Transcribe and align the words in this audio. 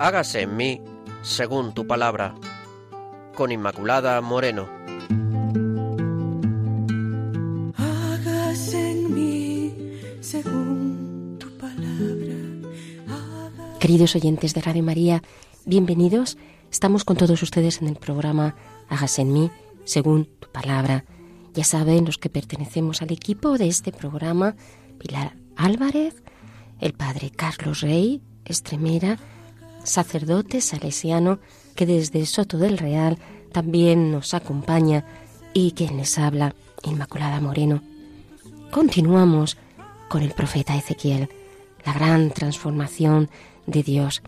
hágase 0.00 0.40
en 0.40 0.56
mí 0.56 0.80
según 1.22 1.74
tu 1.74 1.86
palabra. 1.86 2.34
Con 3.34 3.52
Inmaculada 3.52 4.20
Moreno. 4.22 4.66
Hágase 7.76 8.92
en 8.92 9.14
mí 9.14 9.74
según 10.20 11.36
tu 11.38 11.50
palabra. 11.58 12.34
Queridos 13.78 14.16
oyentes 14.16 14.54
de 14.54 14.62
Radio 14.62 14.82
María, 14.82 15.22
bienvenidos. 15.66 16.38
Estamos 16.72 17.04
con 17.04 17.18
todos 17.18 17.42
ustedes 17.42 17.82
en 17.82 17.88
el 17.88 17.96
programa 17.96 18.56
Hágase 18.88 19.22
en 19.22 19.32
mí 19.34 19.50
según 19.84 20.24
tu 20.40 20.48
palabra. 20.50 21.04
Ya 21.52 21.64
saben 21.64 22.06
los 22.06 22.16
que 22.16 22.30
pertenecemos 22.30 23.02
al 23.02 23.12
equipo 23.12 23.58
de 23.58 23.68
este 23.68 23.92
programa, 23.92 24.56
Pilar 24.98 25.36
Álvarez, 25.56 26.22
el 26.78 26.94
padre 26.94 27.30
Carlos 27.30 27.82
Rey, 27.82 28.22
Estremera, 28.46 29.18
sacerdote 29.84 30.60
salesiano 30.60 31.38
que 31.74 31.86
desde 31.86 32.26
Soto 32.26 32.58
del 32.58 32.78
Real 32.78 33.18
también 33.52 34.12
nos 34.12 34.34
acompaña 34.34 35.04
y 35.52 35.72
quien 35.72 35.96
les 35.96 36.18
habla, 36.18 36.54
Inmaculada 36.84 37.40
Moreno. 37.40 37.82
Continuamos 38.70 39.56
con 40.08 40.22
el 40.22 40.32
profeta 40.32 40.76
Ezequiel, 40.76 41.28
la 41.84 41.92
gran 41.92 42.30
transformación 42.30 43.28
de 43.66 43.82
Dios. 43.82 44.22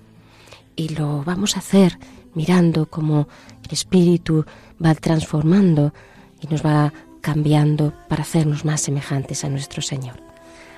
Y 0.76 0.90
lo 0.90 1.22
vamos 1.24 1.56
a 1.56 1.60
hacer 1.60 1.98
mirando 2.34 2.86
cómo 2.86 3.28
el 3.64 3.72
Espíritu 3.72 4.44
va 4.84 4.94
transformando 4.94 5.92
y 6.40 6.46
nos 6.48 6.64
va 6.64 6.92
cambiando 7.20 7.92
para 8.08 8.22
hacernos 8.22 8.64
más 8.64 8.80
semejantes 8.80 9.44
a 9.44 9.48
nuestro 9.48 9.82
Señor. 9.82 10.20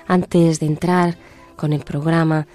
Antes 0.07 0.59
de 0.59 0.67
entrar 0.67 1.17
con 1.55 1.73
el 1.73 1.83
programa, 1.83 2.47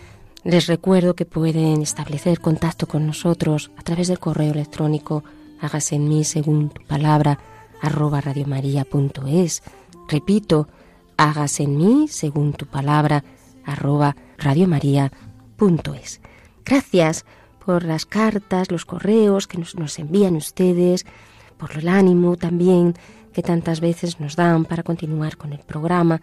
les 0.44 0.66
recuerdo 0.66 1.14
que 1.14 1.26
pueden 1.26 1.82
establecer 1.82 2.40
contacto 2.40 2.86
con 2.86 3.06
nosotros 3.06 3.70
a 3.76 3.82
través 3.82 4.08
del 4.08 4.18
correo 4.18 4.52
electrónico 4.52 5.22
hágase 5.60 5.96
en 5.96 6.08
mí 6.08 6.24
según 6.24 6.70
tu 6.70 6.82
palabra 6.84 7.38
arroba 7.82 8.20
radiomaria.es. 8.20 9.62
Repito, 10.08 10.68
hágase 11.16 11.64
en 11.64 11.76
mí 11.76 12.08
según 12.08 12.52
tu 12.52 12.66
palabra 12.66 13.24
arroba 13.64 14.16
radiomaria.es. 14.38 16.20
Gracias 16.64 17.24
por 17.64 17.84
las 17.84 18.06
cartas, 18.06 18.70
los 18.70 18.84
correos 18.84 19.46
que 19.46 19.58
nos, 19.58 19.76
nos 19.76 19.98
envían 19.98 20.36
ustedes, 20.36 21.04
por 21.58 21.72
el 21.72 21.88
ánimo 21.88 22.36
también 22.36 22.94
que 23.32 23.42
tantas 23.42 23.80
veces 23.80 24.18
nos 24.18 24.34
dan 24.34 24.64
para 24.64 24.82
continuar 24.82 25.36
con 25.36 25.52
el 25.52 25.60
programa 25.60 26.20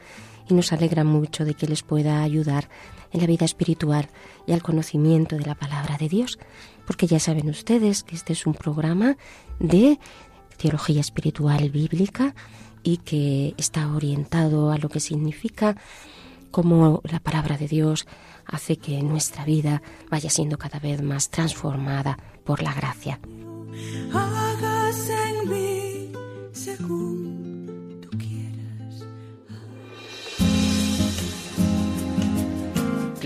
y 0.49 0.53
nos 0.53 0.71
alegra 0.73 1.03
mucho 1.03 1.45
de 1.45 1.53
que 1.53 1.67
les 1.67 1.83
pueda 1.83 2.23
ayudar 2.23 2.69
en 3.11 3.21
la 3.21 3.27
vida 3.27 3.45
espiritual 3.45 4.09
y 4.45 4.53
al 4.53 4.63
conocimiento 4.63 5.35
de 5.35 5.45
la 5.45 5.55
palabra 5.55 5.97
de 5.97 6.09
Dios, 6.09 6.39
porque 6.85 7.07
ya 7.07 7.19
saben 7.19 7.49
ustedes 7.49 8.03
que 8.03 8.15
este 8.15 8.33
es 8.33 8.45
un 8.45 8.53
programa 8.53 9.17
de 9.59 9.99
teología 10.57 11.01
espiritual 11.01 11.69
bíblica 11.69 12.33
y 12.83 12.97
que 12.97 13.53
está 13.57 13.93
orientado 13.93 14.71
a 14.71 14.77
lo 14.77 14.89
que 14.89 14.99
significa 14.99 15.77
cómo 16.51 17.01
la 17.03 17.19
palabra 17.19 17.57
de 17.57 17.67
Dios 17.67 18.07
hace 18.45 18.77
que 18.77 19.01
nuestra 19.03 19.45
vida 19.45 19.81
vaya 20.09 20.29
siendo 20.29 20.57
cada 20.57 20.79
vez 20.79 21.01
más 21.01 21.29
transformada 21.29 22.17
por 22.45 22.63
la 22.63 22.73
gracia. 22.73 23.19
Hágase 24.13 25.13
en 25.29 25.49
mí 25.49 26.11
según 26.53 27.26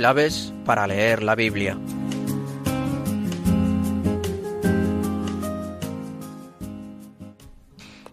Claves 0.02 0.52
para 0.66 0.88
leer 0.88 1.22
la 1.22 1.36
Biblia. 1.36 1.78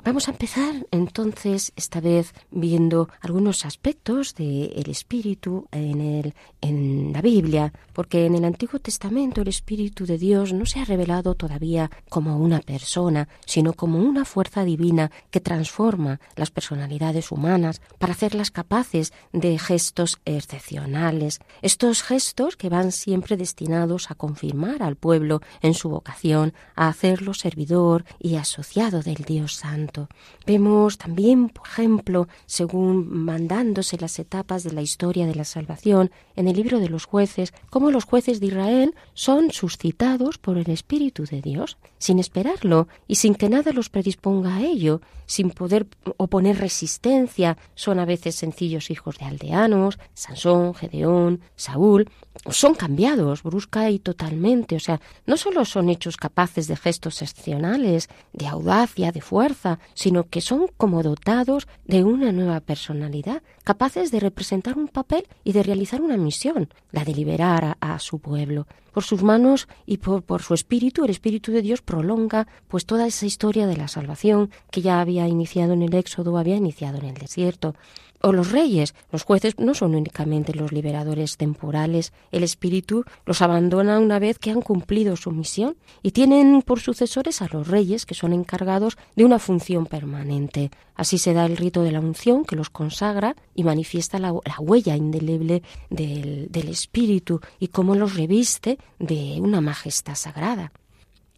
Vamos 0.08 0.26
a 0.26 0.30
empezar 0.30 0.86
entonces 0.90 1.70
esta 1.76 2.00
vez 2.00 2.32
viendo 2.50 3.10
algunos 3.20 3.66
aspectos 3.66 4.34
del 4.34 4.88
espíritu 4.88 5.66
en, 5.70 6.00
el, 6.00 6.34
en 6.62 7.12
la 7.12 7.20
Biblia, 7.20 7.74
porque 7.92 8.24
en 8.24 8.34
el 8.34 8.46
Antiguo 8.46 8.80
Testamento 8.80 9.42
el 9.42 9.48
Espíritu 9.48 10.06
de 10.06 10.16
Dios 10.16 10.54
no 10.54 10.64
se 10.64 10.80
ha 10.80 10.86
revelado 10.86 11.34
todavía 11.34 11.90
como 12.08 12.38
una 12.38 12.60
persona, 12.60 13.28
sino 13.44 13.74
como 13.74 13.98
una 13.98 14.24
fuerza 14.24 14.64
divina 14.64 15.10
que 15.30 15.40
transforma 15.40 16.20
las 16.36 16.50
personalidades 16.50 17.30
humanas 17.30 17.82
para 17.98 18.14
hacerlas 18.14 18.50
capaces 18.50 19.12
de 19.34 19.58
gestos 19.58 20.20
excepcionales. 20.24 21.40
Estos 21.60 22.02
gestos 22.02 22.56
que 22.56 22.70
van 22.70 22.92
siempre 22.92 23.36
destinados 23.36 24.10
a 24.10 24.14
confirmar 24.14 24.82
al 24.82 24.96
pueblo 24.96 25.42
en 25.60 25.74
su 25.74 25.90
vocación, 25.90 26.54
a 26.76 26.88
hacerlo 26.88 27.34
servidor 27.34 28.06
y 28.18 28.36
asociado 28.36 29.02
del 29.02 29.16
Dios 29.16 29.52
Santo. 29.54 29.97
Vemos 30.46 30.98
también, 30.98 31.48
por 31.48 31.66
ejemplo, 31.66 32.28
según 32.46 33.08
mandándose 33.24 33.98
las 33.98 34.18
etapas 34.18 34.62
de 34.62 34.72
la 34.72 34.82
historia 34.82 35.26
de 35.26 35.34
la 35.34 35.44
salvación 35.44 36.10
en 36.36 36.46
el 36.48 36.56
libro 36.56 36.78
de 36.78 36.88
los 36.88 37.04
jueces, 37.04 37.52
cómo 37.70 37.90
los 37.90 38.04
jueces 38.04 38.40
de 38.40 38.46
Israel 38.46 38.94
son 39.14 39.50
suscitados 39.50 40.38
por 40.38 40.58
el 40.58 40.70
Espíritu 40.70 41.24
de 41.24 41.42
Dios, 41.42 41.78
sin 41.98 42.18
esperarlo 42.18 42.88
y 43.06 43.16
sin 43.16 43.34
que 43.34 43.48
nada 43.48 43.72
los 43.72 43.88
predisponga 43.88 44.56
a 44.56 44.62
ello, 44.62 45.00
sin 45.26 45.50
poder 45.50 45.86
oponer 46.16 46.58
resistencia. 46.58 47.58
Son 47.74 47.98
a 47.98 48.04
veces 48.04 48.34
sencillos 48.34 48.90
hijos 48.90 49.18
de 49.18 49.26
aldeanos, 49.26 49.98
Sansón, 50.14 50.74
Gedeón, 50.74 51.40
Saúl, 51.56 52.08
son 52.50 52.74
cambiados 52.74 53.42
brusca 53.42 53.90
y 53.90 53.98
totalmente. 53.98 54.76
O 54.76 54.80
sea, 54.80 55.00
no 55.26 55.36
solo 55.36 55.64
son 55.64 55.88
hechos 55.88 56.16
capaces 56.16 56.68
de 56.68 56.76
gestos 56.76 57.22
excepcionales, 57.22 58.08
de 58.32 58.46
audacia, 58.46 59.12
de 59.12 59.20
fuerza, 59.20 59.78
sino 59.94 60.24
que 60.24 60.40
son 60.40 60.66
como 60.76 61.02
dotados 61.02 61.68
de 61.86 62.04
una 62.04 62.32
nueva 62.32 62.60
personalidad, 62.60 63.42
capaces 63.64 64.10
de 64.10 64.20
representar 64.20 64.78
un 64.78 64.88
papel 64.88 65.26
y 65.44 65.52
de 65.52 65.62
realizar 65.62 66.00
una 66.00 66.16
misión, 66.16 66.68
la 66.92 67.04
de 67.04 67.14
liberar 67.14 67.76
a, 67.80 67.98
su 67.98 68.18
pueblo. 68.18 68.66
Por 68.92 69.04
sus 69.04 69.22
manos 69.22 69.68
y 69.86 69.98
por, 69.98 70.22
por, 70.22 70.42
su 70.42 70.54
espíritu, 70.54 71.04
el 71.04 71.10
espíritu 71.10 71.52
de 71.52 71.62
Dios 71.62 71.82
prolonga 71.82 72.46
pues 72.68 72.86
toda 72.86 73.06
esa 73.06 73.26
historia 73.26 73.66
de 73.66 73.76
la 73.76 73.88
salvación 73.88 74.50
que 74.70 74.82
ya 74.82 75.00
había 75.00 75.28
iniciado 75.28 75.72
en 75.72 75.82
el 75.82 75.94
Éxodo, 75.94 76.38
había 76.38 76.56
iniciado 76.56 76.98
en 76.98 77.04
el 77.04 77.14
desierto 77.14 77.74
o 78.20 78.32
los 78.32 78.52
reyes. 78.52 78.94
Los 79.12 79.24
jueces 79.24 79.58
no 79.58 79.74
son 79.74 79.94
únicamente 79.94 80.54
los 80.54 80.72
liberadores 80.72 81.36
temporales. 81.36 82.12
El 82.32 82.42
espíritu 82.42 83.04
los 83.26 83.42
abandona 83.42 83.98
una 83.98 84.18
vez 84.18 84.38
que 84.38 84.50
han 84.50 84.60
cumplido 84.60 85.16
su 85.16 85.30
misión 85.30 85.76
y 86.02 86.12
tienen 86.12 86.62
por 86.62 86.80
sucesores 86.80 87.42
a 87.42 87.48
los 87.52 87.68
reyes 87.68 88.06
que 88.06 88.14
son 88.14 88.32
encargados 88.32 88.96
de 89.16 89.24
una 89.24 89.38
función 89.38 89.86
permanente. 89.86 90.70
Así 90.94 91.18
se 91.18 91.32
da 91.32 91.46
el 91.46 91.56
rito 91.56 91.82
de 91.82 91.92
la 91.92 92.00
unción 92.00 92.44
que 92.44 92.56
los 92.56 92.70
consagra 92.70 93.36
y 93.54 93.64
manifiesta 93.64 94.18
la, 94.18 94.32
la 94.32 94.58
huella 94.60 94.96
indeleble 94.96 95.62
del, 95.90 96.48
del 96.50 96.68
espíritu 96.68 97.40
y 97.58 97.68
cómo 97.68 97.94
los 97.94 98.16
reviste 98.16 98.78
de 98.98 99.38
una 99.40 99.60
majestad 99.60 100.14
sagrada. 100.14 100.72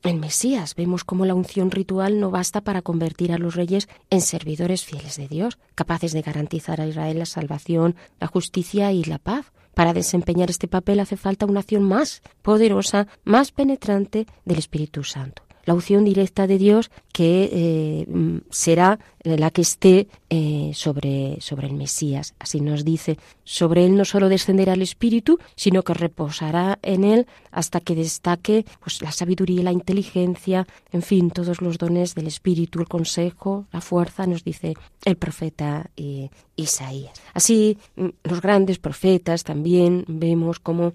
En 0.03 0.19
Mesías 0.19 0.75
vemos 0.77 1.05
cómo 1.05 1.27
la 1.27 1.35
unción 1.35 1.71
ritual 1.71 2.21
no 2.21 2.31
basta 2.31 2.63
para 2.63 2.81
convertir 2.81 3.33
a 3.33 3.39
los 3.39 3.55
reyes 3.55 3.87
en 4.09 4.23
servidores 4.23 4.85
fieles 4.85 5.17
de 5.17 5.29
Dios, 5.29 5.59
capaces 5.75 6.13
de 6.13 6.23
garantizar 6.23 6.81
a 6.81 6.87
Israel 6.87 7.19
la 7.19 7.27
salvación, 7.27 7.97
la 8.19 8.27
justicia 8.27 8.93
y 8.93 9.05
la 9.05 9.19
paz. 9.19 9.53
Para 9.75 9.93
desempeñar 9.93 10.49
este 10.49 10.69
papel 10.69 11.01
hace 11.01 11.19
falta 11.19 11.45
una 11.45 11.61
acción 11.61 11.83
más 11.83 12.23
poderosa, 12.41 13.09
más 13.25 13.53
penetrante 13.53 14.27
del 14.47 14.59
Espíritu 14.59 15.05
Santo 15.05 15.50
la 15.71 15.75
unción 15.75 16.05
directa 16.05 16.49
de 16.49 16.59
Dios 16.59 16.91
que 17.13 17.49
eh, 17.53 18.41
será 18.51 18.99
la 19.23 19.53
que 19.53 19.63
esté 19.63 20.09
eh, 20.29 20.73
sobre, 20.75 21.37
sobre 21.41 21.69
el 21.69 21.75
Mesías. 21.75 22.35
Así 22.41 22.61
nos 22.61 22.85
dice, 22.85 23.19
sobre 23.45 23.87
él 23.87 23.95
no 23.95 24.05
solo 24.05 24.29
descenderá 24.29 24.73
el 24.73 24.83
Espíritu, 24.83 25.39
sino 25.55 25.85
que 25.85 25.95
reposará 25.95 26.81
en 26.83 27.05
él 27.05 27.29
hasta 27.53 27.79
que 27.79 27.95
destaque 27.95 28.65
pues, 28.81 29.01
la 29.01 29.13
sabiduría, 29.13 29.63
la 29.63 29.71
inteligencia, 29.71 30.67
en 30.91 31.03
fin, 31.03 31.31
todos 31.31 31.61
los 31.61 31.79
dones 31.79 32.17
del 32.17 32.27
Espíritu, 32.27 32.81
el 32.81 32.89
consejo, 32.89 33.67
la 33.71 33.81
fuerza, 33.81 34.27
nos 34.27 34.43
dice 34.43 34.75
el 35.05 35.17
profeta 35.17 35.89
eh, 35.97 36.31
Isaías. 36.57 37.13
Así, 37.33 37.79
los 38.25 38.41
grandes 38.41 38.81
profetas 38.81 39.45
también 39.45 40.05
vemos 40.09 40.59
cómo 40.59 40.95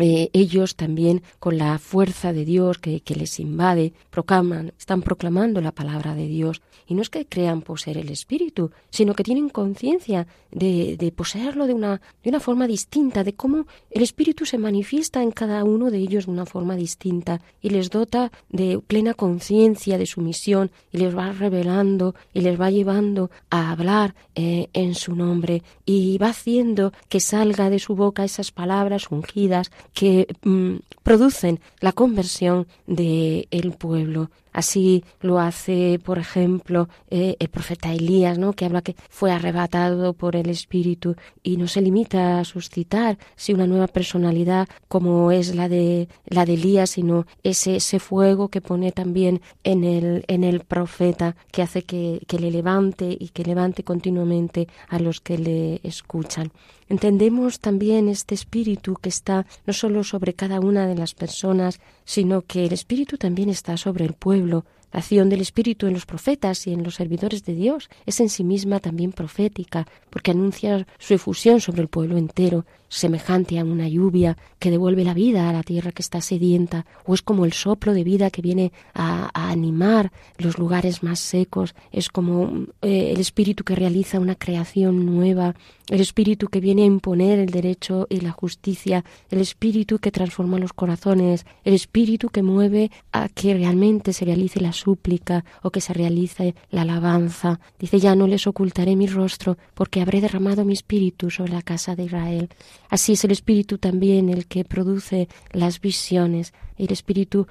eh, 0.00 0.30
ellos 0.32 0.76
también 0.76 1.22
con 1.38 1.58
la 1.58 1.78
fuerza 1.78 2.32
de 2.32 2.44
Dios 2.44 2.78
que, 2.78 3.02
les 3.08 3.40
invade 3.40 3.92
proclaman, 4.10 4.72
están 4.78 5.02
proclamando 5.02 5.60
la 5.60 5.72
palabra 5.72 6.14
de 6.14 6.26
Dios. 6.26 6.62
Y 6.86 6.94
no 6.94 7.02
es 7.02 7.10
que 7.10 7.26
crean 7.26 7.60
poseer 7.60 7.98
el 7.98 8.08
Espíritu, 8.08 8.70
sino 8.88 9.14
que 9.14 9.22
tienen 9.22 9.50
conciencia 9.50 10.26
de, 10.50 10.96
de, 10.96 11.12
poseerlo 11.12 11.66
de 11.66 11.74
una, 11.74 12.00
de 12.22 12.30
una 12.30 12.40
forma 12.40 12.66
distinta, 12.66 13.24
de 13.24 13.34
cómo 13.34 13.66
el 13.90 14.02
Espíritu 14.02 14.46
se 14.46 14.56
manifiesta 14.56 15.22
en 15.22 15.30
cada 15.30 15.64
uno 15.64 15.90
de 15.90 15.98
ellos 15.98 16.26
de 16.26 16.32
una 16.32 16.46
forma 16.46 16.76
distinta. 16.76 17.42
Y 17.60 17.70
les 17.70 17.90
dota 17.90 18.32
de 18.48 18.78
plena 18.86 19.12
conciencia 19.12 19.98
de 19.98 20.06
su 20.06 20.22
misión 20.22 20.70
y 20.90 20.98
les 20.98 21.14
va 21.14 21.32
revelando 21.32 22.14
y 22.32 22.40
les 22.40 22.58
va 22.58 22.70
llevando 22.70 23.30
a 23.50 23.70
hablar 23.70 24.14
eh, 24.34 24.68
en 24.72 24.94
su 24.94 25.14
nombre. 25.14 25.62
Y 25.84 26.16
va 26.18 26.28
haciendo 26.28 26.92
que 27.08 27.20
salga 27.20 27.68
de 27.68 27.78
su 27.78 27.94
boca 27.94 28.24
esas 28.24 28.50
palabras 28.50 29.10
ungidas 29.10 29.70
que 29.94 30.26
mmm, 30.44 30.76
producen 31.08 31.58
la 31.80 31.92
conversión 31.92 32.66
del 32.86 33.48
el 33.50 33.72
pueblo. 33.72 34.30
Así 34.52 35.04
lo 35.20 35.38
hace, 35.38 35.98
por 36.04 36.18
ejemplo, 36.18 36.88
eh, 37.10 37.36
el 37.38 37.48
profeta 37.48 37.92
Elías, 37.92 38.38
¿no? 38.38 38.52
que 38.52 38.66
habla 38.66 38.82
que 38.82 38.94
fue 39.08 39.30
arrebatado 39.30 40.12
por 40.12 40.36
el 40.36 40.50
Espíritu 40.50 41.16
y 41.42 41.56
no 41.56 41.66
se 41.66 41.80
limita 41.80 42.40
a 42.40 42.44
suscitar 42.44 43.18
si 43.36 43.54
una 43.54 43.66
nueva 43.66 43.86
personalidad 43.86 44.68
como 44.88 45.30
es 45.30 45.54
la 45.54 45.68
de 45.68 46.08
la 46.26 46.44
de 46.44 46.54
Elías, 46.54 46.90
sino 46.90 47.26
ese, 47.42 47.76
ese 47.76 48.00
fuego 48.00 48.48
que 48.48 48.60
pone 48.60 48.92
también 48.92 49.40
en 49.64 49.84
el, 49.84 50.24
en 50.28 50.44
el 50.44 50.60
profeta, 50.60 51.36
que 51.52 51.62
hace 51.62 51.82
que, 51.82 52.20
que 52.26 52.38
le 52.38 52.50
levante 52.50 53.16
y 53.18 53.28
que 53.28 53.44
levante 53.44 53.82
continuamente 53.82 54.68
a 54.88 54.98
los 54.98 55.20
que 55.20 55.38
le 55.38 55.80
escuchan. 55.84 56.52
Entendemos 56.88 57.60
también 57.60 58.08
este 58.08 58.34
espíritu 58.34 58.94
que 58.94 59.10
está 59.10 59.46
no 59.66 59.72
solo 59.74 60.04
sobre 60.04 60.32
cada 60.32 60.58
una 60.58 60.86
de 60.86 60.94
las 60.98 61.14
personas, 61.14 61.80
sino 62.04 62.42
que 62.42 62.66
el 62.66 62.72
espíritu 62.72 63.16
también 63.16 63.48
está 63.48 63.76
sobre 63.76 64.04
el 64.04 64.14
pueblo. 64.14 64.64
La 64.92 65.00
acción 65.00 65.28
del 65.28 65.42
Espíritu 65.42 65.86
en 65.86 65.92
los 65.92 66.06
profetas 66.06 66.66
y 66.66 66.72
en 66.72 66.82
los 66.82 66.94
servidores 66.94 67.44
de 67.44 67.54
Dios 67.54 67.90
es 68.06 68.20
en 68.20 68.30
sí 68.30 68.42
misma 68.42 68.80
también 68.80 69.12
profética, 69.12 69.86
porque 70.08 70.30
anuncia 70.30 70.86
su 70.98 71.12
efusión 71.12 71.60
sobre 71.60 71.82
el 71.82 71.88
pueblo 71.88 72.16
entero, 72.16 72.64
semejante 72.88 73.58
a 73.58 73.64
una 73.64 73.88
lluvia 73.88 74.36
que 74.58 74.70
devuelve 74.70 75.04
la 75.04 75.14
vida 75.14 75.48
a 75.48 75.52
la 75.52 75.62
tierra 75.62 75.92
que 75.92 76.02
está 76.02 76.20
sedienta, 76.20 76.86
o 77.04 77.14
es 77.14 77.22
como 77.22 77.44
el 77.44 77.52
soplo 77.52 77.92
de 77.94 78.04
vida 78.04 78.30
que 78.30 78.42
viene 78.42 78.72
a, 78.94 79.30
animar 79.32 80.12
los 80.36 80.58
lugares 80.58 81.02
más 81.02 81.20
secos, 81.20 81.74
es 81.92 82.08
como 82.08 82.66
eh, 82.82 83.12
el 83.12 83.20
Espíritu 83.20 83.64
que 83.64 83.74
realiza 83.74 84.20
una 84.20 84.34
creación 84.34 85.06
nueva, 85.06 85.54
el 85.88 86.00
Espíritu 86.00 86.48
que 86.48 86.60
viene 86.60 86.82
a 86.82 86.86
imponer 86.86 87.38
el 87.38 87.50
derecho 87.50 88.06
y 88.10 88.20
la 88.20 88.32
justicia, 88.32 89.04
el 89.30 89.40
Espíritu 89.40 89.98
que 89.98 90.10
transforma 90.10 90.58
los 90.58 90.72
corazones, 90.72 91.46
el 91.64 91.74
Espíritu 91.74 92.28
que 92.28 92.42
mueve 92.42 92.90
a 93.12 93.28
que 93.28 93.54
realmente 93.54 94.12
se 94.12 94.24
realice 94.24 94.60
la 94.60 94.72
súplica 94.72 95.44
o 95.62 95.70
que 95.70 95.80
se 95.80 95.92
realice 95.92 96.54
la 96.70 96.82
alabanza. 96.82 97.60
Dice, 97.78 98.00
ya 98.00 98.14
no 98.14 98.26
les 98.26 98.46
ocultaré 98.46 98.96
mi 98.96 99.06
rostro, 99.06 99.56
porque 99.74 100.00
habré 100.00 100.20
derramado 100.20 100.64
mi 100.64 100.74
Espíritu 100.74 101.30
sobre 101.30 101.52
la 101.52 101.62
casa 101.62 101.96
de 101.96 102.04
Israel. 102.04 102.48
Así 102.88 103.12
es 103.12 103.24
el 103.24 103.30
Espíritu 103.30 103.78
también 103.78 104.28
el 104.28 104.46
que 104.46 104.64
produce 104.64 105.28
las 105.52 105.80
visiones, 105.80 106.52
el 106.76 106.92
Espíritu, 106.92 107.46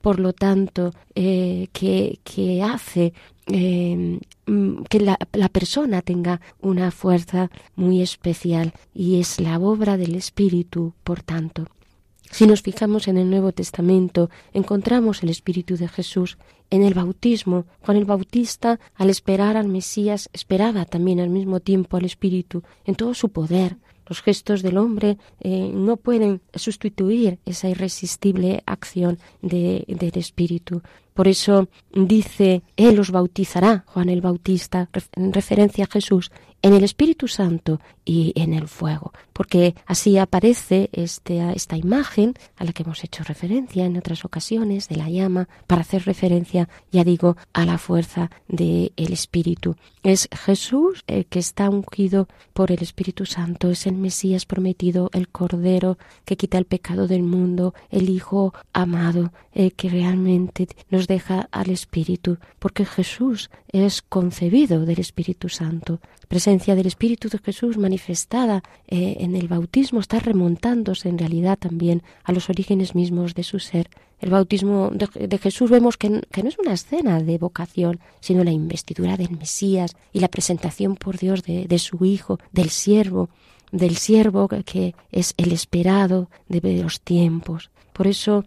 por 0.00 0.20
lo 0.20 0.32
tanto, 0.32 0.92
eh, 1.14 1.68
que, 1.72 2.18
que 2.24 2.62
hace 2.62 3.14
eh, 3.46 4.18
mm, 4.46 4.82
que 4.88 5.00
la, 5.00 5.18
la, 5.32 5.48
persona 5.48 6.02
tenga 6.02 6.40
una 6.60 6.90
fuerza 6.90 7.50
muy 7.74 8.02
especial 8.02 8.72
y 8.94 9.20
es 9.20 9.40
la 9.40 9.58
obra 9.58 9.96
del 9.96 10.14
Espíritu, 10.14 10.94
por 11.04 11.22
tanto. 11.22 11.66
Si 12.30 12.46
nos 12.46 12.62
fijamos 12.62 13.08
en 13.08 13.18
el 13.18 13.28
Nuevo 13.28 13.52
Testamento, 13.52 14.30
encontramos 14.54 15.22
el 15.22 15.28
Espíritu 15.28 15.76
de 15.76 15.86
Jesús. 15.86 16.38
En 16.70 16.82
el 16.82 16.94
bautismo, 16.94 17.66
Juan 17.82 17.98
el 17.98 18.06
Bautista, 18.06 18.80
al 18.94 19.10
esperar 19.10 19.58
al 19.58 19.68
Mesías, 19.68 20.30
esperaba 20.32 20.86
también 20.86 21.20
al 21.20 21.28
mismo 21.28 21.60
tiempo 21.60 21.98
al 21.98 22.06
Espíritu 22.06 22.62
en 22.86 22.94
todo 22.94 23.12
su 23.12 23.28
poder, 23.28 23.76
los 24.06 24.22
gestos 24.22 24.62
del 24.62 24.78
hombre 24.78 25.18
eh, 25.40 25.70
no 25.72 25.96
pueden 25.96 26.40
sustituir 26.54 27.38
esa 27.44 27.68
irresistible 27.68 28.62
acción 28.66 29.18
de, 29.40 29.84
del 29.86 30.18
Espíritu. 30.18 30.82
Por 31.14 31.28
eso 31.28 31.68
dice, 31.92 32.62
Él 32.76 32.98
os 32.98 33.10
bautizará, 33.10 33.84
Juan 33.86 34.08
el 34.08 34.22
Bautista, 34.22 34.88
en 35.14 35.32
referencia 35.32 35.84
a 35.84 35.92
Jesús, 35.92 36.30
en 36.62 36.74
el 36.74 36.84
Espíritu 36.84 37.28
Santo 37.28 37.80
y 38.04 38.32
en 38.36 38.54
el 38.54 38.68
fuego, 38.68 39.12
porque 39.32 39.74
así 39.86 40.18
aparece 40.18 40.88
este, 40.92 41.52
esta 41.54 41.76
imagen 41.76 42.34
a 42.56 42.64
la 42.64 42.72
que 42.72 42.84
hemos 42.84 43.04
hecho 43.04 43.24
referencia 43.24 43.84
en 43.84 43.96
otras 43.96 44.24
ocasiones 44.24 44.88
de 44.88 44.96
la 44.96 45.08
llama, 45.08 45.48
para 45.66 45.82
hacer 45.82 46.04
referencia, 46.04 46.68
ya 46.90 47.04
digo, 47.04 47.36
a 47.52 47.64
la 47.64 47.78
fuerza 47.78 48.30
del 48.48 48.92
Espíritu. 48.96 49.76
Es 50.02 50.28
Jesús 50.32 51.04
el 51.06 51.26
que 51.26 51.38
está 51.38 51.68
ungido 51.68 52.28
por 52.52 52.72
el 52.72 52.82
Espíritu 52.82 53.26
Santo, 53.26 53.70
es 53.70 53.86
el 53.86 53.94
Mesías 53.94 54.46
prometido, 54.46 55.10
el 55.12 55.28
Cordero 55.28 55.98
que 56.24 56.36
quita 56.36 56.58
el 56.58 56.64
pecado 56.64 57.08
del 57.08 57.22
mundo, 57.22 57.74
el 57.90 58.08
Hijo 58.08 58.54
amado, 58.72 59.32
el 59.52 59.74
que 59.74 59.88
realmente 59.88 60.68
nos 60.90 61.06
deja 61.06 61.48
al 61.50 61.70
Espíritu, 61.70 62.38
porque 62.58 62.84
Jesús 62.84 63.50
es 63.68 64.02
concebido 64.02 64.84
del 64.84 65.00
Espíritu 65.00 65.48
Santo. 65.48 66.00
Presencia 66.52 66.74
del 66.74 66.86
Espíritu 66.86 67.30
de 67.30 67.38
Jesús 67.38 67.78
manifestada 67.78 68.62
eh, 68.86 69.16
en 69.20 69.36
el 69.36 69.48
bautismo 69.48 70.00
está 70.00 70.18
remontándose 70.18 71.08
en 71.08 71.16
realidad 71.16 71.58
también 71.58 72.02
a 72.24 72.32
los 72.32 72.50
orígenes 72.50 72.94
mismos 72.94 73.34
de 73.34 73.42
su 73.42 73.58
ser. 73.58 73.88
El 74.20 74.28
bautismo 74.28 74.90
de, 74.92 75.38
Jesús 75.38 75.70
vemos 75.70 75.96
que, 75.96 76.10
no 76.10 76.20
es 76.44 76.58
una 76.58 76.74
escena 76.74 77.22
de 77.22 77.38
vocación, 77.38 78.00
sino 78.20 78.44
la 78.44 78.50
investidura 78.50 79.16
del 79.16 79.30
Mesías 79.30 79.96
y 80.12 80.20
la 80.20 80.28
presentación 80.28 80.96
por 80.96 81.16
Dios 81.16 81.42
de, 81.42 81.78
su 81.78 82.04
Hijo, 82.04 82.38
del 82.52 82.68
siervo, 82.68 83.30
del 83.70 83.96
siervo 83.96 84.46
que 84.48 84.94
es 85.10 85.32
el 85.38 85.52
esperado 85.52 86.28
de 86.48 86.82
los 86.82 87.00
tiempos. 87.00 87.70
Por 87.94 88.08
eso 88.08 88.44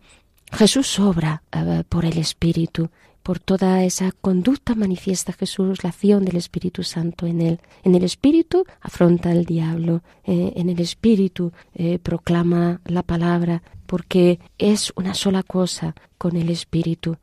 Jesús 0.52 1.00
obra 1.00 1.42
eh, 1.52 1.84
por 1.90 2.06
el 2.06 2.20
Espíritu 2.20 2.92
por 3.26 3.40
toda 3.40 3.84
esa 3.84 4.12
conducta 4.12 4.76
manifiesta 4.76 5.34
Jesús 5.34 5.84
la 5.84 5.90
acción 5.90 6.26
del 6.26 6.36
Espíritu 6.36 6.84
Santo 6.84 7.26
en 7.26 7.42
él. 7.42 7.60
En 7.84 7.96
el 7.96 8.04
Espíritu 8.04 8.66
afronta 8.82 9.32
al 9.32 9.46
diablo, 9.46 10.04
eh, 10.26 10.54
en 10.56 10.70
el 10.70 10.80
Espíritu 10.80 11.52
eh, 11.74 11.98
proclama 11.98 12.82
la 12.86 13.02
palabra, 13.02 13.64
porque 13.88 14.40
es 14.60 14.94
una 14.96 15.16
sola 15.16 15.42
cosa 15.42 15.96
con 16.20 16.38
el 16.38 16.52
Espíritu. 16.52 17.18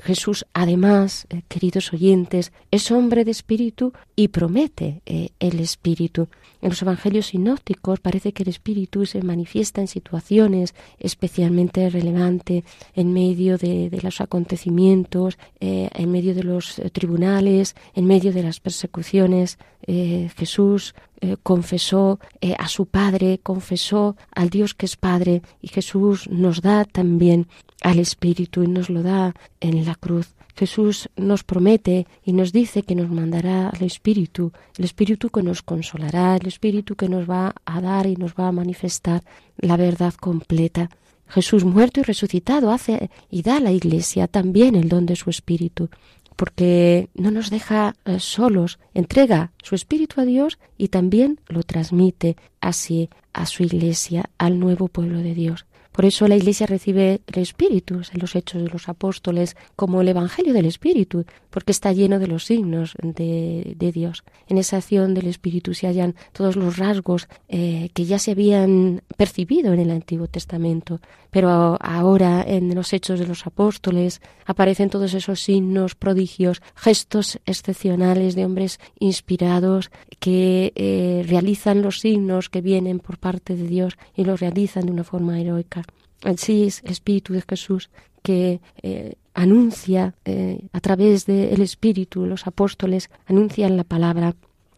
Jesús, 0.00 0.46
además, 0.54 1.26
eh, 1.28 1.42
queridos 1.48 1.92
oyentes, 1.92 2.52
es 2.70 2.90
hombre 2.90 3.24
de 3.24 3.30
espíritu 3.30 3.92
y 4.16 4.28
promete 4.28 5.02
eh, 5.06 5.30
el 5.38 5.60
espíritu. 5.60 6.28
En 6.60 6.70
los 6.70 6.82
evangelios 6.82 7.26
sinópticos 7.26 8.00
parece 8.00 8.32
que 8.32 8.44
el 8.44 8.48
espíritu 8.48 9.04
se 9.04 9.22
manifiesta 9.22 9.80
en 9.80 9.88
situaciones 9.88 10.74
especialmente 10.98 11.90
relevantes, 11.90 12.64
en 12.94 13.12
medio 13.12 13.58
de, 13.58 13.90
los 14.02 14.20
acontecimientos, 14.20 15.38
eh, 15.60 15.90
en 15.92 16.10
medio 16.10 16.34
de 16.34 16.44
los 16.44 16.80
tribunales, 16.92 17.74
en 17.94 18.06
medio 18.06 18.32
de 18.32 18.42
las 18.42 18.60
persecuciones. 18.60 19.58
Jesús 19.84 20.94
confesó 21.42 22.20
a 22.56 22.68
su 22.68 22.86
Padre, 22.86 23.40
confesó 23.42 24.16
al 24.32 24.48
Dios 24.48 24.74
que 24.74 24.86
es 24.86 24.96
Padre 24.96 25.42
y 25.60 25.68
Jesús 25.68 26.28
nos 26.30 26.62
da 26.62 26.84
también 26.84 27.48
al 27.82 27.98
Espíritu 27.98 28.62
y 28.62 28.68
nos 28.68 28.88
lo 28.90 29.02
da 29.02 29.34
en 29.60 29.84
la 29.84 29.94
cruz. 29.94 30.34
Jesús 30.54 31.08
nos 31.16 31.44
promete 31.44 32.06
y 32.24 32.32
nos 32.32 32.52
dice 32.52 32.82
que 32.82 32.94
nos 32.94 33.10
mandará 33.10 33.70
al 33.70 33.82
Espíritu, 33.82 34.52
el 34.76 34.84
Espíritu 34.84 35.30
que 35.30 35.42
nos 35.42 35.62
consolará, 35.62 36.36
el 36.36 36.46
Espíritu 36.46 36.94
que 36.94 37.08
nos 37.08 37.28
va 37.28 37.54
a 37.64 37.80
dar 37.80 38.06
y 38.06 38.16
nos 38.16 38.34
va 38.34 38.48
a 38.48 38.52
manifestar 38.52 39.22
la 39.56 39.76
verdad 39.76 40.14
completa. 40.14 40.90
Jesús 41.26 41.64
muerto 41.64 42.00
y 42.00 42.02
resucitado 42.02 42.70
hace 42.70 43.10
y 43.30 43.42
da 43.42 43.56
a 43.56 43.60
la 43.60 43.72
Iglesia 43.72 44.28
también 44.28 44.74
el 44.74 44.90
don 44.90 45.06
de 45.06 45.16
su 45.16 45.30
Espíritu, 45.30 45.88
porque 46.36 47.08
no 47.14 47.30
nos 47.30 47.48
deja 47.48 47.94
eh, 48.04 48.20
solos, 48.20 48.78
entrega 48.92 49.52
su 49.62 49.74
Espíritu 49.74 50.20
a 50.20 50.26
Dios 50.26 50.58
y 50.76 50.88
también 50.88 51.40
lo 51.48 51.62
transmite 51.62 52.36
así 52.60 53.08
a 53.32 53.46
su 53.46 53.62
Iglesia, 53.62 54.28
al 54.36 54.58
nuevo 54.58 54.88
pueblo 54.88 55.18
de 55.18 55.34
Dios. 55.34 55.64
Por 55.92 56.06
eso 56.06 56.26
la 56.26 56.36
Iglesia 56.36 56.66
recibe 56.66 57.20
el 57.26 57.42
Espíritu 57.42 57.94
en 57.94 58.20
los 58.20 58.34
hechos 58.34 58.62
de 58.62 58.68
los 58.68 58.88
apóstoles 58.88 59.56
como 59.76 60.00
el 60.00 60.08
Evangelio 60.08 60.54
del 60.54 60.66
Espíritu, 60.66 61.26
porque 61.52 61.70
está 61.70 61.92
lleno 61.92 62.18
de 62.18 62.26
los 62.26 62.46
signos 62.46 62.94
de, 63.02 63.92
Dios. 63.92 64.24
En 64.48 64.56
esa 64.56 64.78
acción 64.78 65.12
del 65.12 65.26
Espíritu 65.26 65.74
se 65.74 65.86
hallan 65.86 66.16
todos 66.32 66.56
los 66.56 66.78
rasgos 66.78 67.28
eh, 67.48 67.90
que 67.92 68.06
ya 68.06 68.18
se 68.18 68.30
habían 68.30 69.02
percibido 69.18 69.74
en 69.74 69.80
el 69.80 69.90
Antiguo 69.90 70.26
Testamento, 70.26 71.00
pero 71.30 71.76
ahora 71.80 72.42
en 72.46 72.74
los 72.74 72.92
hechos 72.94 73.20
de 73.20 73.26
los 73.26 73.46
apóstoles 73.46 74.22
aparecen 74.46 74.88
todos 74.88 75.12
esos 75.12 75.40
signos, 75.40 75.94
prodigios, 75.94 76.62
gestos 76.74 77.38
excepcionales 77.44 78.34
de 78.34 78.46
hombres 78.46 78.80
inspirados 78.98 79.90
que 80.20 80.72
eh, 80.74 81.22
realizan 81.28 81.82
los 81.82 82.00
signos 82.00 82.48
que 82.48 82.62
vienen 82.62 82.98
por 82.98 83.18
parte 83.18 83.56
de 83.56 83.66
Dios 83.68 83.98
y 84.16 84.24
los 84.24 84.40
realizan 84.40 84.86
de 84.86 84.92
una 84.92 85.04
forma 85.04 85.38
heroica. 85.38 85.82
Así 86.22 86.64
es 86.64 86.82
el 86.84 86.92
Espíritu 86.92 87.34
de 87.34 87.42
Jesús 87.46 87.90
que 88.22 88.60
eh, 88.82 89.14
anuncia 89.34 90.14
eh, 90.24 90.66
a 90.72 90.80
través 90.80 91.26
del 91.26 91.60
Espíritu, 91.62 92.26
los 92.26 92.46
apóstoles 92.46 93.10
anuncian 93.26 93.76
la 93.76 93.84
palabra 93.84 94.34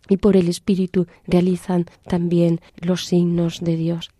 y 0.09 0.17
por 0.19 0.37
el 0.37 0.49
Espíritu 0.49 1.07
realizan 1.27 1.87
también 2.07 2.61
los 2.81 3.07
signos 3.07 3.61
de 3.61 3.77
Dios. 3.77 4.11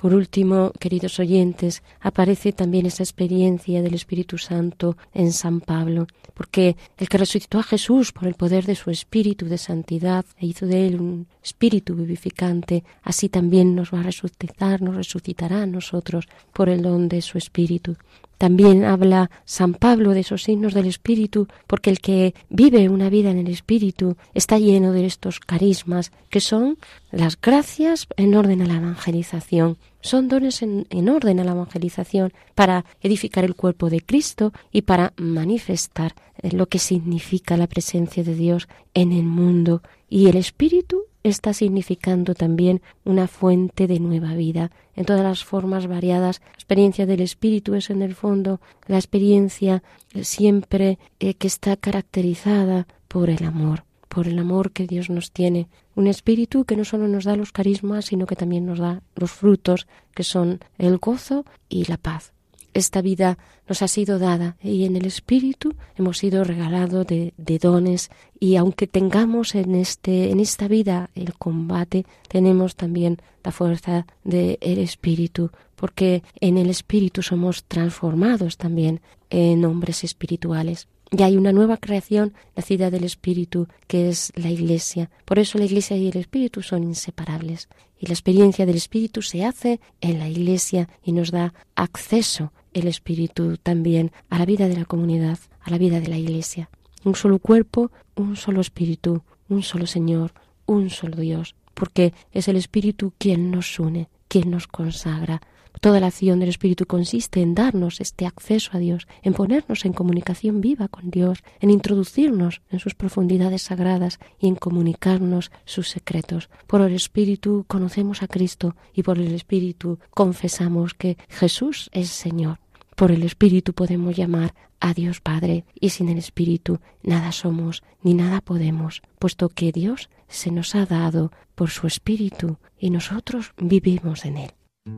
Por 0.00 0.14
último, 0.14 0.72
queridos 0.80 1.20
oyentes, 1.20 1.82
aparece 2.00 2.52
también 2.52 2.86
esa 2.86 3.02
experiencia 3.02 3.82
del 3.82 3.92
Espíritu 3.92 4.38
Santo 4.38 4.96
en 5.12 5.30
San 5.30 5.60
Pablo, 5.60 6.06
porque 6.32 6.74
el 6.96 7.06
que 7.10 7.18
resucitó 7.18 7.58
a 7.58 7.62
Jesús 7.62 8.10
por 8.10 8.26
el 8.26 8.32
poder 8.32 8.64
de 8.64 8.76
su 8.76 8.90
Espíritu 8.90 9.44
de 9.44 9.58
santidad 9.58 10.24
e 10.38 10.46
hizo 10.46 10.64
de 10.64 10.86
él 10.86 11.02
un 11.02 11.26
Espíritu 11.42 11.94
vivificante, 11.94 12.82
así 13.02 13.28
también 13.28 13.74
nos 13.74 13.92
va 13.92 14.00
a 14.00 14.04
resucitar, 14.04 14.80
nos 14.80 14.96
resucitará 14.96 15.64
a 15.64 15.66
nosotros 15.66 16.28
por 16.54 16.70
el 16.70 16.80
don 16.80 17.10
de 17.10 17.20
su 17.20 17.36
Espíritu. 17.36 17.98
También 18.40 18.86
habla 18.86 19.30
San 19.44 19.74
Pablo 19.74 20.14
de 20.14 20.20
esos 20.20 20.44
signos 20.44 20.72
del 20.72 20.86
Espíritu, 20.86 21.46
porque 21.66 21.90
el 21.90 22.00
que 22.00 22.34
vive 22.48 22.88
una 22.88 23.10
vida 23.10 23.30
en 23.30 23.36
el 23.36 23.48
Espíritu 23.48 24.16
está 24.32 24.58
lleno 24.58 24.92
de 24.92 25.04
estos 25.04 25.40
carismas, 25.40 26.10
que 26.30 26.40
son 26.40 26.78
las 27.10 27.38
gracias 27.38 28.06
en 28.16 28.34
orden 28.34 28.62
a 28.62 28.66
la 28.66 28.76
evangelización. 28.76 29.76
Son 30.00 30.28
dones 30.28 30.62
en, 30.62 31.08
orden 31.10 31.38
a 31.38 31.44
la 31.44 31.52
evangelización 31.52 32.32
para 32.54 32.86
edificar 33.02 33.44
el 33.44 33.54
cuerpo 33.54 33.90
de 33.90 34.00
Cristo 34.00 34.54
y 34.72 34.80
para 34.82 35.12
manifestar 35.18 36.14
lo 36.40 36.64
que 36.64 36.78
significa 36.78 37.58
la 37.58 37.66
presencia 37.66 38.24
de 38.24 38.34
Dios 38.34 38.68
en 38.94 39.12
el 39.12 39.24
mundo. 39.24 39.82
Y 40.08 40.28
el 40.28 40.38
Espíritu 40.38 41.02
está 41.22 41.52
significando 41.52 42.34
también 42.34 42.80
una 43.04 43.28
fuente 43.28 43.86
de 43.86 44.00
nueva 44.00 44.34
vida 44.34 44.70
en 44.94 45.04
todas 45.04 45.22
las 45.22 45.44
formas 45.44 45.86
variadas. 45.86 46.40
La 46.40 46.54
experiencia 46.54 47.06
del 47.06 47.20
espíritu 47.20 47.74
es 47.74 47.90
en 47.90 48.02
el 48.02 48.14
fondo 48.14 48.60
la 48.86 48.96
experiencia 48.96 49.82
siempre 50.22 50.98
eh, 51.18 51.34
que 51.34 51.46
está 51.46 51.76
caracterizada 51.76 52.86
por 53.08 53.30
el 53.30 53.44
amor, 53.44 53.84
por 54.08 54.28
el 54.28 54.38
amor 54.38 54.72
que 54.72 54.86
Dios 54.86 55.10
nos 55.10 55.30
tiene. 55.30 55.68
Un 55.94 56.06
espíritu 56.06 56.64
que 56.64 56.76
no 56.76 56.84
solo 56.84 57.08
nos 57.08 57.24
da 57.24 57.36
los 57.36 57.52
carismas, 57.52 58.06
sino 58.06 58.26
que 58.26 58.36
también 58.36 58.66
nos 58.66 58.78
da 58.78 59.02
los 59.14 59.30
frutos, 59.30 59.86
que 60.14 60.24
son 60.24 60.60
el 60.78 60.98
gozo 60.98 61.44
y 61.68 61.84
la 61.84 61.96
paz 61.96 62.32
esta 62.74 63.02
vida 63.02 63.38
nos 63.68 63.82
ha 63.82 63.88
sido 63.88 64.18
dada 64.18 64.56
y 64.62 64.84
en 64.84 64.96
el 64.96 65.06
Espíritu 65.06 65.74
hemos 65.96 66.18
sido 66.18 66.44
regalados 66.44 67.06
de, 67.06 67.32
dones 67.60 68.10
y 68.38 68.56
aunque 68.56 68.86
tengamos 68.86 69.54
en, 69.54 69.74
este, 69.74 70.30
en 70.30 70.40
esta 70.40 70.68
vida 70.68 71.10
el 71.14 71.34
combate, 71.34 72.06
tenemos 72.28 72.76
también 72.76 73.18
la 73.44 73.52
fuerza 73.52 74.06
del 74.24 74.58
Espíritu, 74.60 75.50
porque 75.76 76.22
en 76.40 76.58
el 76.58 76.70
Espíritu 76.70 77.22
somos 77.22 77.64
transformados 77.64 78.56
también 78.56 79.00
en 79.30 79.64
hombres 79.64 80.04
espirituales. 80.04 80.88
Y 81.10 81.22
hay 81.22 81.36
una 81.36 81.52
nueva 81.52 81.76
creación 81.76 82.34
nacida 82.54 82.90
del 82.90 83.02
Espíritu, 83.02 83.66
que 83.88 84.08
es 84.08 84.32
la 84.36 84.48
Iglesia. 84.48 85.10
Por 85.24 85.40
eso 85.40 85.58
la 85.58 85.64
Iglesia 85.64 85.96
y 85.96 86.08
el 86.08 86.16
Espíritu 86.16 86.62
son 86.62 86.84
inseparables. 86.84 87.68
Y 87.98 88.06
la 88.06 88.12
experiencia 88.12 88.64
del 88.64 88.76
Espíritu 88.76 89.20
se 89.20 89.44
hace 89.44 89.80
en 90.00 90.18
la 90.18 90.28
Iglesia 90.28 90.88
y 91.02 91.12
nos 91.12 91.32
da 91.32 91.52
acceso 91.74 92.52
el 92.72 92.86
Espíritu 92.86 93.56
también 93.56 94.12
a 94.28 94.38
la 94.38 94.46
vida 94.46 94.68
de 94.68 94.76
la 94.76 94.84
comunidad, 94.84 95.38
a 95.62 95.70
la 95.70 95.78
vida 95.78 96.00
de 96.00 96.08
la 96.08 96.18
Iglesia. 96.18 96.70
Un 97.04 97.14
solo 97.14 97.38
cuerpo, 97.38 97.90
un 98.16 98.36
solo 98.36 98.60
Espíritu, 98.60 99.22
un 99.48 99.62
solo 99.62 99.86
Señor, 99.86 100.32
un 100.66 100.90
solo 100.90 101.16
Dios, 101.16 101.54
porque 101.74 102.12
es 102.32 102.48
el 102.48 102.56
Espíritu 102.56 103.12
quien 103.18 103.50
nos 103.50 103.78
une, 103.78 104.08
quien 104.28 104.50
nos 104.50 104.66
consagra. 104.66 105.40
Toda 105.80 106.00
la 106.00 106.08
acción 106.08 106.40
del 106.40 106.48
Espíritu 106.48 106.86
consiste 106.86 107.40
en 107.40 107.54
darnos 107.54 108.00
este 108.00 108.26
acceso 108.26 108.72
a 108.74 108.78
Dios, 108.78 109.06
en 109.22 109.32
ponernos 109.32 109.84
en 109.84 109.92
comunicación 109.92 110.60
viva 110.60 110.88
con 110.88 111.10
Dios, 111.10 111.42
en 111.60 111.70
introducirnos 111.70 112.60
en 112.70 112.80
sus 112.80 112.94
profundidades 112.94 113.62
sagradas 113.62 114.18
y 114.38 114.48
en 114.48 114.56
comunicarnos 114.56 115.50
sus 115.64 115.88
secretos. 115.88 116.50
Por 116.66 116.82
el 116.82 116.92
Espíritu 116.94 117.64
conocemos 117.66 118.22
a 118.22 118.28
Cristo 118.28 118.76
y 118.92 119.02
por 119.02 119.18
el 119.18 119.32
Espíritu 119.32 119.98
confesamos 120.10 120.94
que 120.94 121.16
Jesús 121.28 121.88
es 121.92 122.10
Señor. 122.10 122.58
Por 122.96 123.12
el 123.12 123.22
Espíritu 123.22 123.72
podemos 123.72 124.16
llamar 124.16 124.54
a 124.80 124.92
Dios 124.92 125.20
Padre 125.20 125.64
y 125.78 125.90
sin 125.90 126.08
el 126.08 126.18
Espíritu 126.18 126.80
nada 127.02 127.32
somos 127.32 127.82
ni 128.02 128.14
nada 128.14 128.40
podemos, 128.40 129.02
puesto 129.18 129.48
que 129.48 129.72
Dios 129.72 130.10
se 130.28 130.50
nos 130.50 130.74
ha 130.74 130.84
dado 130.84 131.32
por 131.54 131.70
su 131.70 131.86
Espíritu 131.86 132.58
y 132.78 132.90
nosotros 132.90 133.52
vivimos 133.56 134.24
en 134.24 134.36
él. 134.38 134.50
Ruá, 134.86 134.94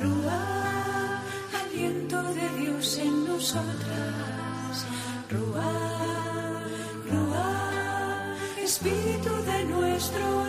Ruá, 0.00 1.22
aliento 1.60 2.22
de 2.32 2.48
Dios 2.60 2.96
en 2.96 3.26
nosotras. 3.26 4.86
Ruá, 5.30 5.72
Ruá, 7.10 8.36
Espíritu 8.62 9.34
de 9.42 9.64
nuestro 9.64 10.41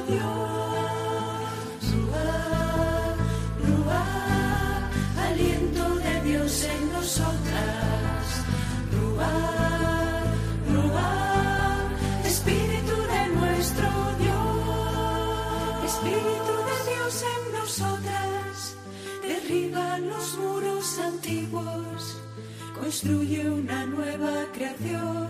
construye 22.80 23.50
una 23.50 23.86
nueva 23.86 24.46
creación, 24.54 25.30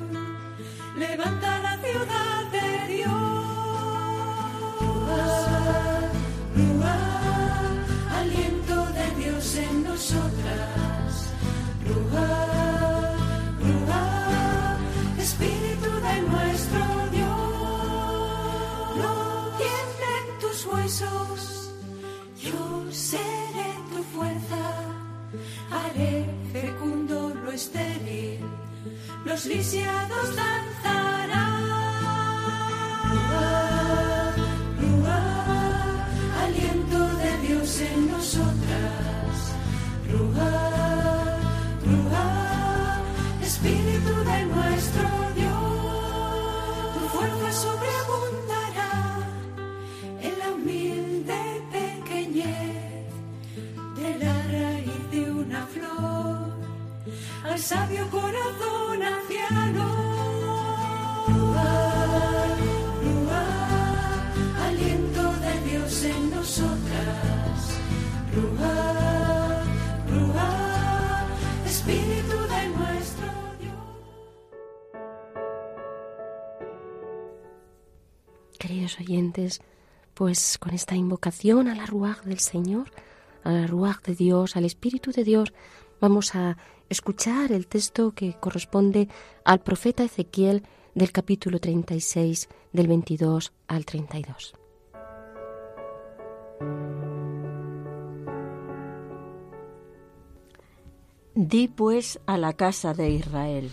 levanta 0.97 1.59
la 1.59 1.77
ciudad 1.77 2.51
de 2.51 2.93
Dios. 2.93 3.13
aliento 8.19 8.75
de 8.97 9.23
Dios 9.23 9.55
en 9.55 9.83
nosotras. 9.83 11.33
Espíritu 15.19 15.91
de 16.07 16.21
nuestro 16.31 16.83
Dios. 17.11 18.97
No 19.01 19.13
tiemblen 19.57 20.25
tus 20.41 20.65
huesos, 20.65 21.71
yo 22.41 22.91
seré 22.91 23.32
los 29.25 29.45
lisiados 29.45 30.35
danzarán. 30.35 31.63
aliento 36.43 36.99
de 37.17 37.47
Dios 37.47 37.79
en 37.81 38.11
nosotras. 38.11 39.55
Ruá, 40.11 40.72
al 57.53 57.59
sabio 57.59 58.09
corazón 58.09 59.03
anciano. 59.03 59.85
Ruá, 61.27 62.57
Ruá, 63.03 63.45
aliento 64.65 65.21
de 65.45 65.69
Dios 65.69 66.03
en 66.03 66.31
nosotras. 66.31 67.77
Ruá, 68.33 69.63
Ruá, 70.09 71.27
Espíritu 71.67 72.37
de 72.53 72.69
nuestro 72.75 73.27
Dios. 73.59 73.83
Queridos 78.57 78.99
oyentes, 78.99 79.61
pues 80.15 80.57
con 80.57 80.73
esta 80.73 80.95
invocación 80.95 81.67
a 81.67 81.75
la 81.75 81.85
ruaj 81.85 82.23
del 82.23 82.39
Señor, 82.39 82.89
a 83.43 83.51
la 83.51 83.67
ruaj 83.67 84.01
de 84.01 84.15
Dios, 84.15 84.55
al 84.55 84.65
Espíritu 84.65 85.11
de 85.11 85.23
Dios, 85.23 85.53
vamos 86.03 86.35
a 86.35 86.57
escuchar 86.89 87.53
el 87.53 87.65
texto 87.65 88.11
que 88.11 88.33
corresponde 88.33 89.07
al 89.45 89.61
profeta 89.61 90.03
Ezequiel 90.03 90.63
del 90.95 91.13
capítulo 91.13 91.61
36, 91.61 92.49
del 92.73 92.87
22 92.89 93.53
al 93.67 93.85
32. 93.85 94.53
Di 101.35 101.69
pues 101.69 102.19
a 102.25 102.37
la 102.37 102.51
casa 102.51 102.93
de 102.93 103.09
Israel, 103.09 103.71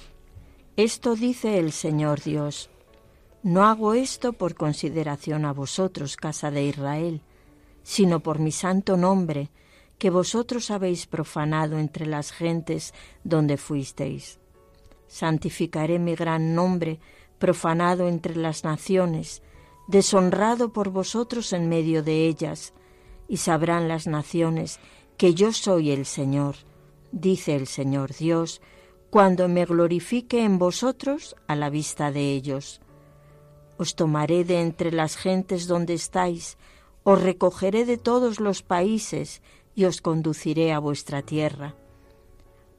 esto 0.77 1.17
dice 1.17 1.59
el 1.59 1.73
Señor 1.73 2.21
Dios, 2.21 2.71
no 3.43 3.65
hago 3.65 3.95
esto 3.95 4.35
por 4.35 4.55
consideración 4.55 5.45
a 5.45 5.53
vosotros, 5.53 6.15
casa 6.15 6.53
de 6.53 6.65
Israel, 6.65 7.23
sino 7.83 8.21
por 8.21 8.39
mi 8.39 8.53
santo 8.53 8.97
nombre, 8.97 9.51
que 10.01 10.11
vosotros 10.11 10.71
habéis 10.71 11.07
profanado 11.07 11.79
entre 11.79 12.07
las 12.07 12.33
gentes 12.33 12.95
donde 13.23 13.57
fuisteis. 13.59 14.41
santificaré 15.07 15.99
mi 15.99 16.15
gran 16.15 16.55
nombre, 16.55 17.01
profanado 17.39 18.09
entre 18.09 18.35
las 18.37 18.65
naciones, 18.65 19.43
deshonrado 19.89 20.73
por 20.73 20.89
vosotros 20.91 21.53
en 21.53 21.69
medio 21.69 22.03
de 22.03 22.27
ellas, 22.27 22.73
y 23.29 23.37
sabrán 23.37 23.89
las 23.89 24.07
naciones 24.07 24.81
que 25.19 25.35
yo 25.35 25.53
soy 25.53 25.91
el 25.91 26.07
Señor, 26.07 26.55
dice 27.13 27.55
el 27.55 27.67
Señor 27.67 28.15
Dios, 28.15 28.63
cuando 29.11 29.49
me 29.49 29.67
glorifique 29.67 30.45
en 30.45 30.59
vosotros 30.59 31.37
a 31.47 31.57
la 31.57 31.69
vista 31.69 32.11
de 32.11 32.33
ellos. 32.33 32.81
Os 33.77 33.97
tomaré 33.97 34.45
de 34.45 34.61
entre 34.61 34.93
las 34.93 35.17
gentes 35.17 35.67
donde 35.67 35.95
estáis, 35.95 36.57
os 37.03 37.21
recogeré 37.21 37.85
de 37.85 37.99
todos 37.99 38.41
los 38.41 38.63
países 38.63 39.43
y 39.75 39.85
os 39.85 40.01
conduciré 40.01 40.73
a 40.73 40.79
vuestra 40.79 41.23
tierra. 41.23 41.75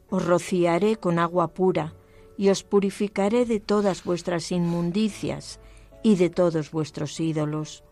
Os 0.10 0.25
rociaré 0.25 0.98
con 0.98 1.19
agua 1.19 1.48
pura, 1.50 1.95
y 2.38 2.50
os 2.50 2.63
purificaré 2.63 3.45
de 3.45 3.60
todas 3.60 4.03
vuestras 4.03 4.51
inmundicias 4.51 5.60
y 6.01 6.15
de 6.15 6.29
todos 6.29 6.71
vuestros 6.71 7.19
ídolos. 7.19 7.83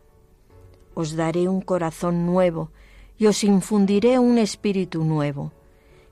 Os 0.95 1.15
daré 1.15 1.47
un 1.47 1.61
corazón 1.61 2.25
nuevo 2.25 2.71
y 3.17 3.27
os 3.27 3.43
infundiré 3.43 4.17
un 4.17 4.37
espíritu 4.37 5.03
nuevo. 5.03 5.53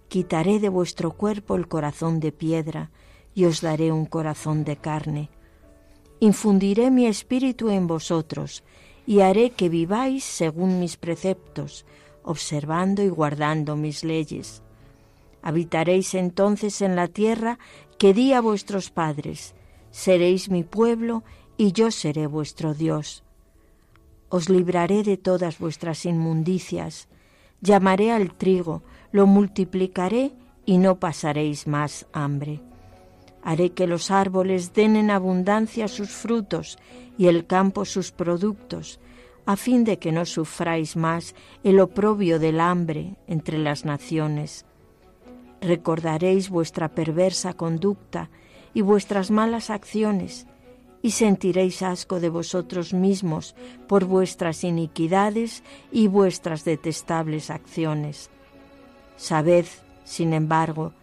Quitaré 0.07 0.59
de 0.59 0.69
vuestro 0.69 1.11
cuerpo 1.11 1.55
el 1.55 1.67
corazón 1.67 2.19
de 2.19 2.31
piedra 2.31 2.91
y 3.33 3.45
os 3.45 3.61
daré 3.61 3.91
un 3.91 4.05
corazón 4.05 4.63
de 4.63 4.77
carne. 4.77 5.29
Infundiré 6.19 6.91
mi 6.91 7.05
espíritu 7.07 7.69
en 7.69 7.87
vosotros 7.87 8.63
y 9.05 9.21
haré 9.21 9.51
que 9.51 9.69
viváis 9.69 10.23
según 10.23 10.79
mis 10.79 10.97
preceptos, 10.97 11.85
observando 12.27 13.01
y 13.01 13.07
guardando 13.09 13.75
mis 13.75 14.03
leyes. 14.03 14.61
Habitaréis 15.41 16.13
entonces 16.13 16.81
en 16.81 16.95
la 16.97 17.07
tierra 17.07 17.57
que 17.97 18.13
di 18.13 18.33
a 18.33 18.41
vuestros 18.41 18.89
padres, 18.89 19.55
seréis 19.91 20.49
mi 20.49 20.63
pueblo 20.63 21.23
y 21.57 21.71
yo 21.71 21.89
seré 21.89 22.27
vuestro 22.27 22.73
Dios. 22.73 23.23
Os 24.29 24.49
libraré 24.49 25.03
de 25.03 25.15
todas 25.15 25.57
vuestras 25.57 26.05
inmundicias, 26.05 27.07
llamaré 27.61 28.11
al 28.11 28.33
trigo, 28.35 28.83
lo 29.11 29.25
multiplicaré 29.25 30.33
y 30.65 30.79
no 30.79 30.99
pasaréis 30.99 31.65
más 31.65 32.07
hambre. 32.11 32.59
Haré 33.41 33.71
que 33.71 33.87
los 33.87 34.11
árboles 34.11 34.73
den 34.73 34.97
en 34.97 35.11
abundancia 35.11 35.87
sus 35.87 36.09
frutos 36.09 36.77
y 37.17 37.27
el 37.27 37.47
campo 37.47 37.85
sus 37.85 38.11
productos, 38.11 38.99
a 39.47 39.55
fin 39.55 39.83
de 39.83 39.97
que 39.97 40.11
no 40.11 40.25
sufráis 40.25 40.95
más 40.95 41.33
el 41.63 41.79
oprobio 41.79 42.37
del 42.37 42.59
hambre 42.59 43.15
entre 43.25 43.57
las 43.57 43.83
naciones 43.83 44.67
recordaréis 45.61 46.49
vuestra 46.49 46.89
perversa 46.89 47.53
conducta 47.53 48.29
y 48.73 48.81
vuestras 48.81 49.31
malas 49.31 49.69
acciones, 49.69 50.47
y 51.01 51.11
sentiréis 51.11 51.81
asco 51.81 52.19
de 52.19 52.29
vosotros 52.29 52.93
mismos 52.93 53.55
por 53.87 54.05
vuestras 54.05 54.63
iniquidades 54.63 55.63
y 55.91 56.07
vuestras 56.07 56.65
detestables 56.65 57.49
acciones. 57.49 58.29
Sabed, 59.15 59.65
sin 60.03 60.33
embargo, 60.33 60.93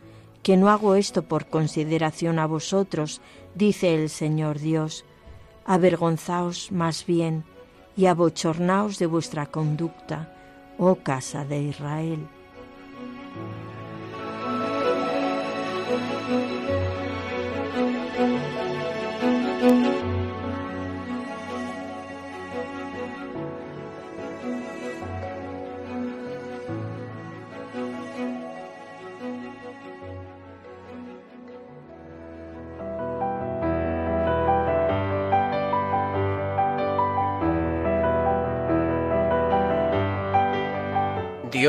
que 0.43 0.57
no 0.57 0.69
hago 0.69 0.95
esto 0.95 1.23
por 1.23 1.47
consideración 1.47 2.39
a 2.39 2.47
vosotros, 2.47 3.21
dice 3.55 3.95
el 3.95 4.11
Señor 4.11 4.59
Dios. 4.59 5.05
Avergonzaos 5.65 6.71
más 6.71 7.07
bien 7.07 7.45
y 7.97 8.07
abochornaos 8.07 8.99
de 8.99 9.07
vuestra 9.07 9.47
conducta, 9.47 10.33
oh 10.79 10.97
casa 10.97 11.45
de 11.45 11.63
Israel. 11.63 12.29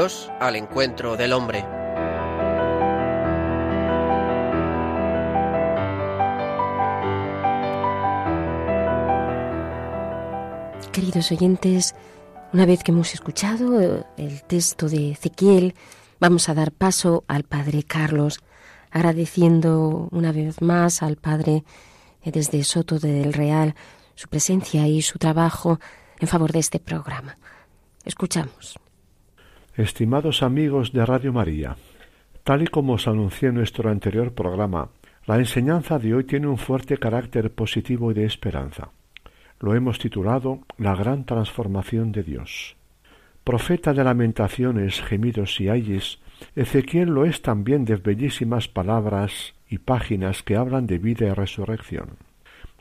Al 0.06 0.56
encuentro 0.56 1.18
del 1.18 1.34
hombre. 1.34 1.66
Queridos 10.92 11.32
oyentes, 11.32 11.96
una 12.54 12.68
vez 12.68 12.84
que 12.84 12.92
hemos 12.92 13.16
escuchado 13.16 14.06
el 14.18 14.44
texto 14.44 14.90
de 14.90 15.14
Ezequiel, 15.14 15.74
vamos 16.20 16.50
a 16.50 16.54
dar 16.54 16.72
paso 16.72 17.24
al 17.28 17.44
Padre 17.44 17.82
Carlos, 17.82 18.42
agradeciendo 18.92 20.08
una 20.12 20.32
vez 20.32 20.62
más 20.62 21.02
al 21.02 21.16
Padre 21.16 21.64
eh, 22.22 22.32
desde 22.32 22.64
Soto 22.64 23.00
del 23.00 23.34
Real 23.34 23.74
su 24.14 24.28
presencia 24.28 24.88
y 24.88 25.02
su 25.02 25.18
trabajo 25.18 25.80
en 26.20 26.28
favor 26.28 26.52
de 26.52 26.60
este 26.60 26.80
programa. 26.80 27.40
Escuchamos. 28.04 28.78
Estimados 29.78 30.42
amigos 30.42 30.94
de 30.94 31.06
Radio 31.06 31.34
María, 31.34 31.76
tal 32.46 32.62
y 32.62 32.68
como 32.68 32.94
os 32.94 33.10
anuncié 33.10 33.50
en 33.50 33.56
nuestro 33.56 33.90
anterior 33.90 34.32
programa, 34.32 34.88
la 35.28 35.38
enseñanza 35.38 36.00
de 36.00 36.16
hoy 36.16 36.24
tiene 36.24 36.48
un 36.48 36.58
fuerte 36.58 36.98
carácter 36.98 37.52
positivo 37.52 38.10
y 38.10 38.14
de 38.14 38.24
esperanza. 38.24 38.92
Lo 39.60 39.76
hemos 39.76 40.00
titulado 40.00 40.62
La 40.78 40.96
gran 40.96 41.26
transformación 41.26 42.14
de 42.14 42.24
Dios. 42.24 42.78
Profeta 43.44 43.94
de 43.94 44.06
lamentaciones, 44.06 45.02
gemidos 45.02 45.60
y 45.60 45.68
ayes, 45.68 46.20
Ezequiel 46.56 47.10
lo 47.10 47.26
es 47.26 47.42
también 47.42 47.84
de 47.84 47.98
bellísimas 47.98 48.70
palabras 48.70 49.56
y 49.70 49.80
páginas 49.80 50.42
que 50.42 50.56
hablan 50.56 50.88
de 50.88 51.00
vida 51.00 51.26
y 51.28 51.34
resurrección. 51.34 52.12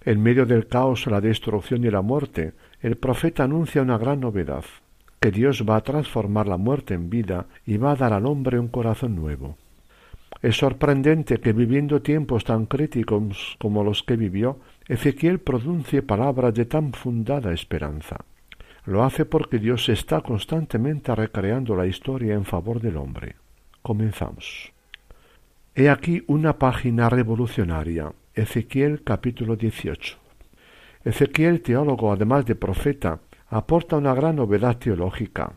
En 0.05 0.23
medio 0.23 0.47
del 0.47 0.69
caos, 0.69 1.09
la 1.09 1.21
destrucción 1.21 1.83
y 1.83 1.91
la 1.91 2.03
muerte, 2.03 2.53
el 2.81 2.97
profeta 2.97 3.43
anuncia 3.43 3.83
una 3.83 3.99
gran 3.99 4.21
novedad, 4.21 4.65
que 5.25 5.31
Dios 5.31 5.65
va 5.67 5.77
a 5.77 5.81
transformar 5.83 6.47
la 6.47 6.59
muerte 6.59 6.93
en 6.93 7.09
vida 7.09 7.47
y 7.65 7.79
va 7.79 7.93
a 7.93 7.97
dar 7.97 8.13
al 8.13 8.27
hombre 8.27 8.59
un 8.59 8.69
corazón 8.69 9.17
nuevo. 9.17 9.57
Es 10.43 10.59
sorprendente 10.59 11.41
que 11.41 11.55
viviendo 11.55 12.03
tiempos 12.03 12.45
tan 12.45 12.67
críticos 12.67 13.57
como 13.59 13.83
los 13.83 14.03
que 14.03 14.17
vivió, 14.17 14.59
Ezequiel 14.87 15.39
pronuncie 15.39 16.03
palabras 16.03 16.53
de 16.53 16.67
tan 16.67 16.93
fundada 16.93 17.55
esperanza. 17.55 18.19
Lo 18.85 19.03
hace 19.03 19.25
porque 19.25 19.59
Dios 19.59 19.89
está 19.89 20.21
constantemente 20.21 21.15
recreando 21.15 21.75
la 21.75 21.87
historia 21.87 22.35
en 22.35 22.45
favor 22.45 22.83
del 22.83 22.99
hombre. 22.99 23.37
Comenzamos. 23.81 24.75
He 25.75 25.89
aquí 25.89 26.23
una 26.27 26.59
página 26.59 27.09
revolucionaria. 27.09 28.13
Ezequiel 28.35 29.03
capítulo 29.03 29.57
18. 29.57 30.19
Ezequiel, 31.03 31.63
teólogo 31.63 32.13
además 32.13 32.45
de 32.45 32.57
profeta, 32.57 33.21
aporta 33.49 33.97
una 33.97 34.15
gran 34.15 34.37
novedad 34.37 34.79
teológica. 34.79 35.53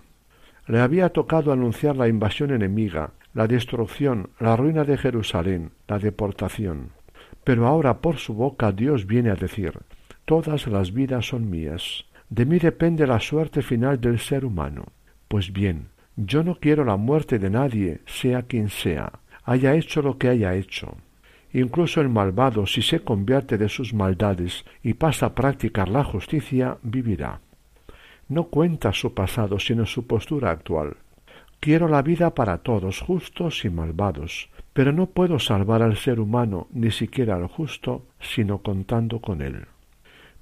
Le 0.68 0.80
había 0.80 1.10
tocado 1.10 1.52
anunciar 1.52 1.96
la 1.96 2.08
invasión 2.08 2.52
enemiga, 2.52 3.12
la 3.34 3.48
destrucción, 3.48 4.30
la 4.40 4.56
ruina 4.56 4.84
de 4.84 4.98
Jerusalén, 4.98 5.72
la 5.88 6.00
deportación. 6.00 6.90
Pero 7.44 7.68
ahora 7.68 8.00
por 8.00 8.18
su 8.18 8.34
boca 8.34 8.72
Dios 8.72 9.06
viene 9.06 9.30
a 9.30 9.36
decir, 9.36 9.74
todas 10.26 10.68
las 10.68 10.94
vidas 10.94 11.28
son 11.28 11.50
mías, 11.50 12.06
de 12.30 12.46
mí 12.46 12.60
depende 12.60 13.08
la 13.08 13.20
suerte 13.20 13.62
final 13.62 14.02
del 14.02 14.20
ser 14.20 14.44
humano. 14.44 14.86
Pues 15.28 15.54
bien, 15.54 15.90
yo 16.18 16.44
no 16.44 16.56
quiero 16.56 16.84
la 16.84 16.98
muerte 16.98 17.40
de 17.40 17.50
nadie, 17.50 18.02
sea 18.06 18.42
quien 18.42 18.70
sea, 18.70 19.14
haya 19.44 19.76
hecho 19.76 20.02
lo 20.02 20.18
que 20.18 20.28
haya 20.28 20.56
hecho. 20.56 20.98
Incluso 21.54 22.02
el 22.02 22.10
malvado, 22.10 22.66
si 22.66 22.82
se 22.82 23.00
convierte 23.00 23.58
de 23.58 23.70
sus 23.70 23.94
maldades 23.94 24.66
y 24.84 24.96
pasa 24.96 25.28
a 25.28 25.36
practicar 25.36 25.88
la 25.88 26.04
justicia, 26.04 26.78
vivirá. 26.84 27.40
No 28.30 28.46
cuenta 28.46 28.94
su 28.94 29.14
pasado, 29.14 29.60
sino 29.60 29.86
su 29.86 30.06
postura 30.06 30.52
actual. 30.52 30.98
Quiero 31.60 31.88
la 31.88 32.02
vida 32.02 32.36
para 32.36 32.60
todos, 32.60 33.02
justos 33.02 33.66
y 33.66 33.70
malvados, 33.70 34.50
pero 34.74 34.92
no 34.92 35.08
puedo 35.08 35.40
salvar 35.40 35.82
al 35.82 35.98
ser 35.98 36.20
humano, 36.20 36.68
ni 36.72 36.92
siquiera 36.92 37.36
al 37.36 37.48
justo, 37.48 38.06
sino 38.20 38.60
contando 38.60 39.20
con 39.22 39.42
él. 39.42 39.66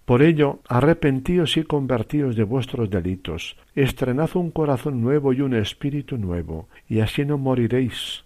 Por 0.05 0.21
ello, 0.21 0.59
arrepentíos 0.67 1.57
y 1.57 1.63
convertíos 1.63 2.35
de 2.35 2.43
vuestros 2.43 2.89
delitos, 2.89 3.57
estrenad 3.75 4.29
un 4.35 4.51
corazón 4.51 5.01
nuevo 5.01 5.33
y 5.33 5.41
un 5.41 5.55
espíritu 5.55 6.17
nuevo, 6.17 6.67
y 6.87 6.99
así 6.99 7.25
no 7.25 7.37
moriréis. 7.37 8.23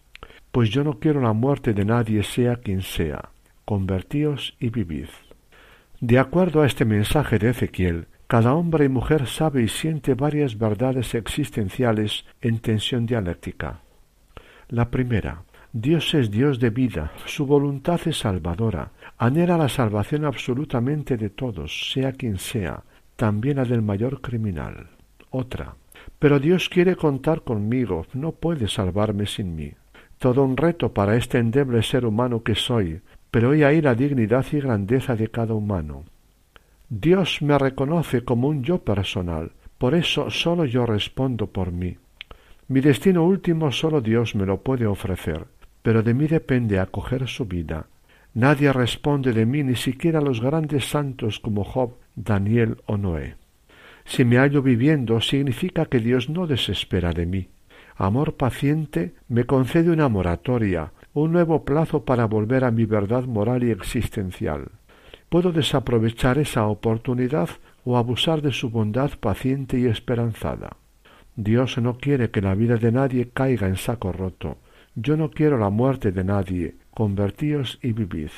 Pues 0.51 0.69
yo 0.71 0.83
no 0.83 0.99
quiero 0.99 1.21
la 1.21 1.33
muerte 1.33 1.73
de 1.73 1.85
nadie, 1.85 2.23
sea 2.23 2.57
quien 2.57 2.81
sea. 2.81 3.29
Convertíos 3.63 4.57
y 4.59 4.69
vivid. 4.71 5.07
De 6.01 6.17
acuerdo 6.17 6.63
a 6.63 6.65
este 6.65 6.85
mensaje 6.85 7.39
de 7.39 7.51
Ezequiel, 7.51 8.07
cada 8.29 8.53
hombre 8.53 8.85
y 8.85 8.89
mujer 8.89 9.25
sabe 9.25 9.63
y 9.63 9.67
siente 9.67 10.13
varias 10.13 10.55
verdades 10.59 11.15
existenciales 11.15 12.25
en 12.41 12.59
tensión 12.59 13.07
dialéctica. 13.07 13.81
La 14.67 14.91
primera, 14.91 15.45
Dios 15.73 16.13
es 16.13 16.29
Dios 16.29 16.59
de 16.59 16.69
vida, 16.69 17.11
su 17.25 17.47
voluntad 17.47 17.99
es 18.05 18.19
salvadora, 18.19 18.91
anhela 19.17 19.57
la 19.57 19.67
salvación 19.67 20.25
absolutamente 20.25 21.17
de 21.17 21.31
todos, 21.31 21.91
sea 21.91 22.11
quien 22.11 22.37
sea, 22.37 22.83
también 23.15 23.57
la 23.57 23.65
del 23.65 23.81
mayor 23.81 24.21
criminal. 24.21 24.89
Otra. 25.31 25.73
Pero 26.19 26.39
Dios 26.39 26.69
quiere 26.69 26.95
contar 26.95 27.41
conmigo, 27.41 28.05
no 28.13 28.33
puede 28.33 28.67
salvarme 28.67 29.25
sin 29.25 29.55
mí. 29.55 29.73
Todo 30.19 30.43
un 30.43 30.55
reto 30.55 30.93
para 30.93 31.15
este 31.15 31.39
endeble 31.39 31.81
ser 31.81 32.05
humano 32.05 32.43
que 32.43 32.53
soy, 32.53 33.01
pero 33.31 33.55
he 33.55 33.65
ahí 33.65 33.81
la 33.81 33.95
dignidad 33.95 34.45
y 34.51 34.59
grandeza 34.59 35.15
de 35.15 35.29
cada 35.29 35.55
humano. 35.55 36.03
Dios 36.91 37.43
me 37.43 37.55
reconoce 37.55 38.23
como 38.23 38.47
un 38.47 38.63
yo 38.63 38.79
personal, 38.79 39.51
por 39.77 39.93
eso 39.93 40.31
sólo 40.31 40.65
yo 40.65 40.87
respondo 40.87 41.45
por 41.45 41.71
mí. 41.71 41.97
Mi 42.67 42.81
destino 42.81 43.25
último 43.25 43.71
sólo 43.71 44.01
Dios 44.01 44.33
me 44.33 44.47
lo 44.47 44.61
puede 44.61 44.87
ofrecer, 44.87 45.45
pero 45.83 46.01
de 46.01 46.15
mí 46.15 46.25
depende 46.25 46.79
acoger 46.79 47.27
su 47.27 47.45
vida. 47.45 47.85
Nadie 48.33 48.73
responde 48.73 49.33
de 49.33 49.45
mí, 49.45 49.61
ni 49.61 49.75
siquiera 49.75 50.19
los 50.19 50.41
grandes 50.41 50.89
santos 50.89 51.39
como 51.39 51.63
Job, 51.63 51.93
Daniel 52.15 52.77
o 52.87 52.97
Noé. 52.97 53.35
Si 54.05 54.25
me 54.25 54.37
hallo 54.37 54.63
viviendo, 54.63 55.21
significa 55.21 55.85
que 55.85 55.99
Dios 55.99 56.27
no 56.27 56.47
desespera 56.47 57.13
de 57.13 57.27
mí. 57.27 57.49
Amor 57.97 58.33
paciente 58.33 59.13
me 59.27 59.45
concede 59.45 59.91
una 59.91 60.09
moratoria, 60.09 60.91
un 61.13 61.33
nuevo 61.33 61.65
plazo 61.65 62.03
para 62.03 62.25
volver 62.25 62.63
a 62.63 62.71
mi 62.71 62.85
verdad 62.85 63.25
moral 63.25 63.63
y 63.63 63.69
existencial. 63.69 64.71
Puedo 65.29 65.51
desaprovechar 65.51 66.39
esa 66.39 66.65
oportunidad 66.67 67.49
o 67.85 67.97
abusar 67.97 68.41
de 68.41 68.51
su 68.51 68.69
bondad 68.69 69.11
paciente 69.19 69.79
y 69.79 69.85
esperanzada. 69.85 70.77
Dios 71.35 71.77
no 71.77 71.97
quiere 71.97 72.31
que 72.31 72.41
la 72.41 72.55
vida 72.55 72.77
de 72.77 72.91
nadie 72.91 73.29
caiga 73.29 73.67
en 73.67 73.77
saco 73.77 74.11
roto. 74.11 74.57
Yo 74.95 75.15
no 75.15 75.29
quiero 75.29 75.57
la 75.57 75.69
muerte 75.69 76.11
de 76.11 76.23
nadie. 76.23 76.75
Convertíos 76.91 77.79
y 77.81 77.93
vivid. 77.93 78.31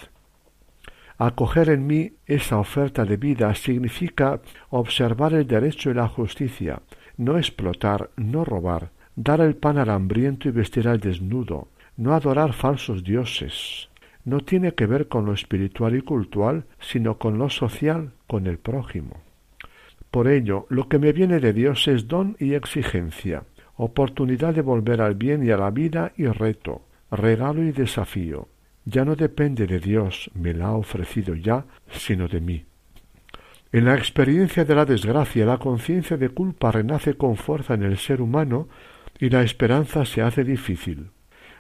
Acoger 1.18 1.70
en 1.70 1.86
mí 1.86 2.14
esa 2.26 2.58
oferta 2.58 3.06
de 3.06 3.16
vida 3.16 3.54
significa 3.54 4.42
observar 4.70 5.34
el 5.34 5.46
derecho 5.46 5.92
y 5.92 5.94
la 5.94 6.08
justicia, 6.08 6.82
no 7.16 7.38
explotar, 7.38 8.10
no 8.18 8.44
robar, 8.44 8.90
dar 9.16 9.40
el 9.42 9.56
pan 9.56 9.78
al 9.78 9.92
hambriento 9.92 10.50
y 10.50 10.52
vestir 10.52 10.88
al 10.88 11.00
desnudo, 11.00 11.68
no 11.96 12.14
adorar 12.14 12.54
falsos 12.54 13.04
dioses. 13.04 13.91
No 14.24 14.42
tiene 14.42 14.74
que 14.74 14.86
ver 14.86 15.08
con 15.08 15.26
lo 15.26 15.34
espiritual 15.34 15.96
y 15.96 16.02
cultural, 16.02 16.66
sino 16.80 17.18
con 17.18 17.38
lo 17.38 17.50
social, 17.50 18.12
con 18.28 18.48
el 18.48 18.58
prójimo. 18.58 19.22
Por 20.12 20.28
ello, 20.28 20.68
lo 20.70 20.90
que 20.90 21.00
me 21.00 21.14
viene 21.14 21.40
de 21.40 21.54
Dios 21.54 21.88
es 21.88 22.08
don 22.08 22.36
y 22.40 22.54
exigencia, 22.54 23.44
oportunidad 23.78 24.54
de 24.54 24.62
volver 24.62 25.02
al 25.02 25.16
bien 25.16 25.46
y 25.46 25.52
a 25.52 25.58
la 25.58 25.72
vida 25.72 26.12
y 26.18 26.26
reto, 26.26 26.82
regalo 27.10 27.64
y 27.64 27.72
desafío. 27.72 28.48
Ya 28.86 29.06
no 29.06 29.16
depende 29.16 29.68
de 29.68 29.80
Dios, 29.80 30.30
me 30.34 30.54
la 30.54 30.68
ha 30.68 30.74
ofrecido 30.74 31.36
ya, 31.36 31.66
sino 31.90 32.28
de 32.28 32.42
mí. 32.42 32.66
En 33.72 33.86
la 33.86 33.96
experiencia 33.96 34.66
de 34.66 34.76
la 34.76 34.86
desgracia, 34.86 35.46
la 35.46 35.58
conciencia 35.58 36.18
de 36.18 36.30
culpa 36.30 36.72
renace 36.72 37.16
con 37.16 37.38
fuerza 37.38 37.74
en 37.74 37.84
el 37.84 37.98
ser 37.98 38.22
humano 38.22 38.68
y 39.18 39.30
la 39.30 39.44
esperanza 39.44 40.04
se 40.04 40.22
hace 40.22 40.44
difícil. 40.44 41.12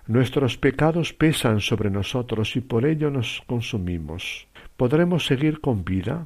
Nuestros 0.07 0.57
pecados 0.57 1.13
pesan 1.13 1.59
sobre 1.59 1.89
nosotros 1.89 2.55
y 2.55 2.61
por 2.61 2.85
ello 2.85 3.11
nos 3.11 3.43
consumimos. 3.45 4.47
¿Podremos 4.75 5.25
seguir 5.25 5.61
con 5.61 5.85
vida? 5.85 6.25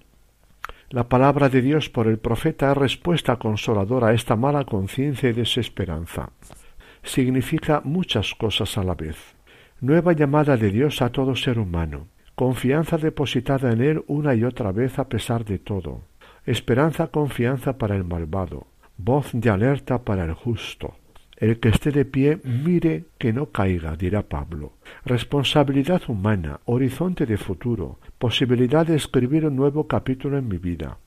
La 0.90 1.10
palabra 1.10 1.50
de 1.50 1.62
Dios 1.62 1.90
por 1.90 2.08
el 2.08 2.20
profeta 2.20 2.72
es 2.72 2.78
respuesta 2.78 3.38
consoladora 3.38 4.08
a 4.08 4.14
esta 4.14 4.36
mala 4.36 4.64
conciencia 4.66 5.30
y 5.30 5.34
desesperanza. 5.34 6.30
Significa 7.04 7.82
muchas 7.84 8.34
cosas 8.36 8.78
a 8.78 8.84
la 8.84 8.96
vez. 8.96 9.36
Nueva 9.82 10.14
llamada 10.14 10.56
de 10.58 10.72
Dios 10.72 11.02
a 11.02 11.12
todo 11.12 11.36
ser 11.36 11.60
humano. 11.60 12.08
Confianza 12.36 12.98
depositada 12.98 13.72
en 13.72 13.82
Él 13.82 14.04
una 14.08 14.36
y 14.36 14.44
otra 14.44 14.72
vez 14.72 15.00
a 15.00 15.10
pesar 15.10 15.44
de 15.44 15.60
todo. 15.60 16.02
Esperanza, 16.46 17.08
confianza 17.08 17.78
para 17.78 17.96
el 17.96 18.04
malvado. 18.04 18.68
Voz 18.98 19.32
de 19.34 19.50
alerta 19.50 20.04
para 20.04 20.24
el 20.24 20.34
justo. 20.34 20.96
El 21.38 21.60
que 21.60 21.68
esté 21.68 21.92
de 21.92 22.06
pie, 22.06 22.40
mire 22.46 23.06
que 23.18 23.34
no 23.34 23.48
caiga, 23.48 23.98
dirá 23.98 24.24
Pablo. 24.24 24.74
Responsabilidad 25.04 26.02
humana, 26.08 26.62
horizonte 26.64 27.26
de 27.26 27.36
futuro, 27.36 28.00
posibilidad 28.18 28.88
de 28.88 28.96
escribir 28.96 29.46
un 29.46 29.58
nuevo 29.58 29.86
capítulo 29.86 30.38
en 30.38 30.48
mi 30.48 30.58
vida. 30.58 30.98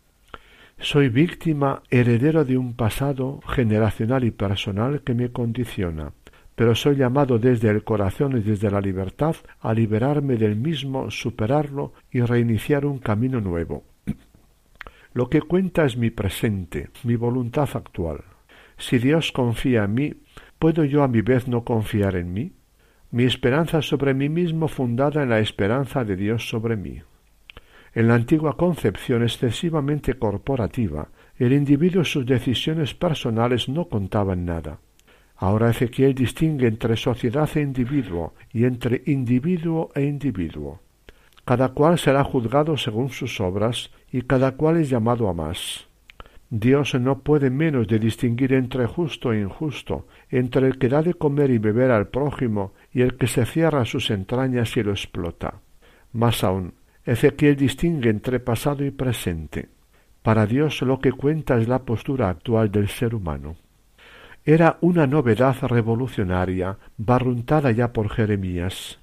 Soy 0.81 1.09
víctima, 1.09 1.83
heredero 1.91 2.45
de 2.45 2.59
un 2.59 2.75
pasado 2.75 3.41
generacional 3.49 4.23
y 4.23 4.31
personal 4.31 5.01
que 5.01 5.15
me 5.15 5.33
condiciona, 5.33 6.13
pero 6.55 6.75
soy 6.75 6.97
llamado 6.97 7.39
desde 7.39 7.71
el 7.71 7.83
corazón 7.83 8.37
y 8.37 8.41
desde 8.41 8.71
la 8.71 8.83
libertad 8.83 9.35
a 9.61 9.73
liberarme 9.73 10.37
del 10.37 10.57
mismo, 10.57 11.11
superarlo 11.11 11.95
y 12.13 12.21
reiniciar 12.21 12.85
un 12.85 12.99
camino 12.99 13.41
nuevo. 13.41 13.85
Lo 15.15 15.31
que 15.31 15.41
cuenta 15.41 15.87
es 15.87 15.97
mi 15.97 16.11
presente, 16.11 16.91
mi 17.03 17.17
voluntad 17.17 17.71
actual. 17.73 18.21
Si 18.79 18.99
Dios 18.99 19.33
confía 19.33 19.85
en 19.85 19.95
mí, 19.95 20.15
¿puedo 20.59 20.85
yo 20.85 21.03
a 21.03 21.09
mi 21.09 21.21
vez 21.21 21.49
no 21.49 21.65
confiar 21.65 22.15
en 22.15 22.33
mí? 22.33 22.53
Mi 23.11 23.25
esperanza 23.25 23.83
sobre 23.83 24.15
mí 24.15 24.29
mismo 24.29 24.69
fundada 24.69 25.23
en 25.25 25.31
la 25.31 25.41
esperanza 25.41 26.05
de 26.05 26.15
Dios 26.15 26.49
sobre 26.49 26.77
mí. 26.77 27.03
En 27.95 28.07
la 28.07 28.15
antigua 28.15 28.57
concepción 28.57 29.23
excesivamente 29.23 30.15
corporativa, 30.15 31.09
el 31.37 31.53
individuo 31.53 32.03
y 32.03 32.05
sus 32.05 32.25
decisiones 32.25 32.95
personales 32.95 33.69
no 33.69 33.89
contaban 33.89 34.45
nada. 34.45 34.79
Ahora 35.37 35.71
Ezequiel 35.71 36.15
distingue 36.15 36.69
entre 36.69 36.97
sociedad 36.97 37.49
e 37.57 37.61
individuo 37.61 38.35
y 38.53 38.65
entre 38.65 39.03
individuo 39.07 39.91
e 39.95 40.05
individuo. 40.05 40.81
Cada 41.45 41.71
cual 41.71 41.99
será 41.99 42.23
juzgado 42.23 42.77
según 42.77 43.09
sus 43.09 43.41
obras 43.41 43.91
y 44.13 44.23
cada 44.23 44.57
cual 44.57 44.77
es 44.77 44.91
llamado 44.91 45.29
a 45.29 45.35
más. 45.35 45.88
Dios 46.51 46.95
no 46.95 47.19
puede 47.21 47.51
menos 47.51 47.87
de 47.89 47.99
distinguir 47.99 48.55
entre 48.55 48.87
justo 48.87 49.33
e 49.33 49.41
injusto, 49.41 50.07
entre 50.31 50.67
el 50.67 50.79
que 50.79 50.89
da 50.89 51.03
de 51.03 51.15
comer 51.15 51.51
y 51.51 51.59
beber 51.59 51.91
al 51.91 52.09
prójimo 52.09 52.73
y 52.91 53.03
el 53.03 53.17
que 53.17 53.27
se 53.27 53.45
cierra 53.45 53.85
sus 53.85 54.11
entrañas 54.11 54.75
y 54.77 54.83
lo 54.83 54.93
explota. 54.93 55.61
Más 56.13 56.43
aún, 56.45 56.73
Ezequiel 57.05 57.57
distingue 57.57 58.09
entre 58.09 58.41
pasado 58.41 58.85
y 58.85 58.91
presente. 58.91 59.69
Para 60.23 60.47
Dios 60.47 60.81
lo 60.83 61.01
que 61.01 61.13
cuenta 61.13 61.59
es 61.59 61.69
la 61.69 61.81
postura 61.81 62.31
actual 62.31 62.71
del 62.71 62.89
ser 62.89 63.15
humano. 63.15 63.57
Era 64.45 64.79
una 64.81 65.07
novedad 65.07 65.57
revolucionaria, 65.63 66.79
barruntada 66.97 67.71
ya 67.73 67.93
por 67.93 68.09
Jeremías. 68.09 68.99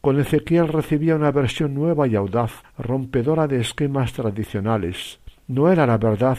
Con 0.00 0.18
Ezequiel 0.18 0.68
recibía 0.68 1.14
una 1.14 1.30
versión 1.30 1.74
nueva 1.74 2.08
y 2.08 2.16
audaz, 2.16 2.62
rompedora 2.76 3.46
de 3.46 3.60
esquemas 3.60 4.12
tradicionales. 4.12 5.20
No 5.46 5.70
era 5.70 5.86
la 5.86 5.98
verdad 5.98 6.38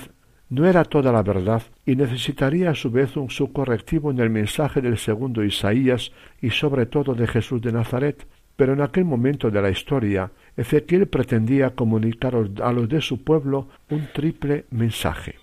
no 0.50 0.68
era 0.68 0.84
toda 0.84 1.12
la 1.12 1.22
verdad 1.22 1.62
y 1.86 1.96
necesitaría 1.96 2.72
a 2.72 2.76
su 2.76 2.90
vez 2.90 3.16
un 3.16 3.30
subcorrectivo 3.30 4.12
en 4.12 4.20
el 4.20 4.30
mensaje 4.30 4.82
del 4.82 4.98
segundo 4.98 5.44
Isaías 5.44 6.12
y 6.42 6.50
sobre 6.50 6.88
todo 6.88 7.14
de 7.14 7.28
Jesús 7.28 7.62
de 7.62 7.72
Nazaret, 7.72 8.26
pero 8.56 8.74
en 8.74 8.82
aquel 8.82 9.06
momento 9.06 9.52
de 9.52 9.62
la 9.62 9.70
historia 9.70 10.32
Ezequiel 10.58 11.08
pretendía 11.08 11.76
comunicar 11.76 12.36
a 12.36 12.72
los 12.72 12.90
de 12.90 13.00
su 13.00 13.24
pueblo 13.24 13.70
un 13.90 14.08
triple 14.12 14.66
mensaje. 14.72 15.36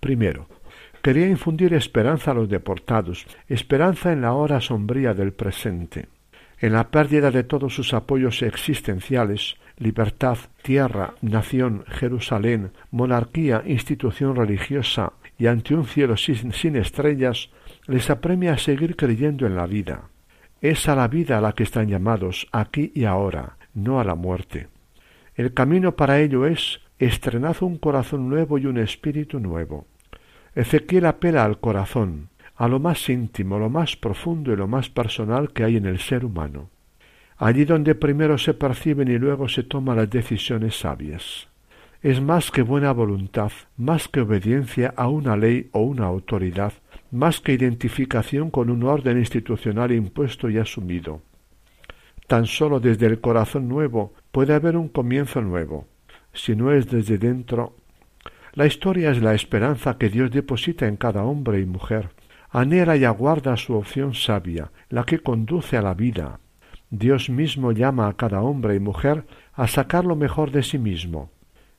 Primero, 0.00 0.46
quería 1.02 1.28
infundir 1.28 1.74
esperanza 1.74 2.30
a 2.30 2.34
los 2.34 2.48
deportados, 2.48 3.26
esperanza 3.48 4.12
en 4.12 4.22
la 4.22 4.32
hora 4.32 4.60
sombría 4.60 5.12
del 5.12 5.32
presente, 5.32 6.08
en 6.58 6.72
la 6.72 6.90
pérdida 6.90 7.30
de 7.30 7.42
todos 7.42 7.74
sus 7.74 7.92
apoyos 7.92 8.40
existenciales, 8.42 9.56
libertad, 9.78 10.38
tierra, 10.62 11.14
nación, 11.20 11.84
Jerusalén, 11.88 12.72
monarquía, 12.90 13.62
institución 13.66 14.36
religiosa 14.36 15.12
y 15.38 15.46
ante 15.46 15.74
un 15.74 15.84
cielo 15.86 16.16
sin, 16.16 16.76
estrellas, 16.76 17.50
les 17.86 18.08
apremia 18.10 18.54
a 18.54 18.58
seguir 18.58 18.96
creyendo 18.96 19.46
en 19.46 19.56
la 19.56 19.66
vida. 19.66 20.08
Es 20.60 20.88
a 20.88 20.94
la 20.94 21.08
vida 21.08 21.38
a 21.38 21.40
la 21.40 21.52
que 21.52 21.64
están 21.64 21.88
llamados, 21.88 22.46
aquí 22.52 22.92
y 22.94 23.04
ahora, 23.04 23.56
no 23.74 24.00
a 24.00 24.04
la 24.04 24.14
muerte. 24.14 24.68
El 25.34 25.52
camino 25.52 25.96
para 25.96 26.20
ello 26.20 26.46
es 26.46 26.80
estrenad 26.98 27.56
un 27.60 27.78
corazón 27.78 28.28
nuevo 28.28 28.58
y 28.58 28.66
un 28.66 28.78
espíritu 28.78 29.40
nuevo. 29.40 29.86
Ezequiel 30.54 31.06
apela 31.06 31.44
al 31.44 31.58
corazón, 31.58 32.28
a 32.54 32.68
lo 32.68 32.78
más 32.78 33.08
íntimo, 33.08 33.58
lo 33.58 33.68
más 33.68 33.96
profundo 33.96 34.52
y 34.52 34.56
lo 34.56 34.68
más 34.68 34.88
personal 34.88 35.52
que 35.52 35.64
hay 35.64 35.76
en 35.76 35.86
el 35.86 35.98
ser 35.98 36.24
humano 36.24 36.70
allí 37.36 37.64
donde 37.64 37.94
primero 37.94 38.38
se 38.38 38.54
perciben 38.54 39.08
y 39.08 39.18
luego 39.18 39.48
se 39.48 39.62
toman 39.62 39.96
las 39.96 40.10
decisiones 40.10 40.78
sabias. 40.78 41.48
Es 42.02 42.20
más 42.20 42.50
que 42.50 42.62
buena 42.62 42.92
voluntad, 42.92 43.50
más 43.76 44.08
que 44.08 44.20
obediencia 44.20 44.92
a 44.96 45.08
una 45.08 45.36
ley 45.36 45.70
o 45.72 45.80
una 45.80 46.04
autoridad, 46.04 46.74
más 47.10 47.40
que 47.40 47.52
identificación 47.52 48.50
con 48.50 48.68
un 48.68 48.82
orden 48.82 49.18
institucional 49.18 49.92
impuesto 49.92 50.50
y 50.50 50.58
asumido. 50.58 51.22
Tan 52.26 52.46
sólo 52.46 52.80
desde 52.80 53.06
el 53.06 53.20
corazón 53.20 53.68
nuevo 53.68 54.12
puede 54.32 54.54
haber 54.54 54.76
un 54.76 54.88
comienzo 54.88 55.40
nuevo. 55.40 55.86
Si 56.32 56.54
no 56.56 56.72
es 56.72 56.90
desde 56.90 57.18
dentro, 57.18 57.76
la 58.52 58.66
historia 58.66 59.10
es 59.10 59.22
la 59.22 59.34
esperanza 59.34 59.98
que 59.98 60.08
Dios 60.08 60.30
deposita 60.30 60.86
en 60.86 60.96
cada 60.96 61.24
hombre 61.24 61.60
y 61.60 61.66
mujer. 61.66 62.10
Anhela 62.50 62.96
y 62.96 63.04
aguarda 63.04 63.56
su 63.56 63.74
opción 63.74 64.14
sabia, 64.14 64.70
la 64.88 65.04
que 65.04 65.18
conduce 65.18 65.76
a 65.76 65.82
la 65.82 65.94
vida, 65.94 66.38
Dios 66.96 67.28
mismo 67.28 67.72
llama 67.72 68.06
a 68.06 68.12
cada 68.12 68.40
hombre 68.40 68.76
y 68.76 68.78
mujer 68.78 69.26
a 69.52 69.66
sacar 69.66 70.04
lo 70.04 70.14
mejor 70.14 70.52
de 70.52 70.62
sí 70.62 70.78
mismo, 70.78 71.28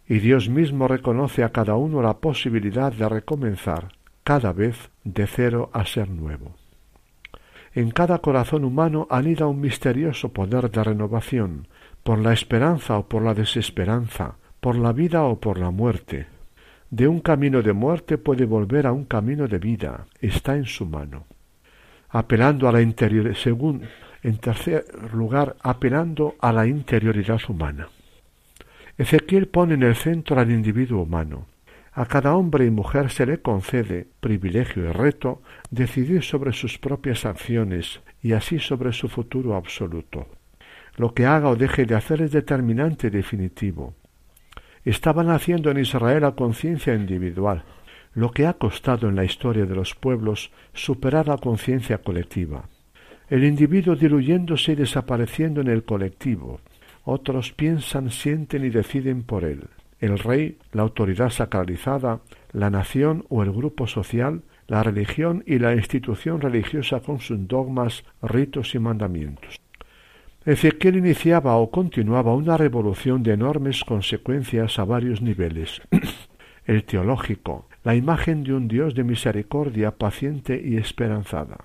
y 0.05 0.19
Dios 0.19 0.49
mismo 0.49 0.89
reconoce 0.89 1.45
a 1.45 1.53
cada 1.53 1.75
uno 1.75 2.01
la 2.01 2.17
posibilidad 2.17 2.91
de 2.91 3.07
recomenzar, 3.07 3.93
cada 4.25 4.51
vez 4.51 4.91
de 5.05 5.25
cero 5.25 5.69
a 5.71 5.85
ser 5.85 6.09
nuevo. 6.09 6.55
En 7.73 7.91
cada 7.91 8.19
corazón 8.19 8.65
humano 8.65 9.07
anida 9.09 9.47
un 9.47 9.61
misterioso 9.61 10.33
poder 10.33 10.69
de 10.69 10.83
renovación, 10.83 11.69
por 12.03 12.19
la 12.19 12.33
esperanza 12.33 12.97
o 12.97 13.07
por 13.07 13.23
la 13.23 13.33
desesperanza, 13.33 14.35
por 14.59 14.75
la 14.75 14.91
vida 14.91 15.23
o 15.23 15.39
por 15.39 15.57
la 15.57 15.71
muerte. 15.71 16.27
De 16.89 17.07
un 17.07 17.21
camino 17.21 17.61
de 17.61 17.71
muerte 17.71 18.17
puede 18.17 18.45
volver 18.45 18.85
a 18.85 18.91
un 18.91 19.05
camino 19.05 19.47
de 19.47 19.59
vida, 19.59 20.07
está 20.19 20.57
en 20.57 20.65
su 20.65 20.85
mano. 20.85 21.25
Apelando 22.09 22.67
a 22.67 22.73
la 22.73 22.81
interior, 22.81 23.33
según, 23.33 23.83
en 24.25 24.37
tercer 24.37 24.85
lugar, 25.13 25.55
apelando 25.61 26.33
a 26.39 26.51
la 26.51 26.65
interioridad 26.65 27.39
humana. 27.47 27.89
Ezequiel 28.97 29.47
pone 29.47 29.75
en 29.75 29.83
el 29.83 29.95
centro 29.95 30.39
al 30.39 30.49
individuo 30.49 31.03
humano. 31.03 31.45
A 31.93 32.07
cada 32.07 32.35
hombre 32.35 32.65
y 32.65 32.71
mujer 32.71 33.11
se 33.11 33.27
le 33.27 33.43
concede 33.43 34.07
privilegio 34.21 34.83
y 34.83 34.91
reto 34.91 35.43
decidir 35.69 36.23
sobre 36.23 36.53
sus 36.53 36.79
propias 36.79 37.23
acciones 37.23 38.01
y 38.19 38.33
así 38.33 38.57
sobre 38.57 38.93
su 38.93 39.09
futuro 39.09 39.55
absoluto. 39.55 40.27
Lo 40.95 41.13
que 41.13 41.27
haga 41.27 41.49
o 41.49 41.55
deje 41.55 41.85
de 41.85 41.93
hacer 41.93 42.23
es 42.23 42.31
determinante 42.31 43.07
y 43.07 43.11
definitivo. 43.11 43.93
Estaba 44.83 45.23
naciendo 45.23 45.69
en 45.69 45.77
Israel 45.77 46.23
la 46.23 46.31
conciencia 46.31 46.95
individual, 46.95 47.63
lo 48.15 48.31
que 48.31 48.47
ha 48.47 48.53
costado 48.53 49.07
en 49.07 49.15
la 49.15 49.23
historia 49.23 49.67
de 49.67 49.75
los 49.75 49.93
pueblos 49.93 50.51
superar 50.73 51.27
la 51.27 51.37
conciencia 51.37 51.99
colectiva. 51.99 52.63
El 53.29 53.43
individuo 53.43 53.95
diluyéndose 53.95 54.73
y 54.73 54.75
desapareciendo 54.75 55.61
en 55.61 55.67
el 55.67 55.83
colectivo. 55.83 56.59
Otros 57.03 57.53
piensan, 57.53 58.11
sienten 58.11 58.65
y 58.65 58.69
deciden 58.69 59.23
por 59.23 59.43
él. 59.43 59.63
El 59.99 60.19
rey, 60.19 60.57
la 60.73 60.83
autoridad 60.83 61.29
sacralizada, 61.29 62.19
la 62.51 62.69
nación 62.69 63.25
o 63.29 63.41
el 63.43 63.51
grupo 63.51 63.87
social, 63.87 64.43
la 64.67 64.83
religión 64.83 65.43
y 65.47 65.59
la 65.59 65.73
institución 65.73 66.41
religiosa 66.41 66.99
con 66.99 67.19
sus 67.19 67.47
dogmas, 67.47 68.03
ritos 68.21 68.75
y 68.75 68.79
mandamientos. 68.79 69.59
Ezequiel 70.45 70.97
iniciaba 70.97 71.55
o 71.57 71.71
continuaba 71.71 72.35
una 72.35 72.57
revolución 72.57 73.23
de 73.23 73.33
enormes 73.33 73.83
consecuencias 73.83 74.77
a 74.77 74.85
varios 74.85 75.21
niveles. 75.21 75.81
el 76.65 76.83
teológico, 76.83 77.67
la 77.83 77.95
imagen 77.95 78.43
de 78.43 78.53
un 78.53 78.67
Dios 78.67 78.93
de 78.93 79.03
misericordia 79.03 79.91
paciente 79.91 80.61
y 80.63 80.77
esperanzada. 80.77 81.57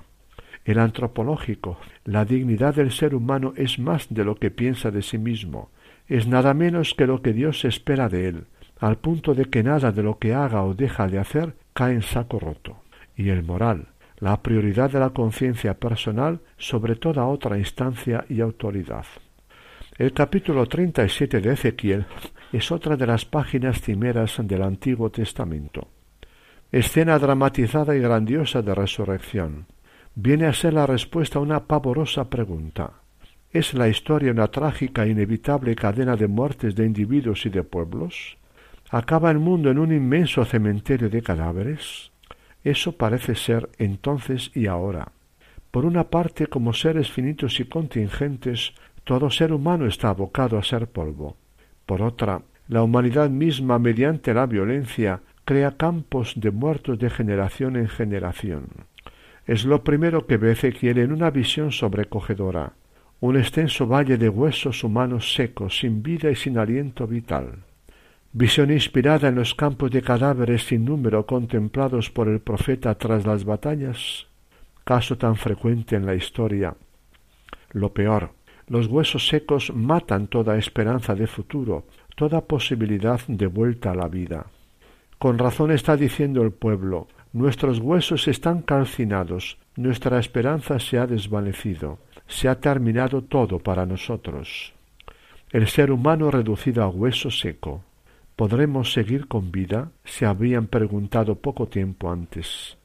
El 0.65 0.79
antropológico, 0.79 1.79
la 2.05 2.25
dignidad 2.25 2.75
del 2.75 2.93
ser 2.93 3.15
humano 3.15 3.53
es 3.57 3.79
más 3.79 4.13
de 4.13 4.25
lo 4.25 4.37
que 4.37 4.51
piensa 4.51 4.91
de 4.91 5.03
sí 5.03 5.19
mismo, 5.19 5.71
es 6.07 6.27
nada 6.27 6.55
menos 6.55 6.95
que 6.95 7.07
lo 7.07 7.23
que 7.23 7.33
Dios 7.33 7.65
espera 7.65 8.09
de 8.09 8.29
él, 8.29 8.45
al 8.79 8.99
punto 8.99 9.35
de 9.35 9.47
que 9.47 9.63
nada 9.63 9.93
de 9.93 10.03
lo 10.03 10.19
que 10.19 10.35
haga 10.35 10.65
o 10.65 10.75
deja 10.75 11.07
de 11.07 11.19
hacer 11.19 11.55
cae 11.73 11.95
en 11.95 12.03
saco 12.03 12.39
roto. 12.39 12.83
Y 13.17 13.29
el 13.29 13.43
moral, 13.43 13.89
la 14.19 14.43
prioridad 14.43 14.91
de 14.91 15.01
la 15.01 15.11
conciencia 15.11 15.75
personal 15.75 16.41
sobre 16.59 16.97
toda 16.97 17.27
otra 17.27 17.59
instancia 17.59 18.25
y 18.29 18.41
autoridad. 18.41 19.05
El 19.99 20.13
capítulo 20.13 20.67
37 20.67 21.41
de 21.41 21.53
Ezequiel 21.53 22.07
es 22.53 22.73
otra 22.73 22.97
de 22.97 23.07
las 23.07 23.25
páginas 23.25 23.81
cimeras 23.81 24.37
del 24.43 24.63
Antiguo 24.63 25.11
Testamento. 25.11 25.89
Escena 26.73 27.19
dramatizada 27.19 27.95
y 27.97 28.01
grandiosa 28.01 28.63
de 28.63 28.75
resurrección. 28.75 29.67
Viene 30.17 30.47
a 30.47 30.53
ser 30.53 30.75
la 30.75 30.87
respuesta 30.87 31.39
a 31.39 31.43
una 31.43 31.67
pavorosa 31.67 32.29
pregunta. 32.29 32.95
¿Es 33.53 33.75
la 33.75 33.89
historia 33.89 34.33
una 34.33 34.49
trágica 34.49 35.05
e 35.05 35.11
inevitable 35.11 35.77
cadena 35.77 36.17
de 36.17 36.27
muertes 36.27 36.75
de 36.75 36.85
individuos 36.85 37.47
y 37.47 37.51
de 37.51 37.63
pueblos? 37.63 38.37
¿Acaba 38.91 39.31
el 39.31 39.39
mundo 39.39 39.71
en 39.71 39.79
un 39.79 39.93
inmenso 39.93 40.45
cementerio 40.45 41.09
de 41.09 41.23
cadáveres? 41.23 42.11
Eso 42.65 42.93
parece 42.93 43.37
ser 43.37 43.71
entonces 43.79 44.51
y 44.55 44.67
ahora. 44.67 45.13
Por 45.71 45.85
una 45.85 46.05
parte, 46.11 46.49
como 46.49 46.73
seres 46.73 47.11
finitos 47.11 47.61
y 47.61 47.65
contingentes, 47.67 48.73
todo 49.05 49.31
ser 49.31 49.53
humano 49.53 49.87
está 49.87 50.09
abocado 50.09 50.59
a 50.59 50.65
ser 50.65 50.89
polvo. 50.89 51.37
Por 51.87 52.03
otra, 52.03 52.43
la 52.67 52.83
humanidad 52.83 53.31
misma, 53.31 53.79
mediante 53.79 54.35
la 54.35 54.47
violencia, 54.47 55.21
crea 55.45 55.77
campos 55.77 56.35
de 56.37 56.51
muertos 56.51 56.99
de 56.99 57.11
generación 57.11 57.77
en 57.77 57.89
generación. 57.89 58.67
Es 59.47 59.65
lo 59.65 59.83
primero 59.83 60.27
que 60.27 60.37
ve 60.37 60.53
Ezequiel 60.53 60.99
en 60.99 61.13
una 61.13 61.31
visión 61.31 61.73
sobrecogedora, 61.73 62.75
un 63.21 63.37
extenso 63.37 63.87
valle 63.87 64.17
de 64.17 64.29
huesos 64.29 64.85
humanos 64.85 65.35
secos, 65.35 65.79
sin 65.79 66.03
vida 66.03 66.31
y 66.31 66.37
sin 66.37 66.59
aliento 66.59 67.07
vital 67.07 67.65
visión 68.33 68.71
inspirada 68.71 69.29
en 69.29 69.35
los 69.35 69.55
campos 69.55 69.91
de 69.91 70.03
cadáveres 70.03 70.65
sin 70.65 70.85
número 70.85 71.27
contemplados 71.27 72.11
por 72.11 72.29
el 72.29 72.41
profeta 72.41 72.95
tras 72.95 73.27
las 73.27 73.45
batallas, 73.45 74.27
caso 74.85 75.19
tan 75.19 75.37
frecuente 75.37 75.97
en 75.97 76.07
la 76.07 76.15
historia. 76.15 76.77
Lo 77.73 77.93
peor, 77.93 78.31
los 78.69 78.87
huesos 78.87 79.27
secos 79.27 79.73
matan 79.75 80.29
toda 80.29 80.59
esperanza 80.59 81.15
de 81.15 81.27
futuro, 81.27 81.87
toda 82.15 82.43
posibilidad 82.43 83.21
de 83.27 83.47
vuelta 83.47 83.91
a 83.91 83.97
la 83.97 84.09
vida. 84.09 84.47
Con 85.19 85.37
razón 85.37 85.73
está 85.73 85.97
diciendo 85.97 86.43
el 86.43 86.53
pueblo, 86.53 87.09
nuestros 87.33 87.79
huesos 87.79 88.29
están 88.29 88.63
calcinados, 88.63 89.59
nuestra 89.77 90.19
esperanza 90.19 90.79
se 90.79 90.99
ha 90.99 91.07
desvanecido, 91.07 91.99
se 92.27 92.49
ha 92.49 92.61
terminado 92.61 93.23
todo 93.23 93.59
para 93.59 93.87
nosotros. 93.87 94.73
El 95.51 95.69
ser 95.69 95.91
humano 95.91 96.31
reducido 96.31 96.83
a 96.83 96.89
hueso 96.89 97.31
seco, 97.31 97.85
¿Podremos 98.41 98.95
seguir 98.95 99.29
con 99.29 99.53
vida? 99.53 99.91
se 100.03 100.25
habrían 100.25 100.67
preguntado 100.67 101.35
poco 101.35 101.69
tiempo 101.69 102.11
antes. 102.11 102.79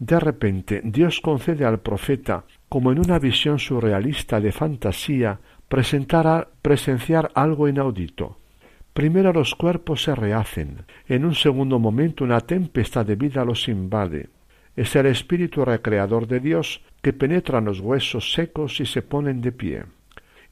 De 0.00 0.18
repente 0.18 0.80
Dios 0.82 1.20
concede 1.20 1.64
al 1.64 1.78
profeta, 1.78 2.42
como 2.68 2.90
en 2.90 2.98
una 2.98 3.20
visión 3.20 3.60
surrealista 3.60 4.40
de 4.40 4.50
fantasía, 4.50 5.38
presentar 5.68 6.48
presenciar 6.60 7.30
algo 7.36 7.68
inaudito. 7.68 8.38
Primero 8.96 9.30
los 9.30 9.54
cuerpos 9.54 10.04
se 10.04 10.14
rehacen, 10.14 10.86
en 11.06 11.26
un 11.26 11.34
segundo 11.34 11.78
momento 11.78 12.24
una 12.24 12.40
tempestad 12.40 13.04
de 13.04 13.14
vida 13.14 13.44
los 13.44 13.68
invade. 13.68 14.30
Es 14.74 14.96
el 14.96 15.04
espíritu 15.04 15.66
recreador 15.66 16.26
de 16.26 16.40
Dios 16.40 16.80
que 17.02 17.12
penetra 17.12 17.58
en 17.58 17.66
los 17.66 17.80
huesos 17.80 18.32
secos 18.32 18.80
y 18.80 18.86
se 18.86 19.02
ponen 19.02 19.42
de 19.42 19.52
pie. 19.52 19.82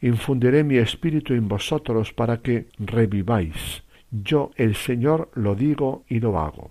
Infundiré 0.02 0.62
mi 0.62 0.76
espíritu 0.76 1.33
en 1.33 1.48
vosotros 1.48 2.12
para 2.12 2.42
que 2.42 2.66
reviváis. 2.78 3.83
Yo, 4.11 4.50
el 4.57 4.74
Señor, 4.74 5.30
lo 5.33 5.54
digo 5.54 6.04
y 6.07 6.20
lo 6.20 6.38
hago. 6.38 6.70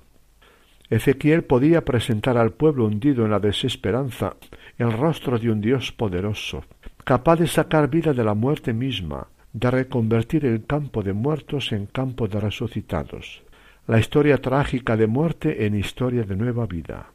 Ezequiel 0.92 1.44
podía 1.44 1.84
presentar 1.84 2.38
al 2.38 2.52
pueblo 2.52 2.86
hundido 2.86 3.26
en 3.26 3.32
la 3.32 3.40
desesperanza 3.40 4.36
el 4.78 4.92
rostro 4.92 5.40
de 5.40 5.50
un 5.50 5.60
Dios 5.60 5.92
poderoso, 5.92 6.66
capaz 7.04 7.38
de 7.38 7.48
sacar 7.48 7.90
vida 7.90 8.14
de 8.14 8.24
la 8.24 8.36
muerte 8.36 8.74
misma, 8.74 9.28
de 9.54 9.72
reconvertir 9.72 10.46
el 10.46 10.66
campo 10.66 11.04
de 11.04 11.14
muertos 11.14 11.72
en 11.72 11.86
campo 11.86 12.28
de 12.28 12.40
resucitados, 12.40 13.44
la 13.88 14.00
historia 14.00 14.40
trágica 14.40 14.98
de 14.98 15.08
muerte 15.08 15.66
en 15.66 15.76
historia 15.76 16.24
de 16.24 16.36
nueva 16.36 16.66
vida. 16.66 17.12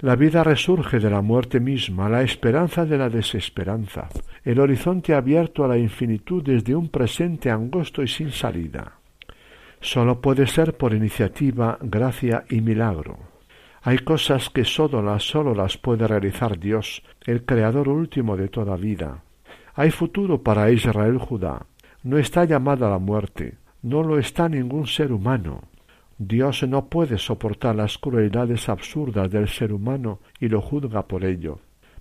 La 0.00 0.16
vida 0.16 0.44
resurge 0.44 1.00
de 1.00 1.10
la 1.10 1.22
muerte 1.22 1.60
misma, 1.60 2.08
la 2.08 2.22
esperanza 2.22 2.86
de 2.86 2.98
la 2.98 3.10
desesperanza, 3.10 4.08
el 4.44 4.60
horizonte 4.60 5.14
abierto 5.14 5.64
a 5.64 5.68
la 5.68 5.78
infinitud 5.78 6.42
desde 6.42 6.74
un 6.74 6.88
presente 6.88 7.50
angosto 7.50 8.02
y 8.02 8.08
sin 8.08 8.30
salida 8.30 8.98
sólo 9.80 10.20
puede 10.20 10.46
ser 10.46 10.76
por 10.76 10.94
iniciativa, 10.94 11.78
gracia 11.80 12.44
y 12.48 12.60
milagro. 12.60 13.18
Hay 13.82 13.98
cosas 13.98 14.50
que 14.50 14.64
sólo 14.64 15.02
las, 15.02 15.22
solo 15.22 15.54
las 15.54 15.78
puede 15.78 16.06
realizar 16.06 16.58
Dios, 16.58 17.02
el 17.24 17.44
Creador 17.44 17.88
último 17.88 18.36
de 18.36 18.48
toda 18.48 18.76
vida. 18.76 19.22
Hay 19.78 19.92
futuro 19.92 20.42
para 20.42 20.72
Israel 20.72 21.18
Judá. 21.18 21.64
No 22.02 22.18
está 22.18 22.44
llamada 22.44 22.88
a 22.88 22.90
la 22.90 22.98
muerte, 22.98 23.58
no 23.80 24.02
lo 24.02 24.18
está 24.18 24.48
ningún 24.48 24.88
ser 24.88 25.12
humano. 25.12 25.62
Dios 26.18 26.64
no 26.66 26.86
puede 26.86 27.16
soportar 27.16 27.76
las 27.76 27.96
crueldades 27.96 28.68
absurdas 28.68 29.30
del 29.30 29.46
ser 29.46 29.72
humano 29.72 30.18
y 30.40 30.48
lo 30.48 30.60
juzga 30.60 31.06
por 31.06 31.24
ello, 31.24 31.60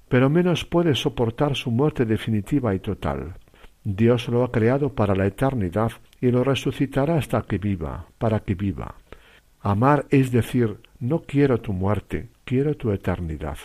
pero 0.10 0.28
menos 0.28 0.66
puede 0.66 0.96
soportar 0.96 1.56
su 1.56 1.70
muerte 1.70 2.06
definitiva 2.06 2.74
y 2.74 2.80
total. 2.80 3.36
Dios 3.84 4.28
lo 4.28 4.44
ha 4.44 4.52
creado 4.52 4.96
para 4.96 5.14
la 5.14 5.28
eternidad 5.28 5.92
y 6.20 6.32
lo 6.32 6.44
resucitará 6.44 7.18
hasta 7.18 7.44
que 7.44 7.60
viva, 7.60 8.08
para 8.18 8.40
que 8.40 8.56
viva. 8.56 8.96
Amar 9.62 10.08
es 10.10 10.32
decir, 10.32 10.78
no 11.00 11.20
quiero 11.20 11.62
tu 11.62 11.74
muerte, 11.74 12.30
quiero 12.44 12.76
tu 12.76 12.92
eternidad. 12.92 13.60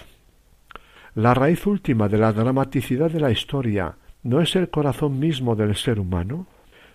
La 1.15 1.33
raíz 1.33 1.67
última 1.67 2.09
de 2.09 2.19
la 2.19 2.35
dramaticidad 2.35 3.11
de 3.11 3.21
la 3.21 3.31
historia 3.31 3.97
no 4.23 4.41
es 4.41 4.55
el 4.57 4.71
corazón 4.71 5.19
mismo 5.19 5.57
del 5.57 5.75
ser 5.75 5.99
humano, 5.99 6.47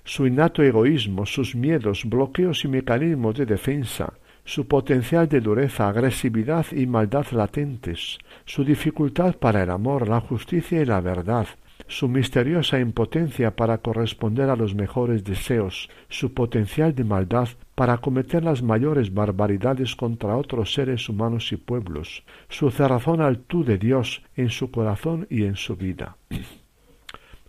su 0.04 0.26
innato 0.26 0.63
egoísmo, 0.63 1.26
sus 1.26 1.56
miedos, 1.56 2.06
bloqueos 2.06 2.63
y 2.63 2.70
mecanismos 2.70 3.36
de 3.36 3.46
defensa, 3.46 4.13
su 4.46 4.66
potencial 4.66 5.28
de 5.28 5.42
dureza, 5.42 5.90
agresividad 5.90 6.66
y 6.72 6.86
maldad 6.86 7.26
latentes, 7.32 8.18
su 8.46 8.63
dificultad 8.63 9.36
para 9.36 9.63
el 9.63 9.70
amor, 9.70 10.08
la 10.08 10.22
justicia 10.22 10.82
y 10.82 10.86
la 10.86 11.02
verdad, 11.02 11.48
su 11.88 12.08
misteriosa 12.08 12.80
impotencia 12.80 13.56
para 13.56 13.80
corresponder 13.80 14.50
a 14.50 14.56
los 14.56 14.74
mejores 14.74 15.26
deseos, 15.26 15.90
su 16.08 16.34
potencial 16.34 16.96
de 16.96 17.04
maldad 17.04 17.50
para 17.76 17.98
cometer 17.98 18.44
las 18.44 18.63
mayores 18.63 19.13
barbaridades 19.13 19.98
contra 19.98 20.38
otros 20.38 20.74
seres 20.74 21.10
humanos 21.10 21.52
y 21.52 21.58
pueblos, 21.58 22.24
su 22.48 22.72
cerrazón 22.72 23.20
al 23.20 23.40
tú 23.40 23.66
de 23.66 23.78
Dios 23.78 24.24
en 24.36 24.50
su 24.50 24.72
corazón 24.72 25.28
y 25.30 25.44
en 25.44 25.58
su 25.58 25.76
vida. 25.76 26.16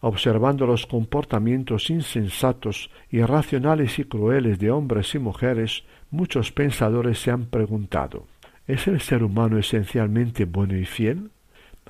Observando 0.00 0.66
los 0.66 0.86
comportamientos 0.86 1.90
insensatos, 1.90 2.90
irracionales 3.10 3.98
y 3.98 4.04
crueles 4.04 4.58
de 4.58 4.70
hombres 4.70 5.14
y 5.14 5.18
mujeres, 5.18 5.84
muchos 6.10 6.52
pensadores 6.52 7.18
se 7.18 7.30
han 7.30 7.46
preguntado 7.46 8.26
¿Es 8.68 8.86
el 8.86 9.00
ser 9.00 9.24
humano 9.24 9.58
esencialmente 9.58 10.44
bueno 10.44 10.76
y 10.76 10.84
fiel? 10.84 11.30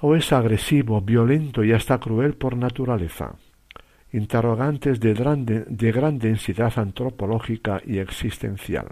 ¿O 0.01 0.15
es 0.15 0.33
agresivo, 0.33 1.01
violento 1.01 1.65
y 1.65 1.73
hasta 1.73 1.99
cruel 1.99 2.35
por 2.35 2.57
naturaleza? 2.57 3.35
Interrogantes 4.13 5.01
de 5.01 5.13
gran, 5.13 5.45
de 5.45 5.93
gran 5.93 6.19
densidad 6.19 6.73
antropológica 6.79 7.83
y 7.85 7.99
existencial. 7.99 8.87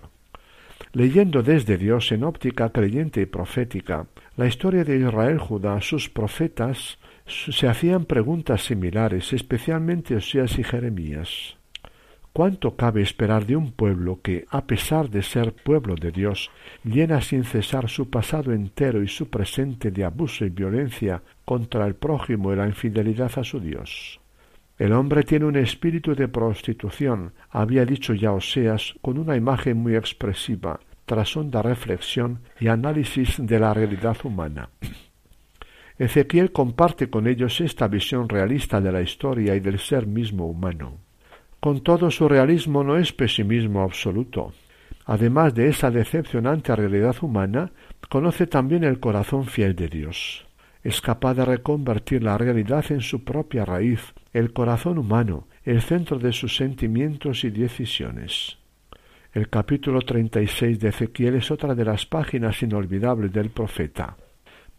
Leyendo 0.92 1.42
desde 1.42 1.78
Dios 1.78 2.10
en 2.10 2.24
óptica 2.24 2.70
creyente 2.70 3.20
y 3.22 3.26
profética, 3.26 4.06
la 4.36 4.46
historia 4.46 4.84
de 4.84 4.98
Israel, 4.98 5.38
Judá, 5.38 5.80
sus 5.80 6.10
profetas, 6.10 6.98
se 7.26 7.68
hacían 7.68 8.04
preguntas 8.04 8.64
similares, 8.64 9.32
especialmente 9.32 10.16
Osías 10.16 10.58
y 10.58 10.64
Jeremías. 10.64 11.56
¿Cuánto 12.32 12.76
cabe 12.76 13.00
esperar 13.00 13.46
de 13.46 13.56
un 13.56 13.72
pueblo 13.72 14.20
que, 14.22 14.44
a 14.50 14.66
pesar 14.66 15.08
de 15.08 15.22
ser 15.22 15.54
pueblo 15.54 15.94
de 15.94 16.12
Dios, 16.12 16.50
llena 16.84 17.22
sin 17.22 17.44
cesar 17.44 17.88
su 17.88 18.10
pasado 18.10 18.52
entero 18.52 19.02
y 19.02 19.08
su 19.08 19.30
presente 19.30 19.90
de 19.90 20.04
abuso 20.04 20.44
y 20.44 20.50
violencia 20.50 21.22
contra 21.46 21.86
el 21.86 21.94
prójimo 21.94 22.52
y 22.52 22.56
la 22.56 22.66
infidelidad 22.66 23.32
a 23.38 23.42
su 23.42 23.58
Dios? 23.58 24.20
El 24.78 24.92
hombre 24.92 25.22
tiene 25.22 25.46
un 25.46 25.56
espíritu 25.56 26.14
de 26.14 26.28
prostitución, 26.28 27.32
había 27.48 27.86
dicho 27.86 28.12
ya 28.12 28.32
Oseas 28.32 28.94
con 29.00 29.16
una 29.16 29.34
imagen 29.34 29.78
muy 29.78 29.96
expresiva, 29.96 30.78
tras 31.06 31.34
honda 31.36 31.62
reflexión 31.62 32.40
y 32.60 32.68
análisis 32.68 33.36
de 33.38 33.58
la 33.58 33.72
realidad 33.72 34.18
humana. 34.24 34.68
Ezequiel 35.98 36.52
comparte 36.52 37.08
con 37.08 37.26
ellos 37.26 37.60
esta 37.62 37.88
visión 37.88 38.28
realista 38.28 38.80
de 38.82 38.92
la 38.92 39.00
historia 39.00 39.54
y 39.54 39.60
del 39.60 39.78
ser 39.78 40.06
mismo 40.06 40.46
humano. 40.46 40.98
Con 41.58 41.80
todo 41.80 42.10
su 42.10 42.28
realismo 42.28 42.84
no 42.84 42.98
es 42.98 43.14
pesimismo 43.14 43.82
absoluto. 43.82 44.52
Además 45.06 45.54
de 45.54 45.68
esa 45.68 45.90
decepcionante 45.90 46.76
realidad 46.76 47.16
humana, 47.22 47.72
conoce 48.10 48.46
también 48.46 48.84
el 48.84 49.00
corazón 49.00 49.46
fiel 49.46 49.74
de 49.74 49.88
Dios. 49.88 50.46
Es 50.82 51.00
capaz 51.00 51.34
de 51.34 51.44
reconvertir 51.44 52.22
la 52.22 52.36
realidad 52.36 52.84
en 52.90 53.00
su 53.00 53.24
propia 53.24 53.64
raíz, 53.64 54.12
el 54.32 54.52
corazón 54.52 54.98
humano, 54.98 55.48
el 55.64 55.80
centro 55.80 56.18
de 56.18 56.32
sus 56.32 56.56
sentimientos 56.56 57.42
y 57.42 57.50
decisiones. 57.50 58.58
El 59.32 59.48
capítulo 59.48 60.00
36 60.02 60.78
de 60.78 60.88
Ezequiel 60.90 61.36
es 61.36 61.50
otra 61.50 61.74
de 61.74 61.84
las 61.84 62.04
páginas 62.04 62.62
inolvidables 62.62 63.32
del 63.32 63.50
profeta. 63.50 64.16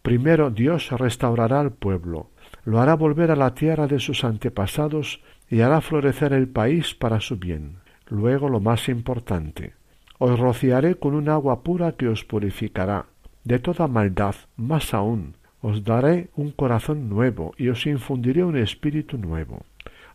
Primero 0.02 0.50
Dios 0.50 0.90
restaurará 0.90 1.60
al 1.60 1.72
pueblo, 1.72 2.30
lo 2.64 2.80
hará 2.80 2.94
volver 2.94 3.30
a 3.30 3.36
la 3.36 3.54
tierra 3.54 3.86
de 3.86 3.98
sus 3.98 4.24
antepasados 4.24 5.20
y 5.50 5.60
hará 5.60 5.80
florecer 5.80 6.32
el 6.32 6.48
país 6.48 6.94
para 6.94 7.20
su 7.20 7.36
bien. 7.36 7.78
Luego 8.08 8.48
lo 8.48 8.60
más 8.60 8.88
importante, 8.88 9.74
os 10.18 10.38
rociaré 10.38 10.96
con 10.96 11.14
un 11.14 11.28
agua 11.28 11.62
pura 11.62 11.92
que 11.92 12.08
os 12.08 12.24
purificará 12.24 13.06
de 13.48 13.58
toda 13.58 13.88
maldad, 13.88 14.34
más 14.58 14.92
aún, 14.92 15.34
os 15.62 15.82
daré 15.82 16.28
un 16.36 16.50
corazón 16.50 17.08
nuevo 17.08 17.54
y 17.56 17.68
os 17.68 17.86
infundiré 17.86 18.44
un 18.44 18.58
espíritu 18.58 19.16
nuevo. 19.16 19.64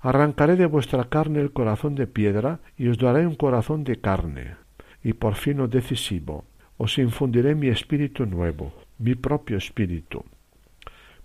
Arrancaré 0.01 0.55
de 0.55 0.67
vuestra 0.67 1.05
carne 1.05 1.39
el 1.41 1.51
corazón 1.51 1.95
de 1.95 2.05
piedra 2.05 2.59
y 2.77 2.89
os 2.89 2.99
daré 2.99 3.25
un 3.25 3.33
corazón 3.33 3.83
de 3.85 3.99
carne. 3.99 4.55
Y 5.03 5.13
por 5.13 5.33
fin 5.33 5.57
lo 5.57 5.67
decisivo, 5.67 6.45
os 6.77 6.99
infundiré 6.99 7.55
mi 7.55 7.69
espíritu 7.69 8.27
nuevo, 8.27 8.71
mi 9.03 9.15
propio 9.15 9.57
espíritu. 9.57 10.23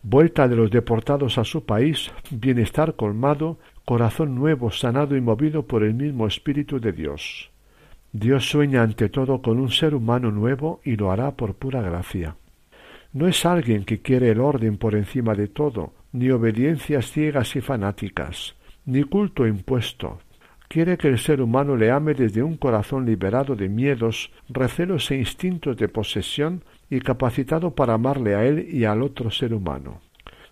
Vuelta 0.03 0.49
de 0.49 0.57
los 0.57 0.71
deportados 0.71 1.39
a 1.39 1.45
su 1.45 1.65
país, 1.65 2.11
bienestar 2.31 2.97
colmado, 2.97 3.59
corazón 3.85 4.35
nuevo, 4.35 4.71
sanado 4.71 5.17
y 5.17 5.21
movido 5.21 5.67
por 5.67 5.83
el 5.85 5.95
mismo 5.95 6.27
Espíritu 6.27 6.81
de 6.81 6.93
Dios. 6.93 7.51
Dios 8.13 8.49
sueña 8.49 8.83
ante 8.83 9.09
todo 9.09 9.43
con 9.43 9.61
un 9.61 9.71
ser 9.71 9.95
humano 9.95 10.31
nuevo 10.31 10.81
y 10.85 10.97
lo 10.97 11.11
hará 11.11 11.37
por 11.37 11.55
pura 11.55 11.81
gracia. 11.81 12.37
No 13.13 13.29
es 13.29 13.47
alguien 13.47 13.85
que 13.85 14.01
quiere 14.01 14.31
el 14.31 14.41
orden 14.41 14.77
por 14.77 14.95
encima 14.95 15.35
de 15.35 15.49
todo, 15.49 15.93
ni 16.13 16.31
obediencias 16.31 17.11
ciegas 17.11 17.55
y 17.57 17.61
fanáticas, 17.61 18.57
ni 18.87 19.05
culto 19.05 19.47
impuesto. 19.47 20.19
Quiere 20.69 20.99
que 20.99 21.09
el 21.09 21.19
ser 21.19 21.41
humano 21.41 21.77
le 21.77 21.91
ame 21.91 22.15
desde 22.15 22.43
un 22.43 22.57
corazón 22.57 23.07
liberado 23.07 23.57
de 23.57 23.69
miedos, 23.69 24.31
recelos 24.49 25.11
e 25.11 25.17
instintos 25.17 25.77
de 25.77 25.89
posesión 25.89 26.63
y 26.91 27.01
capacitado 27.01 27.75
para 27.75 27.95
amarle 27.95 28.35
a 28.35 28.45
él 28.45 28.69
y 28.71 28.85
al 28.85 29.03
otro 29.03 29.31
ser 29.31 29.55
humano. 29.55 30.01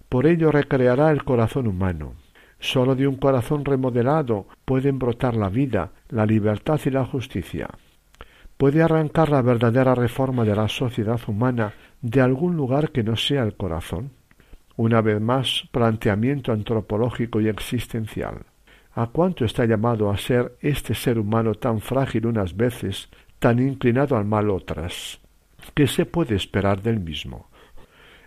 Por 0.09 0.27
ello 0.27 0.51
recreará 0.51 1.11
el 1.11 1.25
corazón 1.25 1.67
humano, 1.67 2.15
Sólo 2.59 2.95
de 2.95 3.07
un 3.07 3.17
corazón 3.17 3.65
remodelado 3.65 4.47
pueden 4.65 4.99
brotar 4.99 5.37
la 5.37 5.49
vida, 5.49 5.93
la 6.09 6.25
libertad 6.25 6.81
y 6.85 6.91
la 6.91 7.05
justicia. 7.05 7.69
Puede 8.57 8.83
arrancar 8.83 9.29
la 9.29 9.43
verdadera 9.43 9.95
reforma 9.95 10.45
de 10.45 10.57
la 10.57 10.69
sociedad 10.69 11.21
humana 11.27 11.75
de 12.01 12.21
algún 12.23 12.57
lugar 12.57 12.91
que 12.91 13.03
no 13.03 13.17
sea 13.17 13.43
el 13.43 13.55
corazón. 13.55 14.11
Una 14.77 15.03
vez 15.03 15.21
más, 15.21 15.65
planteamiento 15.71 16.53
antropológico 16.53 17.41
y 17.41 17.49
existencial. 17.49 18.47
¿A 18.95 19.09
cuánto 19.09 19.45
está 19.45 19.67
llamado 19.67 20.11
a 20.11 20.17
ser 20.17 20.57
este 20.63 20.95
ser 20.95 21.19
humano 21.19 21.55
tan 21.55 21.81
frágil 21.81 22.27
unas 22.27 22.57
veces, 22.57 23.11
tan 23.39 23.59
inclinado 23.59 24.17
al 24.17 24.25
mal 24.25 24.49
otras? 24.49 25.21
¿Qué 25.75 25.87
se 25.87 26.07
puede 26.07 26.35
esperar 26.35 26.83
del 26.83 27.01
mismo? 27.01 27.49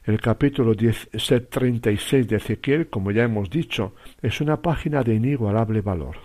El 0.03 0.19
capítulo 0.21 0.73
36 0.75 2.27
de 2.27 2.35
Ezequiel, 2.37 2.89
como 2.89 3.11
ya 3.11 3.23
hemos 3.23 3.49
dicho, 3.49 3.93
es 4.21 4.41
una 4.41 4.61
página 4.61 5.03
de 5.03 5.15
inigualable 5.15 5.81
valor. 5.81 6.17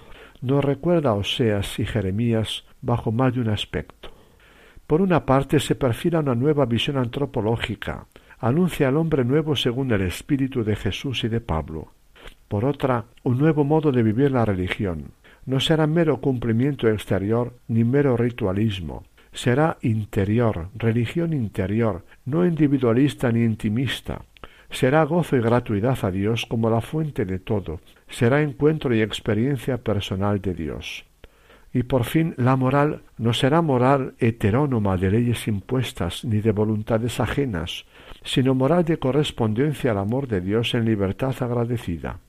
Nos 0.43 0.65
recuerda 0.65 1.11
a 1.11 1.15
Oseas 1.15 1.79
y 1.79 1.87
Jeremías 1.87 2.65
bajo 2.81 3.13
más 3.13 3.35
de 3.35 3.41
un 3.41 3.49
aspecto. 3.49 4.11
Por 4.87 5.01
una 5.01 5.25
parte 5.25 5.61
se 5.61 5.75
perfila 5.75 6.21
una 6.21 6.35
nueva 6.35 6.67
visión 6.67 6.99
antropológica, 6.99 8.07
anuncia 8.39 8.89
al 8.89 8.97
hombre 8.97 9.25
nuevo 9.25 9.57
según 9.57 9.91
el 9.93 10.03
espíritu 10.03 10.63
de 10.65 10.77
Jesús 10.77 11.25
y 11.25 11.29
de 11.29 11.41
Pablo. 11.41 11.93
Por 12.49 12.65
otra, 12.65 13.07
un 13.23 13.39
nuevo 13.39 13.65
modo 13.65 13.91
de 13.93 14.03
vivir 14.03 14.31
la 14.31 14.45
religión. 14.45 15.13
No 15.47 15.61
será 15.61 15.87
mero 15.87 16.21
cumplimiento 16.21 16.89
exterior 16.89 17.55
ni 17.69 17.85
mero 17.85 18.17
ritualismo, 18.17 19.05
será 19.35 19.77
interior, 19.83 20.69
religión 20.77 21.33
interior, 21.33 22.05
no 22.25 22.47
individualista 22.47 23.31
ni 23.31 23.43
intimista. 23.43 24.23
Será 24.71 25.05
gozo 25.05 25.37
y 25.37 25.41
gratuidad 25.41 25.99
a 26.03 26.11
Dios 26.11 26.47
como 26.47 26.71
la 26.71 26.81
fuente 26.81 27.25
de 27.25 27.39
todo, 27.39 27.81
será 28.09 28.43
encuentro 28.43 28.95
y 28.95 29.03
experiencia 29.03 29.79
personal 29.79 30.41
de 30.41 30.55
Dios. 30.55 31.05
Y 31.73 31.83
por 31.83 32.05
fin 32.05 32.35
la 32.37 32.55
moral 32.55 33.03
no 33.19 33.35
será 33.35 33.61
moral 33.61 34.15
heterónoma 34.21 34.97
de 34.97 35.11
leyes 35.11 35.49
impuestas 35.49 36.25
ni 36.25 36.41
de 36.41 36.53
voluntades 36.53 37.19
ajenas, 37.19 37.85
sino 38.23 38.55
moral 38.55 38.85
de 38.85 38.99
correspondencia 38.99 39.91
al 39.91 39.99
amor 39.99 40.29
de 40.29 40.41
Dios 40.41 40.75
en 40.75 40.85
libertad 40.85 41.35
agradecida. 41.41 42.21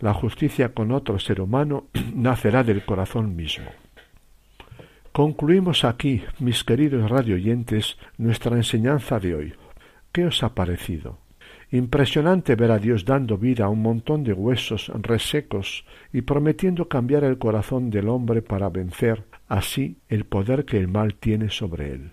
La 0.00 0.14
justicia 0.14 0.74
con 0.74 0.90
otro 0.90 1.18
ser 1.20 1.40
humano 1.40 1.84
nacerá 2.14 2.64
del 2.64 2.84
corazón 2.84 3.36
mismo. 3.36 3.70
Concluimos 5.18 5.84
aquí, 5.84 6.22
mis 6.38 6.62
queridos 6.62 7.10
radioyentes, 7.10 7.98
nuestra 8.18 8.54
enseñanza 8.54 9.18
de 9.18 9.34
hoy. 9.34 9.52
¿Qué 10.12 10.24
os 10.26 10.44
ha 10.44 10.54
parecido? 10.54 11.18
Impresionante 11.72 12.54
ver 12.54 12.70
a 12.70 12.78
Dios 12.78 13.04
dando 13.04 13.36
vida 13.36 13.64
a 13.64 13.68
un 13.68 13.82
montón 13.82 14.22
de 14.22 14.32
huesos 14.32 14.92
resecos 15.02 15.84
y 16.12 16.22
prometiendo 16.22 16.88
cambiar 16.88 17.24
el 17.24 17.36
corazón 17.36 17.90
del 17.90 18.08
hombre 18.08 18.42
para 18.42 18.68
vencer 18.68 19.24
así 19.48 19.96
el 20.08 20.24
poder 20.24 20.64
que 20.64 20.78
el 20.78 20.86
mal 20.86 21.16
tiene 21.16 21.50
sobre 21.50 21.94
él. 21.94 22.10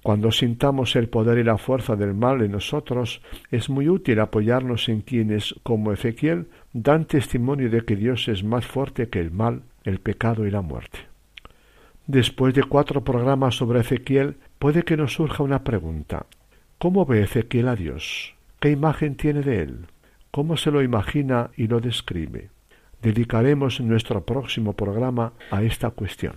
Cuando 0.00 0.30
sintamos 0.30 0.94
el 0.94 1.08
poder 1.08 1.38
y 1.38 1.42
la 1.42 1.58
fuerza 1.58 1.96
del 1.96 2.14
mal 2.14 2.42
en 2.42 2.52
nosotros, 2.52 3.22
es 3.50 3.68
muy 3.68 3.88
útil 3.88 4.20
apoyarnos 4.20 4.88
en 4.88 5.00
quienes, 5.00 5.56
como 5.64 5.92
Ezequiel, 5.92 6.46
dan 6.72 7.06
testimonio 7.06 7.68
de 7.70 7.84
que 7.84 7.96
Dios 7.96 8.28
es 8.28 8.44
más 8.44 8.64
fuerte 8.64 9.08
que 9.08 9.18
el 9.18 9.32
mal, 9.32 9.62
el 9.82 9.98
pecado 9.98 10.46
y 10.46 10.52
la 10.52 10.60
muerte. 10.60 11.09
Después 12.10 12.54
de 12.54 12.64
cuatro 12.64 13.04
programas 13.04 13.54
sobre 13.54 13.82
Ezequiel, 13.82 14.36
puede 14.58 14.82
que 14.82 14.96
nos 14.96 15.12
surja 15.12 15.44
una 15.44 15.62
pregunta. 15.62 16.26
¿Cómo 16.76 17.06
ve 17.06 17.22
Ezequiel 17.22 17.68
a 17.68 17.76
Dios? 17.76 18.34
¿Qué 18.58 18.70
imagen 18.70 19.14
tiene 19.14 19.42
de 19.42 19.62
él? 19.62 19.86
¿Cómo 20.32 20.56
se 20.56 20.72
lo 20.72 20.82
imagina 20.82 21.52
y 21.56 21.68
lo 21.68 21.78
describe? 21.78 22.50
Dedicaremos 23.00 23.80
nuestro 23.80 24.26
próximo 24.26 24.72
programa 24.72 25.34
a 25.52 25.62
esta 25.62 25.90
cuestión. 25.90 26.34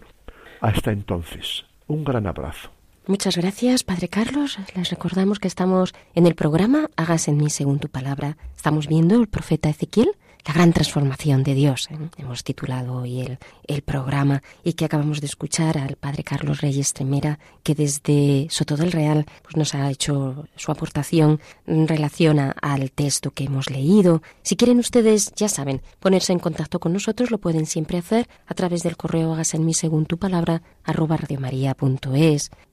Hasta 0.61 0.91
entonces, 0.91 1.65
un 1.87 2.03
gran 2.03 2.27
abrazo. 2.27 2.69
Muchas 3.07 3.35
gracias, 3.35 3.83
Padre 3.83 4.09
Carlos. 4.09 4.59
Les 4.75 4.91
recordamos 4.91 5.39
que 5.39 5.47
estamos 5.47 5.95
en 6.13 6.27
el 6.27 6.35
programa 6.35 6.91
Hagas 6.97 7.27
en 7.27 7.37
mí 7.37 7.49
según 7.49 7.79
tu 7.79 7.89
palabra. 7.89 8.37
Estamos 8.55 8.87
viendo 8.87 9.19
el 9.19 9.25
profeta 9.25 9.69
Ezequiel 9.69 10.11
la 10.45 10.53
gran 10.53 10.73
transformación 10.73 11.43
de 11.43 11.53
Dios. 11.53 11.87
¿eh? 11.91 11.97
Hemos 12.17 12.43
titulado 12.43 12.95
hoy 12.95 13.21
el, 13.21 13.37
el, 13.67 13.81
programa 13.81 14.43
y 14.63 14.73
que 14.73 14.85
acabamos 14.85 15.21
de 15.21 15.27
escuchar 15.27 15.77
al 15.77 15.95
padre 15.95 16.23
Carlos 16.23 16.61
Reyes 16.61 16.93
Tremera, 16.93 17.39
que 17.63 17.75
desde 17.75 18.47
Soto 18.49 18.75
del 18.75 18.91
Real 18.91 19.25
pues 19.41 19.55
nos 19.55 19.73
ha 19.75 19.89
hecho 19.89 20.47
su 20.55 20.71
aportación 20.71 21.39
en 21.65 21.87
relación 21.87 22.39
al 22.39 22.91
texto 22.91 23.31
que 23.31 23.45
hemos 23.45 23.69
leído. 23.69 24.21
Si 24.41 24.55
quieren 24.55 24.79
ustedes, 24.79 25.33
ya 25.35 25.47
saben, 25.47 25.81
ponerse 25.99 26.33
en 26.33 26.39
contacto 26.39 26.79
con 26.79 26.93
nosotros, 26.93 27.31
lo 27.31 27.37
pueden 27.37 27.65
siempre 27.65 27.97
hacer 27.97 28.27
a 28.47 28.53
través 28.53 28.83
del 28.83 28.97
correo 28.97 29.33
hagas 29.33 29.53
en 29.53 29.65
mí 29.65 29.73
según 29.73 30.05
tu 30.05 30.17
palabra 30.17 30.61
arroba. 30.83 31.17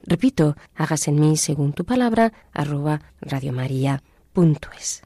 Repito, 0.02 0.56
hagas 0.74 1.08
en 1.08 1.20
mí 1.20 1.36
según 1.36 1.72
tu 1.72 1.84
palabra 1.84 2.32
arroba 2.52 3.00
radiomaria.es. 3.20 5.02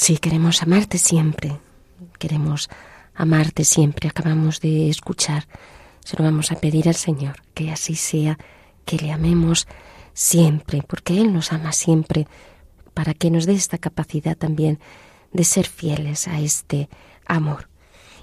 Sí, 0.00 0.16
queremos 0.16 0.62
amarte 0.62 0.96
siempre. 0.96 1.60
Queremos 2.18 2.70
amarte 3.14 3.64
siempre. 3.64 4.08
Acabamos 4.08 4.62
de 4.62 4.88
escuchar. 4.88 5.46
Se 6.02 6.16
lo 6.16 6.24
vamos 6.24 6.50
a 6.50 6.54
pedir 6.54 6.88
al 6.88 6.94
Señor, 6.94 7.42
que 7.52 7.70
así 7.70 7.96
sea, 7.96 8.38
que 8.86 8.96
le 8.96 9.12
amemos 9.12 9.68
siempre, 10.14 10.82
porque 10.88 11.20
Él 11.20 11.34
nos 11.34 11.52
ama 11.52 11.72
siempre, 11.72 12.26
para 12.94 13.12
que 13.12 13.30
nos 13.30 13.44
dé 13.44 13.52
esta 13.52 13.76
capacidad 13.76 14.38
también 14.38 14.80
de 15.34 15.44
ser 15.44 15.66
fieles 15.66 16.28
a 16.28 16.40
este 16.40 16.88
amor. 17.26 17.68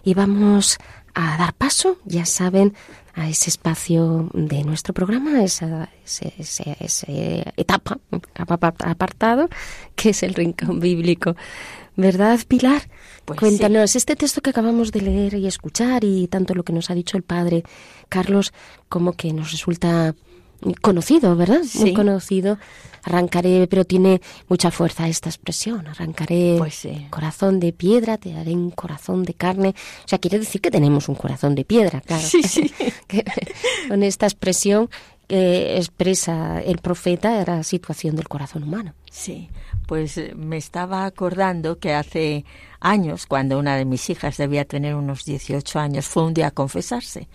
Y 0.03 0.15
vamos 0.15 0.79
a 1.19 1.35
dar 1.37 1.53
paso, 1.53 1.97
ya 2.05 2.25
saben, 2.25 2.75
a 3.15 3.27
ese 3.27 3.49
espacio 3.49 4.29
de 4.33 4.63
nuestro 4.63 4.93
programa, 4.93 5.43
esa, 5.43 5.89
ese, 6.05 6.31
ese- 6.37 6.77
ese 6.79 7.43
etapa, 7.57 7.97
apartado, 8.35 9.49
que 9.95 10.09
es 10.11 10.21
el 10.21 10.35
rincón 10.35 10.79
bíblico. 10.79 11.35
¿Verdad, 11.95 12.39
Pilar? 12.47 12.83
Pues 13.25 13.39
Cuéntanos, 13.39 13.95
este 13.95 14.15
texto 14.15 14.41
que 14.41 14.51
acabamos 14.51 14.91
de 14.91 15.01
leer 15.01 15.33
y 15.33 15.47
escuchar 15.47 16.03
y 16.03 16.27
tanto 16.27 16.53
lo 16.53 16.61
que 16.63 16.73
nos 16.73 16.91
ha 16.91 16.93
dicho 16.95 17.17
el 17.17 17.23
padre 17.23 17.63
Carlos 18.09 18.53
como 18.87 19.13
que 19.13 19.33
nos 19.33 19.51
resulta 19.51 20.13
conocido, 20.81 21.35
¿verdad? 21.35 21.61
Muy 21.75 21.93
conocido. 21.95 22.57
Arrancaré, 23.07 23.67
pero 23.69 23.85
tiene 23.85 24.21
mucha 24.49 24.69
fuerza 24.69 25.07
esta 25.07 25.29
expresión. 25.29 25.87
Arrancaré 25.87 26.55
Pues 26.57 26.75
sí. 26.75 27.07
corazón 27.09 27.61
de 27.61 27.71
piedra, 27.71 28.17
te 28.17 28.33
daré 28.33 28.51
un 28.51 28.69
corazón 28.71 29.23
de 29.23 29.33
carne. 29.33 29.69
O 30.03 30.07
sea, 30.07 30.19
quiere 30.19 30.39
decir 30.39 30.59
que 30.59 30.69
tenemos 30.71 31.07
un 31.07 31.15
corazón 31.15 31.55
de 31.55 31.63
piedra, 31.63 32.01
claro. 32.01 32.21
Sí, 32.27 32.43
sí. 32.43 32.69
Con 33.87 34.03
esta 34.03 34.25
expresión 34.25 34.89
que 35.27 35.77
expresa 35.77 36.61
el 36.61 36.77
profeta 36.79 37.43
la 37.45 37.63
situación 37.63 38.15
del 38.17 38.27
corazón 38.27 38.63
humano. 38.63 38.93
Sí, 39.11 39.49
pues 39.85 40.17
eh, 40.17 40.33
me 40.35 40.57
estaba 40.57 41.05
acordando 41.05 41.79
que 41.79 41.93
hace 41.93 42.45
años, 42.79 43.25
cuando 43.25 43.57
una 43.57 43.75
de 43.77 43.85
mis 43.85 44.09
hijas 44.09 44.37
debía 44.37 44.65
tener 44.65 44.95
unos 44.95 45.23
18 45.25 45.79
años, 45.79 46.05
fue 46.07 46.23
un 46.23 46.33
día 46.33 46.47
a 46.47 46.51
confesarse. 46.51 47.27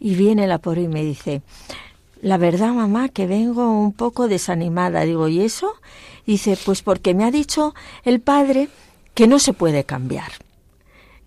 Y 0.00 0.14
viene 0.14 0.46
la 0.46 0.58
pobre 0.58 0.82
y 0.82 0.88
me 0.88 1.02
dice, 1.02 1.42
la 2.20 2.36
verdad, 2.36 2.72
mamá, 2.72 3.08
que 3.08 3.26
vengo 3.26 3.70
un 3.70 3.92
poco 3.92 4.28
desanimada. 4.28 5.02
Digo, 5.02 5.28
¿y 5.28 5.40
eso? 5.40 5.74
Dice, 6.26 6.58
pues 6.64 6.82
porque 6.82 7.14
me 7.14 7.24
ha 7.24 7.30
dicho 7.30 7.74
el 8.04 8.20
padre 8.20 8.68
que 9.14 9.26
no 9.26 9.38
se 9.38 9.52
puede 9.52 9.84
cambiar. 9.84 10.32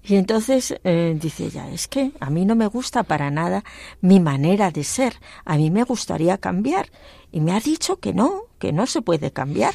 Y 0.04 0.16
entonces 0.16 0.76
eh, 0.84 1.16
dice 1.20 1.46
ella, 1.46 1.70
es 1.70 1.88
que 1.88 2.12
a 2.20 2.30
mí 2.30 2.46
no 2.46 2.56
me 2.56 2.66
gusta 2.66 3.04
para 3.04 3.30
nada 3.30 3.64
mi 4.02 4.20
manera 4.20 4.72
de 4.72 4.84
ser, 4.84 5.14
a 5.46 5.58
mí 5.58 5.70
me 5.70 5.84
gustaría 5.84 6.38
cambiar. 6.38 6.90
Y 7.32 7.40
me 7.40 7.52
ha 7.52 7.60
dicho 7.60 7.98
que 7.98 8.14
no, 8.14 8.44
que 8.58 8.74
no 8.74 8.88
se 8.88 9.02
puede 9.02 9.32
cambiar. 9.32 9.74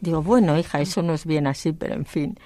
Digo, 0.00 0.22
bueno, 0.22 0.58
hija, 0.58 0.80
eso 0.80 1.02
no 1.02 1.14
es 1.14 1.26
bien 1.26 1.46
así, 1.46 1.72
pero 1.72 1.94
en 1.94 2.06
fin. 2.06 2.38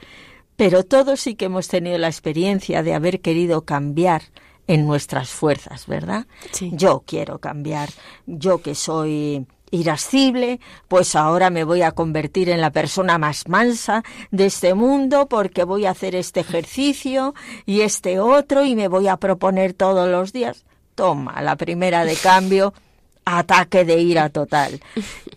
Pero 0.56 0.84
todos 0.84 1.20
sí 1.20 1.34
que 1.34 1.46
hemos 1.46 1.68
tenido 1.68 1.98
la 1.98 2.08
experiencia 2.08 2.82
de 2.82 2.94
haber 2.94 3.20
querido 3.20 3.62
cambiar 3.62 4.22
en 4.70 4.86
nuestras 4.86 5.30
fuerzas, 5.30 5.88
¿verdad? 5.88 6.26
Sí. 6.52 6.70
Yo 6.72 7.02
quiero 7.04 7.40
cambiar, 7.40 7.88
yo 8.26 8.62
que 8.62 8.76
soy 8.76 9.44
irascible, 9.72 10.60
pues 10.86 11.16
ahora 11.16 11.50
me 11.50 11.64
voy 11.64 11.82
a 11.82 11.90
convertir 11.90 12.48
en 12.50 12.60
la 12.60 12.70
persona 12.70 13.18
más 13.18 13.48
mansa 13.48 14.04
de 14.30 14.46
este 14.46 14.74
mundo 14.74 15.26
porque 15.28 15.64
voy 15.64 15.86
a 15.86 15.90
hacer 15.90 16.14
este 16.14 16.38
ejercicio 16.38 17.34
y 17.66 17.80
este 17.80 18.20
otro 18.20 18.64
y 18.64 18.76
me 18.76 18.86
voy 18.86 19.08
a 19.08 19.16
proponer 19.16 19.72
todos 19.72 20.08
los 20.08 20.32
días. 20.32 20.64
Toma, 20.94 21.42
la 21.42 21.56
primera 21.56 22.04
de 22.04 22.14
cambio, 22.14 22.72
ataque 23.24 23.84
de 23.84 24.00
ira 24.00 24.28
total. 24.28 24.80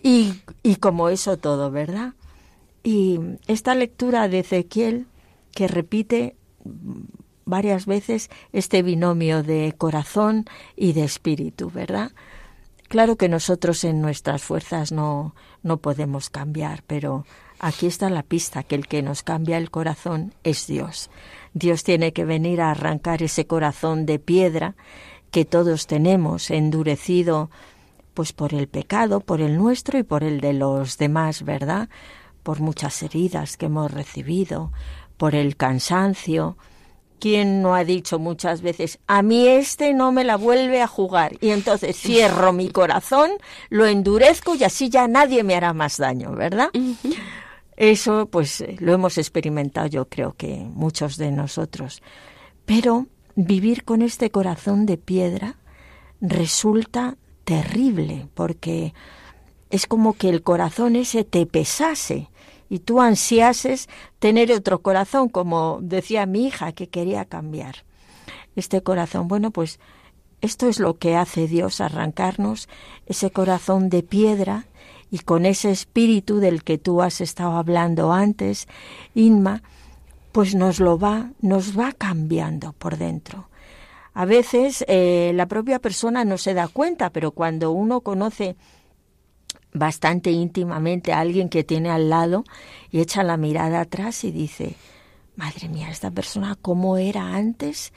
Y, 0.00 0.34
y 0.62 0.76
como 0.76 1.08
eso 1.08 1.38
todo, 1.38 1.72
¿verdad? 1.72 2.12
Y 2.84 3.18
esta 3.48 3.74
lectura 3.74 4.28
de 4.28 4.40
Ezequiel 4.40 5.08
que 5.50 5.66
repite 5.66 6.36
varias 7.44 7.86
veces 7.86 8.30
este 8.52 8.82
binomio 8.82 9.42
de 9.42 9.74
corazón 9.76 10.46
y 10.76 10.92
de 10.92 11.04
espíritu, 11.04 11.70
¿verdad? 11.70 12.12
Claro 12.88 13.16
que 13.16 13.28
nosotros 13.28 13.82
en 13.84 14.00
nuestras 14.00 14.42
fuerzas 14.42 14.92
no, 14.92 15.34
no 15.62 15.78
podemos 15.78 16.30
cambiar, 16.30 16.84
pero 16.86 17.24
aquí 17.58 17.86
está 17.86 18.10
la 18.10 18.22
pista, 18.22 18.62
que 18.62 18.74
el 18.74 18.86
que 18.86 19.02
nos 19.02 19.22
cambia 19.22 19.58
el 19.58 19.70
corazón 19.70 20.34
es 20.44 20.66
Dios. 20.66 21.10
Dios 21.54 21.82
tiene 21.82 22.12
que 22.12 22.24
venir 22.24 22.60
a 22.60 22.70
arrancar 22.70 23.22
ese 23.22 23.46
corazón 23.46 24.06
de 24.06 24.18
piedra 24.18 24.76
que 25.30 25.44
todos 25.44 25.86
tenemos 25.86 26.50
endurecido 26.50 27.50
pues 28.14 28.32
por 28.32 28.54
el 28.54 28.68
pecado, 28.68 29.20
por 29.20 29.40
el 29.40 29.56
nuestro 29.56 29.98
y 29.98 30.04
por 30.04 30.22
el 30.22 30.40
de 30.40 30.52
los 30.52 30.98
demás, 30.98 31.42
¿verdad? 31.42 31.88
Por 32.44 32.60
muchas 32.60 33.02
heridas 33.02 33.56
que 33.56 33.66
hemos 33.66 33.90
recibido, 33.90 34.70
por 35.16 35.34
el 35.34 35.56
cansancio, 35.56 36.56
¿Quién 37.18 37.62
no 37.62 37.74
ha 37.74 37.84
dicho 37.84 38.18
muchas 38.18 38.60
veces, 38.60 38.98
a 39.06 39.22
mí 39.22 39.48
este 39.48 39.94
no 39.94 40.12
me 40.12 40.24
la 40.24 40.36
vuelve 40.36 40.82
a 40.82 40.86
jugar? 40.86 41.36
Y 41.40 41.50
entonces 41.50 41.96
cierro 41.96 42.52
mi 42.52 42.68
corazón, 42.68 43.30
lo 43.70 43.86
endurezco 43.86 44.54
y 44.54 44.64
así 44.64 44.90
ya 44.90 45.08
nadie 45.08 45.42
me 45.42 45.54
hará 45.54 45.72
más 45.72 45.96
daño, 45.96 46.32
¿verdad? 46.32 46.68
Eso 47.76 48.26
pues 48.26 48.64
lo 48.78 48.92
hemos 48.92 49.18
experimentado 49.18 49.86
yo 49.86 50.08
creo 50.08 50.34
que 50.36 50.66
muchos 50.74 51.16
de 51.16 51.32
nosotros. 51.32 52.02
Pero 52.66 53.06
vivir 53.34 53.84
con 53.84 54.02
este 54.02 54.30
corazón 54.30 54.86
de 54.86 54.96
piedra 54.96 55.56
resulta 56.20 57.16
terrible 57.44 58.28
porque 58.34 58.94
es 59.70 59.86
como 59.86 60.14
que 60.14 60.28
el 60.28 60.42
corazón 60.42 60.94
ese 60.94 61.24
te 61.24 61.46
pesase 61.46 62.28
y 62.68 62.80
tú 62.80 63.00
ansiases 63.00 63.88
tener 64.18 64.52
otro 64.52 64.80
corazón, 64.80 65.28
como 65.28 65.78
decía 65.82 66.26
mi 66.26 66.46
hija 66.46 66.72
que 66.72 66.88
quería 66.88 67.24
cambiar. 67.24 67.84
Este 68.56 68.82
corazón, 68.82 69.28
bueno, 69.28 69.50
pues 69.50 69.80
esto 70.40 70.68
es 70.68 70.78
lo 70.78 70.98
que 70.98 71.16
hace 71.16 71.48
Dios, 71.48 71.80
arrancarnos 71.80 72.68
ese 73.06 73.30
corazón 73.30 73.88
de 73.88 74.02
piedra 74.02 74.66
y 75.10 75.20
con 75.20 75.46
ese 75.46 75.70
espíritu 75.70 76.38
del 76.38 76.64
que 76.64 76.78
tú 76.78 77.02
has 77.02 77.20
estado 77.20 77.52
hablando 77.52 78.12
antes, 78.12 78.68
Inma, 79.14 79.62
pues 80.32 80.54
nos 80.54 80.80
lo 80.80 80.98
va, 80.98 81.30
nos 81.40 81.78
va 81.78 81.92
cambiando 81.92 82.72
por 82.72 82.98
dentro. 82.98 83.48
A 84.12 84.24
veces 84.24 84.84
eh, 84.86 85.32
la 85.34 85.46
propia 85.46 85.78
persona 85.78 86.24
no 86.24 86.38
se 86.38 86.54
da 86.54 86.68
cuenta, 86.68 87.10
pero 87.10 87.30
cuando 87.30 87.70
uno 87.72 88.00
conoce 88.00 88.56
bastante 89.74 90.30
íntimamente 90.30 91.12
a 91.12 91.20
alguien 91.20 91.48
que 91.48 91.64
tiene 91.64 91.90
al 91.90 92.08
lado 92.08 92.44
y 92.90 93.00
echa 93.00 93.22
la 93.24 93.36
mirada 93.36 93.80
atrás 93.80 94.22
y 94.24 94.30
dice, 94.30 94.76
madre 95.36 95.68
mía, 95.68 95.90
esta 95.90 96.12
persona 96.12 96.56
cómo 96.60 96.96
era 96.96 97.34
antes 97.34 97.92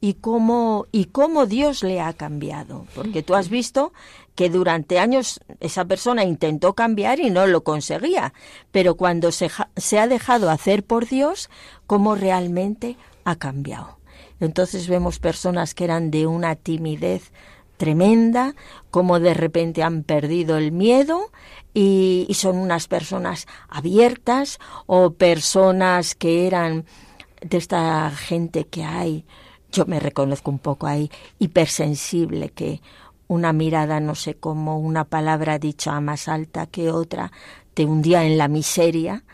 y 0.00 0.14
cómo 0.14 0.86
y 0.92 1.06
cómo 1.06 1.46
Dios 1.46 1.82
le 1.82 2.00
ha 2.00 2.12
cambiado, 2.12 2.86
porque 2.94 3.22
tú 3.22 3.34
has 3.34 3.48
visto 3.48 3.92
que 4.34 4.50
durante 4.50 4.98
años 4.98 5.40
esa 5.60 5.86
persona 5.86 6.24
intentó 6.24 6.74
cambiar 6.74 7.18
y 7.18 7.30
no 7.30 7.46
lo 7.46 7.64
conseguía, 7.64 8.34
pero 8.70 8.96
cuando 8.96 9.32
se, 9.32 9.50
se 9.76 9.98
ha 9.98 10.06
dejado 10.06 10.50
hacer 10.50 10.84
por 10.84 11.08
Dios, 11.08 11.48
cómo 11.86 12.14
realmente 12.14 12.96
ha 13.24 13.36
cambiado. 13.36 13.98
Entonces 14.40 14.88
vemos 14.88 15.18
personas 15.18 15.72
que 15.72 15.84
eran 15.84 16.10
de 16.10 16.26
una 16.26 16.56
timidez 16.56 17.32
tremenda, 17.82 18.54
como 18.92 19.18
de 19.18 19.34
repente 19.34 19.82
han 19.82 20.04
perdido 20.04 20.56
el 20.56 20.70
miedo 20.70 21.32
y, 21.74 22.28
son 22.32 22.58
unas 22.58 22.86
personas 22.86 23.48
abiertas 23.68 24.60
o 24.86 25.14
personas 25.14 26.14
que 26.14 26.46
eran 26.46 26.84
de 27.40 27.56
esta 27.56 28.08
gente 28.12 28.68
que 28.68 28.84
hay, 28.84 29.24
yo 29.72 29.84
me 29.86 29.98
reconozco 29.98 30.52
un 30.52 30.60
poco 30.60 30.86
ahí, 30.86 31.10
hipersensible, 31.40 32.50
que 32.50 32.80
una 33.26 33.52
mirada, 33.52 33.98
no 33.98 34.14
sé 34.14 34.36
cómo, 34.36 34.78
una 34.78 35.02
palabra 35.02 35.58
dicha 35.58 36.00
más 36.00 36.28
alta 36.28 36.66
que 36.66 36.88
otra, 36.88 37.32
te 37.74 37.84
hundía 37.84 38.24
en 38.24 38.38
la 38.38 38.46
miseria 38.46 39.24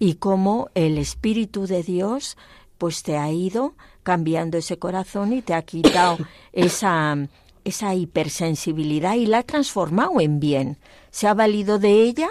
y 0.00 0.14
cómo 0.14 0.68
el 0.74 0.98
Espíritu 0.98 1.68
de 1.68 1.84
Dios 1.84 2.36
pues 2.76 3.04
te 3.04 3.18
ha 3.18 3.30
ido 3.30 3.74
cambiando 4.02 4.58
ese 4.58 4.80
corazón 4.80 5.32
y 5.32 5.42
te 5.42 5.54
ha 5.54 5.62
quitado 5.62 6.18
esa 6.52 7.16
esa 7.64 7.94
hipersensibilidad 7.94 9.14
y 9.14 9.26
la 9.26 9.38
ha 9.38 9.42
transformado 9.42 10.20
en 10.20 10.40
bien. 10.40 10.78
Se 11.10 11.26
ha 11.26 11.34
valido 11.34 11.78
de 11.78 12.02
ella 12.02 12.28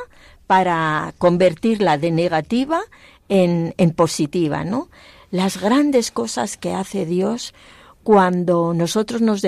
para 0.48 1.14
convertirla 1.18 1.98
de 1.98 2.12
negativa 2.12 2.82
en, 3.30 3.74
en 3.78 3.92
positiva, 3.92 4.64
¿no? 4.64 4.90
Las 5.32 5.60
grandes 5.60 6.12
cosas 6.12 6.58
que 6.58 6.74
hace 6.74 7.06
Dios 7.06 7.54
cuando 8.04 8.74
nosotros 8.74 9.22
nos, 9.22 9.42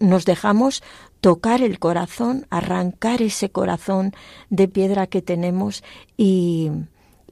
nos 0.00 0.24
dejamos 0.24 0.82
tocar 1.20 1.62
el 1.62 1.78
corazón, 1.78 2.46
arrancar 2.50 3.22
ese 3.22 3.50
corazón 3.50 4.14
de 4.50 4.66
piedra 4.66 5.06
que 5.06 5.22
tenemos 5.22 5.84
y, 6.16 6.70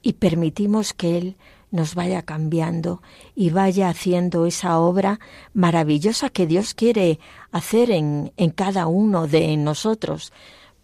y 0.01 0.13
permitimos 0.13 0.93
que 0.93 1.17
Él 1.17 1.35
nos 1.71 1.95
vaya 1.95 2.21
cambiando 2.21 3.01
y 3.35 3.49
vaya 3.49 3.89
haciendo 3.89 4.45
esa 4.45 4.79
obra 4.79 5.19
maravillosa 5.53 6.29
que 6.29 6.47
Dios 6.47 6.73
quiere 6.73 7.19
hacer 7.51 7.91
en, 7.91 8.31
en 8.37 8.51
cada 8.51 8.87
uno 8.87 9.27
de 9.27 9.57
nosotros. 9.57 10.31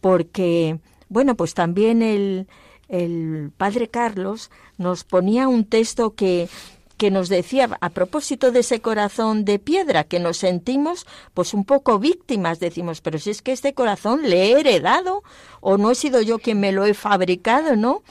Porque, 0.01 0.79
bueno, 1.07 1.35
pues 1.35 1.53
también 1.53 2.01
el, 2.01 2.47
el 2.89 3.51
padre 3.55 3.87
Carlos 3.87 4.51
nos 4.77 5.03
ponía 5.03 5.47
un 5.47 5.65
texto 5.65 6.15
que, 6.15 6.49
que 6.97 7.11
nos 7.11 7.29
decía 7.29 7.69
a 7.81 7.89
propósito 7.89 8.51
de 8.51 8.59
ese 8.59 8.81
corazón 8.81 9.45
de 9.45 9.59
piedra 9.59 10.03
que 10.03 10.19
nos 10.19 10.37
sentimos 10.37 11.05
pues 11.33 11.53
un 11.53 11.65
poco 11.65 11.99
víctimas 11.99 12.59
decimos 12.59 13.01
pero 13.01 13.19
si 13.19 13.31
es 13.31 13.41
que 13.41 13.51
este 13.51 13.73
corazón 13.73 14.21
le 14.23 14.45
he 14.45 14.59
heredado 14.59 15.23
o 15.59 15.77
no 15.77 15.91
he 15.91 15.95
sido 15.95 16.21
yo 16.21 16.39
quien 16.39 16.59
me 16.59 16.71
lo 16.71 16.85
he 16.85 16.93
fabricado 16.93 17.75
no 17.75 18.03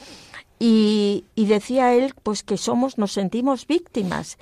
y, 0.65 1.25
decía 1.35 1.93
él 1.93 2.15
pues 2.23 2.45
que 2.45 2.57
somos, 2.57 2.97
nos 2.97 3.11
sentimos 3.11 3.67
víctimas, 3.67 4.39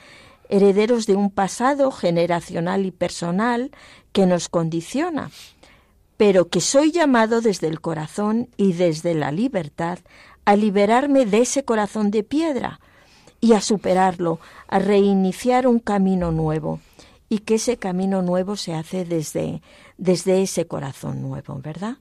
herederos 0.51 1.07
de 1.07 1.15
un 1.15 1.31
pasado 1.31 1.91
generacional 1.91 2.85
y 2.85 2.91
personal 2.91 3.71
que 4.13 4.27
nos 4.27 4.51
condiciona, 4.51 5.31
pero 6.19 6.49
que 6.49 6.61
soy 6.61 6.93
llamado 6.93 7.41
desde 7.41 7.69
el 7.69 7.81
corazón 7.81 8.51
y 8.59 8.75
desde 8.75 9.15
la 9.15 9.33
libertad 9.33 10.01
a 10.45 10.57
liberarme 10.57 11.25
de 11.25 11.39
ese 11.39 11.65
corazón 11.65 12.11
de 12.11 12.23
piedra 12.23 12.81
y 13.41 13.55
a 13.55 13.63
superarlo, 13.63 14.41
a 14.69 14.79
reiniciar 14.79 15.67
un 15.67 15.79
camino 15.79 16.33
nuevo. 16.33 16.81
Y 17.31 17.39
que 17.39 17.55
ese 17.55 17.79
camino 17.79 18.21
nuevo 18.21 18.57
se 18.57 18.75
hace 18.75 19.07
desde, 19.07 19.63
desde 20.01 20.43
ese 20.43 20.67
corazón 20.67 21.21
nuevo, 21.21 21.61
¿verdad? 21.63 21.99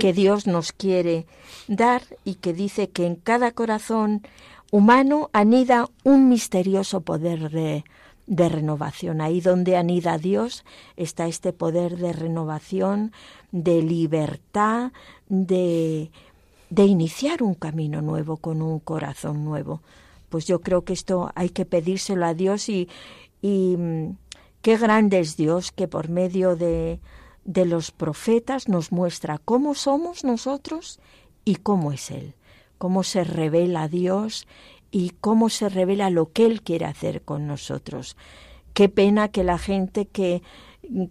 Que 0.00 0.12
Dios 0.12 0.48
nos 0.48 0.72
quiere 0.72 1.26
dar 1.68 2.02
y 2.24 2.34
que 2.34 2.52
dice 2.52 2.90
que 2.90 3.06
en 3.06 3.14
cada 3.14 3.52
corazón 3.52 4.26
humano 4.72 5.30
anida 5.32 5.88
un 6.02 6.28
misterioso 6.28 7.02
poder 7.02 7.50
de, 7.50 7.84
de 8.26 8.48
renovación. 8.48 9.20
Ahí 9.20 9.40
donde 9.40 9.76
anida 9.76 10.18
Dios 10.18 10.64
está 10.96 11.28
este 11.28 11.52
poder 11.52 11.96
de 11.98 12.12
renovación, 12.12 13.12
de 13.52 13.80
libertad, 13.80 14.90
de, 15.28 16.10
de 16.68 16.84
iniciar 16.84 17.44
un 17.44 17.54
camino 17.54 18.02
nuevo 18.02 18.38
con 18.38 18.60
un 18.60 18.80
corazón 18.80 19.44
nuevo. 19.44 19.82
Pues 20.30 20.46
yo 20.46 20.60
creo 20.60 20.82
que 20.82 20.92
esto 20.94 21.30
hay 21.36 21.50
que 21.50 21.64
pedírselo 21.64 22.26
a 22.26 22.34
Dios 22.34 22.68
y, 22.68 22.88
y 23.40 23.76
mm, 23.78 24.16
Qué 24.66 24.76
grande 24.78 25.20
es 25.20 25.36
Dios 25.36 25.70
que 25.70 25.86
por 25.86 26.08
medio 26.08 26.56
de, 26.56 26.98
de 27.46 27.64
los 27.64 27.92
profetas 27.92 28.68
nos 28.68 28.92
muestra 28.92 29.38
cómo 29.38 29.74
somos 29.74 30.24
nosotros 30.24 30.98
y 31.44 31.56
cómo 31.56 31.92
es 31.92 32.10
Él, 32.10 32.34
cómo 32.76 33.04
se 33.04 33.24
revela 33.24 33.88
Dios 33.88 34.46
y 34.90 35.10
cómo 35.20 35.48
se 35.48 35.68
revela 35.68 36.10
lo 36.10 36.32
que 36.32 36.44
Él 36.44 36.60
quiere 36.60 36.86
hacer 36.86 37.22
con 37.22 37.46
nosotros. 37.46 38.16
Qué 38.74 38.88
pena 38.88 39.28
que 39.28 39.44
la 39.44 39.58
gente 39.58 40.06
que, 40.06 40.42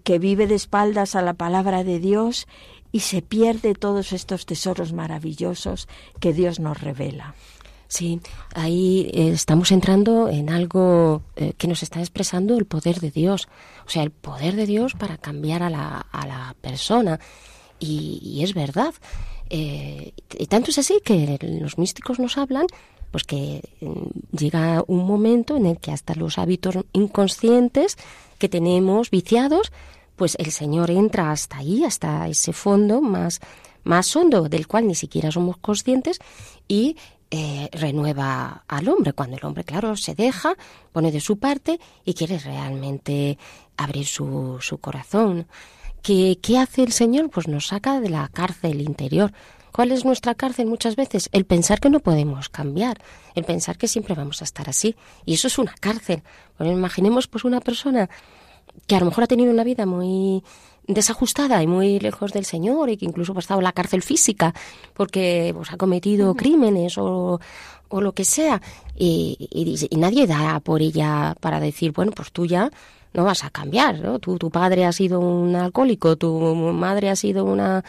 que 0.04 0.20
vive 0.20 0.46
de 0.46 0.56
espaldas 0.56 1.16
a 1.16 1.22
la 1.22 1.34
palabra 1.34 1.84
de 1.84 2.00
Dios 2.00 2.48
y 2.92 3.00
se 3.00 3.22
pierde 3.22 3.74
todos 3.74 4.12
estos 4.12 4.46
tesoros 4.46 4.94
maravillosos 4.94 5.88
que 6.20 6.34
Dios 6.34 6.60
nos 6.60 6.82
revela. 6.82 7.34
Sí, 7.88 8.20
ahí 8.54 9.10
eh, 9.14 9.30
estamos 9.30 9.72
entrando 9.72 10.28
en 10.30 10.50
algo 10.50 11.22
eh, 11.36 11.54
que 11.58 11.68
nos 11.68 11.84
está 11.84 12.00
expresando 12.00 12.58
el 12.58 12.66
poder 12.66 13.00
de 13.00 13.12
Dios, 13.12 13.48
o 13.86 13.90
sea, 13.90 14.04
el 14.04 14.12
poder 14.12 14.56
de 14.56 14.66
Dios 14.66 14.94
para 14.94 15.18
cambiar 15.18 15.64
a 15.64 15.70
la, 15.70 16.00
a 16.12 16.28
la 16.28 16.56
persona. 16.62 17.20
Y, 17.80 18.42
es 18.42 18.54
verdad. 18.54 18.94
Eh, 19.50 20.14
y 20.38 20.48
tanto 20.48 20.72
es 20.72 20.80
así 20.80 21.00
que 21.04 21.38
los 21.42 21.78
místicos 21.78 22.20
nos 22.20 22.38
hablan, 22.38 22.66
pues 23.12 23.24
que 23.24 23.62
mm, 23.82 24.38
llega 24.38 24.84
un 24.88 25.06
momento 25.06 25.56
en 25.56 25.68
el 25.68 25.78
que 25.78 25.92
hasta 25.92 26.16
los 26.16 26.38
hábitos 26.40 26.78
inconscientes 26.94 27.98
que 28.40 28.50
tenemos 28.50 29.12
viciados, 29.12 29.72
pues 30.16 30.36
el 30.40 30.52
Señor 30.52 30.90
entra 30.90 31.32
hasta 31.32 31.58
ahí, 31.58 31.84
hasta 31.84 32.28
ese 32.28 32.54
fondo 32.54 33.02
más, 33.02 33.42
más 33.84 34.14
hondo 34.16 34.50
del 34.50 34.68
cual 34.68 34.88
ni 34.88 34.96
siquiera 34.96 35.32
somos 35.32 35.58
conscientes 35.58 36.20
y 36.68 36.98
eh, 37.32 37.70
renueva 37.72 38.64
al 38.68 38.88
hombre, 38.88 39.14
cuando 39.14 39.38
el 39.38 39.46
hombre, 39.46 39.64
claro, 39.64 39.96
se 39.96 40.16
deja, 40.16 40.56
pone 40.92 41.12
de 41.12 41.20
su 41.20 41.38
parte 41.38 41.80
y 42.04 42.14
quiere 42.14 42.38
realmente 42.40 43.38
abrir 43.78 44.06
su, 44.06 44.58
su 44.62 44.78
corazón. 44.78 45.48
¿qué, 46.06 46.38
¿qué 46.40 46.60
hace 46.60 46.84
el 46.84 46.92
Señor? 46.92 47.32
Pues 47.32 47.48
nos 47.48 47.68
saca 47.68 48.00
de 48.00 48.10
la 48.10 48.28
cárcel 48.28 48.80
interior. 48.82 49.34
¿Cuál 49.72 49.92
es 49.92 50.06
nuestra 50.06 50.36
cárcel 50.36 50.68
muchas 50.68 50.96
veces? 50.96 51.30
El 51.32 51.46
pensar 51.46 51.80
que 51.80 51.90
no 51.90 52.00
podemos 52.00 52.48
cambiar, 52.48 53.02
el 53.34 53.44
pensar 53.44 53.78
que 53.78 53.88
siempre 53.88 54.14
vamos 54.14 54.42
a 54.42 54.46
estar 54.46 54.70
así. 54.70 54.96
Y 55.26 55.34
eso 55.34 55.48
es 55.48 55.58
una 55.58 55.74
cárcel. 55.80 56.22
Bueno, 56.60 56.74
imaginemos 56.74 57.28
pues 57.28 57.44
una 57.44 57.60
persona 57.60 58.08
que 58.88 58.96
a 58.96 59.00
lo 59.00 59.08
mejor 59.08 59.24
ha 59.24 59.28
tenido 59.28 59.52
una 59.52 59.64
vida 59.64 59.86
muy 59.86 60.44
desajustada 60.88 61.62
y 61.62 61.68
muy 61.68 62.00
lejos 62.00 62.32
del 62.32 62.46
Señor 62.46 62.90
y 62.90 62.98
que 62.98 63.06
incluso 63.06 63.34
ha 63.36 63.40
estado 63.40 63.60
en 63.60 63.66
la 63.66 63.72
cárcel 63.72 64.02
física 64.02 64.54
porque 64.94 65.52
pues, 65.56 65.72
ha 65.72 65.78
cometido 65.78 66.36
crímenes 66.36 66.98
o, 66.98 67.40
o 67.90 68.02
lo 68.02 68.14
que 68.14 68.26
sea 68.26 68.62
y, 68.96 69.38
y, 69.52 69.96
nadie 69.98 70.28
da 70.28 70.60
por 70.60 70.82
ella 70.82 71.36
para 71.40 71.60
decir, 71.60 71.92
bueno, 71.92 72.12
pues 72.12 72.32
tú 72.32 72.46
ya 72.46 72.70
no 73.14 73.24
vas 73.24 73.44
a 73.44 73.50
cambiar, 73.50 74.00
¿no? 74.00 74.20
Tu, 74.20 74.38
tu 74.38 74.50
padre 74.52 74.86
ha 74.86 74.92
sido 74.92 75.20
un 75.22 75.56
alcohólico, 75.56 76.18
tu 76.18 76.38
madre 76.56 77.10
ha 77.10 77.16
sido 77.16 77.46
una 77.46 77.84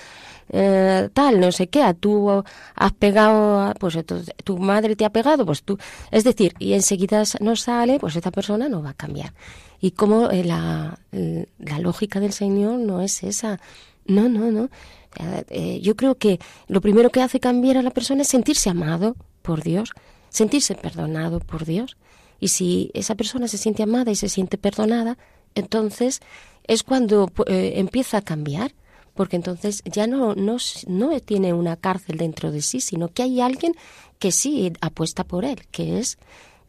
eh, 0.50 1.08
tal, 1.12 1.40
no 1.40 1.50
sé 1.50 1.68
qué, 1.68 1.94
tú 1.98 2.44
has 2.76 2.92
pegado, 2.92 3.74
pues 3.80 3.98
tu 4.44 4.58
madre 4.58 4.94
te 4.94 5.04
ha 5.04 5.10
pegado, 5.10 5.44
pues 5.44 5.64
tú, 5.64 5.78
es 6.10 6.22
decir, 6.24 6.54
y 6.58 6.74
enseguida 6.74 7.24
no 7.40 7.56
sale, 7.56 7.98
pues 7.98 8.14
esta 8.14 8.30
persona 8.30 8.68
no 8.68 8.82
va 8.82 8.90
a 8.90 8.94
cambiar. 8.94 9.32
Y 9.80 9.92
como 9.92 10.30
eh, 10.30 10.44
la, 10.44 10.98
la 11.10 11.78
lógica 11.78 12.20
del 12.20 12.32
Señor 12.32 12.78
no 12.78 13.00
es 13.02 13.22
esa, 13.22 13.60
no, 14.06 14.28
no, 14.28 14.50
no. 14.50 14.68
Eh, 15.48 15.80
yo 15.82 15.96
creo 15.96 16.16
que 16.16 16.38
lo 16.68 16.80
primero 16.80 17.10
que 17.10 17.22
hace 17.22 17.40
cambiar 17.40 17.78
a 17.78 17.82
la 17.82 17.90
persona 17.90 18.22
es 18.22 18.28
sentirse 18.28 18.68
amado 18.68 19.16
por 19.42 19.62
Dios, 19.62 19.92
sentirse 20.28 20.74
perdonado 20.74 21.40
por 21.40 21.64
Dios. 21.64 21.96
Y 22.38 22.48
si 22.48 22.90
esa 22.94 23.14
persona 23.14 23.48
se 23.48 23.58
siente 23.58 23.82
amada 23.82 24.10
y 24.10 24.16
se 24.16 24.28
siente 24.28 24.58
perdonada, 24.58 25.16
entonces 25.54 26.20
es 26.64 26.82
cuando 26.82 27.30
empieza 27.46 28.18
a 28.18 28.22
cambiar 28.22 28.72
porque 29.16 29.36
entonces 29.36 29.82
ya 29.86 30.06
no, 30.06 30.34
no, 30.34 30.58
no 30.86 31.20
tiene 31.20 31.54
una 31.54 31.76
cárcel 31.76 32.18
dentro 32.18 32.52
de 32.52 32.60
sí, 32.62 32.80
sino 32.80 33.08
que 33.08 33.22
hay 33.22 33.40
alguien 33.40 33.74
que 34.18 34.30
sí 34.30 34.72
apuesta 34.80 35.24
por 35.24 35.44
él, 35.44 35.66
que 35.72 35.98
es 35.98 36.18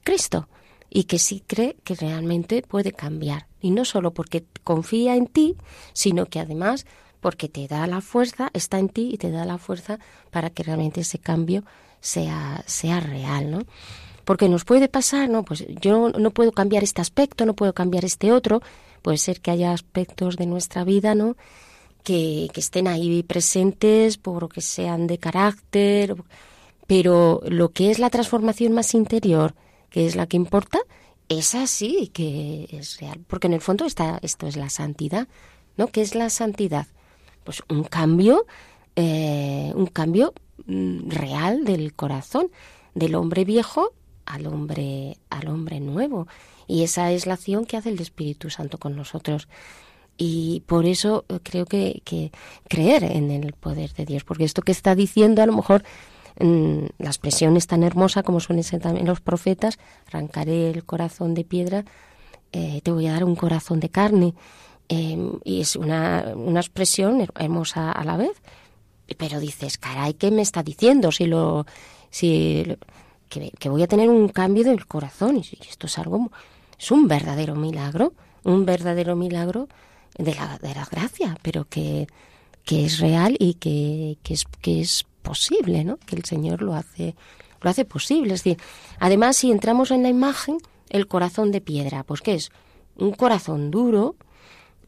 Cristo, 0.03 0.47
y 0.89 1.05
que 1.05 1.19
sí 1.19 1.43
cree 1.45 1.75
que 1.83 1.95
realmente 1.95 2.61
puede 2.61 2.91
cambiar. 2.91 3.47
Y 3.59 3.71
no 3.71 3.85
solo 3.85 4.13
porque 4.13 4.45
confía 4.63 5.15
en 5.15 5.27
ti, 5.27 5.55
sino 5.93 6.25
que 6.25 6.39
además 6.39 6.85
porque 7.19 7.49
te 7.49 7.67
da 7.67 7.87
la 7.87 8.01
fuerza, 8.01 8.49
está 8.53 8.79
en 8.79 8.89
ti 8.89 9.09
y 9.13 9.17
te 9.17 9.31
da 9.31 9.45
la 9.45 9.57
fuerza 9.57 9.99
para 10.31 10.49
que 10.49 10.63
realmente 10.63 11.01
ese 11.01 11.19
cambio 11.19 11.63
sea, 11.99 12.63
sea 12.67 12.99
real, 12.99 13.51
¿no? 13.51 13.59
Porque 14.23 14.49
nos 14.49 14.65
puede 14.65 14.87
pasar, 14.87 15.29
¿no? 15.29 15.43
Pues 15.43 15.65
yo 15.81 16.09
no 16.09 16.31
puedo 16.31 16.51
cambiar 16.51 16.83
este 16.83 17.01
aspecto, 17.01 17.45
no 17.45 17.55
puedo 17.55 17.73
cambiar 17.73 18.05
este 18.05 18.31
otro, 18.31 18.61
puede 19.01 19.17
ser 19.17 19.41
que 19.41 19.51
haya 19.51 19.71
aspectos 19.71 20.35
de 20.35 20.45
nuestra 20.45 20.83
vida, 20.83 21.15
¿no? 21.15 21.35
que, 22.07 22.49
estén 22.55 22.87
ahí 22.87 23.21
presentes, 23.23 24.17
por 24.17 24.47
que 24.47 24.61
sean 24.61 25.07
de 25.07 25.17
carácter, 25.17 26.15
pero 26.87 27.41
lo 27.45 27.69
que 27.73 27.91
es 27.91 27.99
la 27.99 28.09
transformación 28.09 28.71
más 28.71 28.93
interior, 28.93 29.55
que 29.89 30.05
es 30.05 30.15
la 30.15 30.27
que 30.27 30.37
importa, 30.37 30.79
es 31.29 31.55
así 31.55 32.09
que 32.13 32.67
es 32.71 32.99
real, 32.99 33.23
porque 33.27 33.47
en 33.47 33.53
el 33.53 33.61
fondo 33.61 33.85
está, 33.85 34.19
esto 34.21 34.47
es 34.47 34.55
la 34.55 34.69
santidad, 34.69 35.27
¿no? 35.75 35.87
¿Qué 35.87 36.01
es 36.01 36.15
la 36.15 36.29
santidad? 36.29 36.87
Pues 37.43 37.61
un 37.69 37.83
cambio, 37.83 38.45
eh, 38.95 39.71
un 39.75 39.87
cambio 39.87 40.33
mm, 40.65 41.09
real 41.09 41.65
del 41.65 41.93
corazón, 41.93 42.49
del 42.93 43.15
hombre 43.15 43.45
viejo 43.45 43.93
al 44.25 44.47
hombre, 44.47 45.17
al 45.29 45.47
hombre 45.47 45.79
nuevo. 45.79 46.27
Y 46.67 46.83
esa 46.83 47.11
es 47.11 47.25
la 47.25 47.35
acción 47.35 47.65
que 47.65 47.77
hace 47.77 47.89
el 47.89 48.01
Espíritu 48.01 48.49
Santo 48.49 48.77
con 48.77 48.95
nosotros. 48.95 49.47
Y 50.17 50.63
por 50.65 50.85
eso 50.85 51.25
eh, 51.29 51.39
creo 51.43 51.65
que, 51.65 52.01
que 52.03 52.31
creer 52.67 53.03
en 53.03 53.31
el 53.31 53.53
poder 53.53 53.93
de 53.93 54.05
Dios, 54.05 54.23
porque 54.23 54.43
esto 54.43 54.61
que 54.61 54.71
está 54.71 54.95
diciendo 54.95 55.41
a 55.41 55.45
lo 55.45 55.53
mejor 55.53 55.83
la 56.39 57.09
expresión 57.09 57.57
es 57.57 57.67
tan 57.67 57.83
hermosa 57.83 58.23
como 58.23 58.39
suelen 58.39 58.63
ser 58.63 58.81
también 58.81 59.07
los 59.07 59.21
profetas, 59.21 59.79
arrancaré 60.07 60.69
el 60.69 60.83
corazón 60.83 61.33
de 61.33 61.43
piedra, 61.43 61.85
eh, 62.51 62.81
te 62.83 62.91
voy 62.91 63.07
a 63.07 63.13
dar 63.13 63.23
un 63.23 63.35
corazón 63.35 63.79
de 63.79 63.89
carne. 63.89 64.33
Em, 64.89 65.39
y 65.43 65.61
es 65.61 65.75
una, 65.75 66.33
una 66.35 66.61
expresión 66.61 67.27
hermosa 67.35 67.91
a 67.91 68.03
la 68.03 68.17
vez. 68.17 68.41
Pero 69.17 69.39
dices, 69.39 69.77
caray, 69.77 70.13
¿qué 70.13 70.31
me 70.31 70.41
está 70.41 70.63
diciendo? 70.63 71.11
Si 71.11 71.25
lo, 71.25 71.65
si 72.09 72.77
que, 73.29 73.51
que 73.51 73.69
voy 73.69 73.83
a 73.83 73.87
tener 73.87 74.09
un 74.09 74.29
cambio 74.29 74.63
del 74.63 74.85
corazón. 74.85 75.37
Y 75.37 75.57
esto 75.69 75.87
es 75.87 75.97
algo, 75.97 76.31
es 76.77 76.91
un 76.91 77.07
verdadero 77.07 77.55
milagro, 77.55 78.13
un 78.43 78.65
verdadero 78.65 79.15
milagro 79.15 79.67
de 80.17 80.35
la, 80.35 80.57
de 80.57 80.73
la 80.73 80.85
gracia, 80.85 81.37
pero 81.41 81.65
que, 81.65 82.07
que 82.63 82.85
es 82.85 82.99
real 82.99 83.35
y 83.39 83.55
que, 83.55 84.17
que, 84.23 84.33
es, 84.33 84.45
que 84.61 84.81
es 84.81 85.05
posible, 85.27 85.83
¿no? 85.83 85.97
Que 85.97 86.15
el 86.15 86.23
Señor 86.23 86.61
lo 86.61 86.73
hace, 86.73 87.15
lo 87.61 87.69
hace 87.69 87.85
posible. 87.85 88.33
Es 88.33 88.43
decir, 88.43 88.57
además, 88.99 89.37
si 89.37 89.51
entramos 89.51 89.91
en 89.91 90.03
la 90.03 90.09
imagen, 90.09 90.57
el 90.89 91.07
corazón 91.07 91.51
de 91.51 91.61
piedra, 91.61 92.03
pues 92.03 92.21
¿qué 92.21 92.35
es? 92.35 92.51
Un 92.95 93.11
corazón 93.11 93.71
duro, 93.71 94.15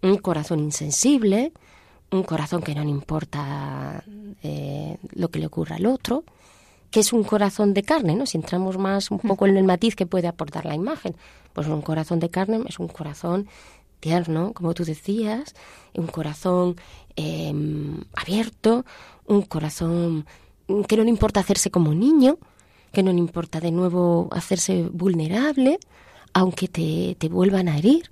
un 0.01 0.17
corazón 0.17 0.59
insensible, 0.59 1.51
un 2.11 2.23
corazón 2.23 2.61
que 2.61 2.73
no 2.73 2.83
le 2.83 2.89
importa 2.89 4.03
eh, 4.43 4.97
lo 5.13 5.29
que 5.29 5.39
le 5.39 5.47
ocurra 5.47 5.75
al 5.75 5.85
otro, 5.85 6.23
que 6.89 7.01
es 7.01 7.13
un 7.13 7.23
corazón 7.23 7.73
de 7.73 7.83
carne, 7.83 8.15
¿no? 8.15 8.25
Si 8.25 8.37
entramos 8.37 8.77
más 8.77 9.11
un 9.11 9.19
poco 9.19 9.45
en 9.45 9.57
el 9.57 9.63
matiz 9.63 9.95
que 9.95 10.07
puede 10.07 10.27
aportar 10.27 10.65
la 10.65 10.75
imagen, 10.75 11.15
pues 11.53 11.67
un 11.67 11.81
corazón 11.81 12.19
de 12.19 12.29
carne 12.29 12.61
es 12.67 12.79
un 12.79 12.87
corazón 12.87 13.47
tierno, 13.99 14.53
como 14.53 14.73
tú 14.73 14.85
decías, 14.85 15.55
un 15.93 16.07
corazón 16.07 16.77
em, 17.15 18.01
abierto, 18.15 18.85
un 19.29 19.43
corazón 19.43 20.25
que 20.87 20.97
no 20.97 21.03
le 21.03 21.09
importa 21.09 21.39
hacerse 21.39 21.71
como 21.71 21.93
niño, 21.93 22.37
que 22.91 23.03
no 23.03 23.11
le 23.11 23.19
importa 23.19 23.59
de 23.59 23.71
nuevo 23.71 24.27
hacerse 24.31 24.83
vulnerable, 24.91 25.79
aunque 26.33 26.67
te, 26.67 27.15
te 27.17 27.29
vuelvan 27.29 27.69
a 27.69 27.77
herir. 27.77 28.11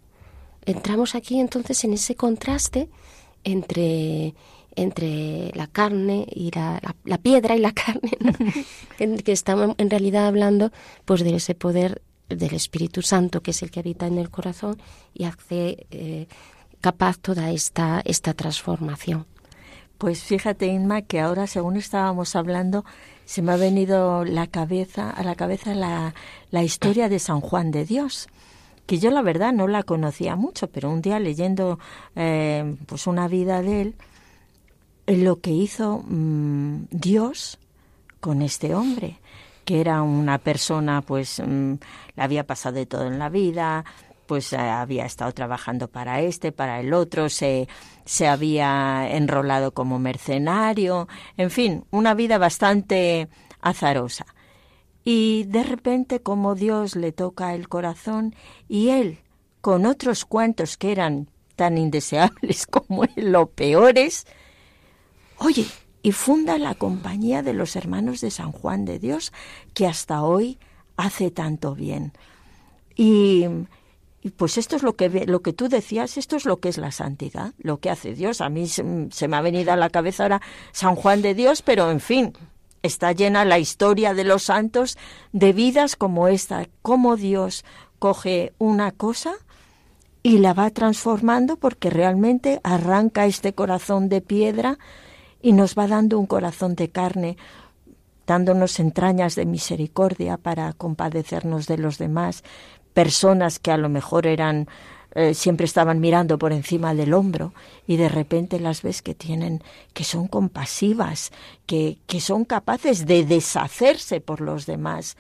Entramos 0.66 1.16
aquí 1.16 1.40
entonces 1.40 1.84
en 1.84 1.94
ese 1.94 2.16
contraste 2.16 2.90
entre, 3.44 4.36
entre 4.76 5.52
la 5.56 5.68
carne 5.68 6.26
y 6.30 6.52
la, 6.52 6.80
la, 7.04 7.18
piedra 7.18 7.56
y 7.56 7.60
la 7.60 7.72
carne, 7.74 8.12
que 9.24 9.32
estamos 9.32 9.76
en 9.78 9.90
realidad 9.90 10.28
hablando 10.28 10.72
pues 11.06 11.24
de 11.24 11.36
ese 11.36 11.56
poder 11.56 12.02
del 12.30 12.54
Espíritu 12.54 13.02
Santo, 13.02 13.42
que 13.42 13.52
es 13.52 13.64
el 13.64 13.72
que 13.72 13.80
habita 13.80 14.08
en 14.08 14.18
el 14.18 14.30
corazón 14.30 14.78
y 15.14 15.24
hace 15.24 15.88
eh, 15.92 16.28
capaz 16.82 17.18
toda 17.18 17.52
esta, 17.52 18.02
esta 18.06 18.34
transformación. 18.34 19.26
Pues 19.98 20.24
fíjate, 20.24 20.68
Inma, 20.68 21.02
que 21.02 21.20
ahora, 21.20 21.48
según 21.48 21.78
estábamos 21.78 22.36
hablando, 22.36 22.86
se 23.26 23.42
me 23.42 23.52
ha 23.52 23.58
venido 23.58 24.26
la 24.26 24.48
cabeza, 24.48 25.10
a 25.10 25.24
la 25.24 25.36
cabeza 25.36 25.74
la, 25.74 26.14
la 26.52 26.64
historia 26.64 27.10
de 27.10 27.20
San 27.20 27.42
Juan 27.42 27.72
de 27.72 27.86
Dios 27.86 28.28
que 28.88 29.00
yo 29.00 29.12
la 29.12 29.22
verdad 29.22 29.52
no 29.52 29.68
la 29.68 29.84
conocía 29.84 30.36
mucho, 30.38 30.68
pero 30.68 30.90
un 30.90 31.02
día 31.02 31.20
leyendo 31.20 31.78
eh, 32.16 32.78
pues 32.88 33.06
una 33.06 33.28
vida 33.28 33.62
de 33.62 33.82
él, 33.82 33.96
lo 35.08 35.42
que 35.42 35.52
hizo 35.52 36.04
mm, 36.08 36.86
Dios 36.90 37.60
con 38.22 38.42
este 38.42 38.74
hombre 38.74 39.20
que 39.68 39.82
era 39.82 40.02
una 40.02 40.38
persona, 40.38 41.02
pues 41.02 41.42
mm, 41.46 41.74
le 42.16 42.24
había 42.24 42.48
pasado 42.48 42.76
de 42.76 42.86
todo 42.86 43.06
en 43.06 43.20
la 43.20 43.28
vida, 43.28 43.84
pues 44.28 44.54
eh, 44.54 44.58
había 44.58 45.06
estado 45.06 45.32
trabajando 45.32 45.88
para 45.88 46.22
este, 46.22 46.52
para 46.52 46.80
el 46.80 46.94
otro, 46.94 47.30
se, 47.30 47.68
se 48.06 48.28
había 48.28 49.08
enrolado 49.10 49.74
como 49.74 49.98
mercenario, 50.00 51.08
en 51.38 51.50
fin, 51.50 51.86
una 51.90 52.14
vida 52.14 52.38
bastante 52.38 53.30
azarosa. 53.62 54.26
Y 55.04 55.46
de 55.46 55.64
repente 55.64 56.22
como 56.22 56.54
Dios 56.54 56.96
le 56.96 57.12
toca 57.14 57.56
el 57.56 57.70
corazón 57.70 58.36
y 58.68 58.90
él, 58.90 59.20
con 59.62 59.86
otros 59.86 60.26
cuantos 60.26 60.78
que 60.78 60.92
eran 60.92 61.30
tan 61.56 61.78
indeseables 61.78 62.68
como 62.70 63.06
él, 63.06 63.36
peores, 63.56 64.28
oye, 65.38 65.66
y 66.02 66.12
funda 66.12 66.58
la 66.58 66.76
Compañía 66.76 67.44
de 67.44 67.54
los 67.54 67.76
Hermanos 67.76 68.22
de 68.22 68.32
San 68.32 68.52
Juan 68.52 68.86
de 68.86 69.00
Dios, 69.00 69.34
que 69.74 69.88
hasta 69.88 70.24
hoy 70.24 70.58
hace 70.96 71.32
tanto 71.32 71.76
bien. 71.76 72.14
Y, 72.96 73.46
pues 74.36 74.58
esto 74.58 74.76
es 74.76 74.84
lo 74.84 74.96
que, 74.96 75.26
lo 75.26 75.42
que 75.42 75.54
tú 75.54 75.70
decías, 75.70 76.18
esto 76.18 76.36
es 76.36 76.46
lo 76.46 76.60
que 76.60 76.70
es 76.70 76.78
la 76.78 76.92
santidad, 76.92 77.54
lo 77.58 77.80
que 77.80 77.90
hace 77.90 78.14
Dios. 78.14 78.42
A 78.42 78.50
mí 78.50 78.68
se, 78.68 78.84
me 78.84 79.38
ha 79.38 79.42
venido 79.42 79.72
a 79.72 79.76
la 79.76 79.90
cabeza 79.90 80.24
ahora 80.24 80.42
San 80.72 80.96
Juan 80.96 81.22
de 81.22 81.34
Dios, 81.34 81.62
pero 81.62 81.92
en 81.92 82.00
fin, 82.00 82.34
está 82.84 83.12
llena 83.12 83.46
la 83.46 83.60
historia 83.60 84.14
de 84.14 84.24
los 84.24 84.44
santos 84.44 84.98
de 85.32 85.54
vidas 85.54 85.96
como 85.96 86.28
esta, 86.28 86.68
cómo 86.82 87.16
Dios 87.16 87.66
coge 88.00 88.54
una 88.58 88.92
cosa 88.92 89.34
y 90.24 90.40
la 90.40 90.54
va 90.54 90.70
transformando 90.70 91.58
porque 91.58 91.90
realmente 91.90 92.60
arranca 92.64 93.26
este 93.26 93.54
corazón 93.54 94.10
de 94.10 94.22
piedra 94.22 94.78
y 95.42 95.54
nos 95.54 95.76
va 95.76 95.88
dando 95.88 96.20
un 96.20 96.26
corazón 96.26 96.76
de 96.76 96.90
carne, 96.90 97.38
dándonos 98.26 98.80
entrañas 98.80 99.36
de 99.36 99.46
misericordia 99.46 100.38
para 100.38 100.74
compadecernos 100.74 101.68
de 101.68 101.78
los 101.78 101.98
demás, 101.98 102.44
personas 102.98 103.60
que 103.60 103.70
a 103.70 103.78
lo 103.78 103.90
mejor 103.90 104.26
eran 104.26 104.68
eh, 105.14 105.36
siempre 105.36 105.68
estaban 105.68 106.00
mirando 106.00 106.40
por 106.40 106.52
encima 106.52 106.96
del 106.96 107.14
hombro 107.14 107.54
y 107.86 107.98
de 107.98 108.10
repente 108.10 108.60
las 108.60 108.82
ves 108.82 109.04
que 109.04 109.14
tienen, 109.14 109.62
que 109.94 110.04
son 110.04 110.28
compasivas, 110.28 111.32
que, 111.68 112.00
que 112.08 112.20
son 112.20 112.44
capaces 112.44 113.06
de 113.06 113.24
deshacerse 113.24 114.20
por 114.20 114.42
los 114.42 114.66
demás. 114.66 115.16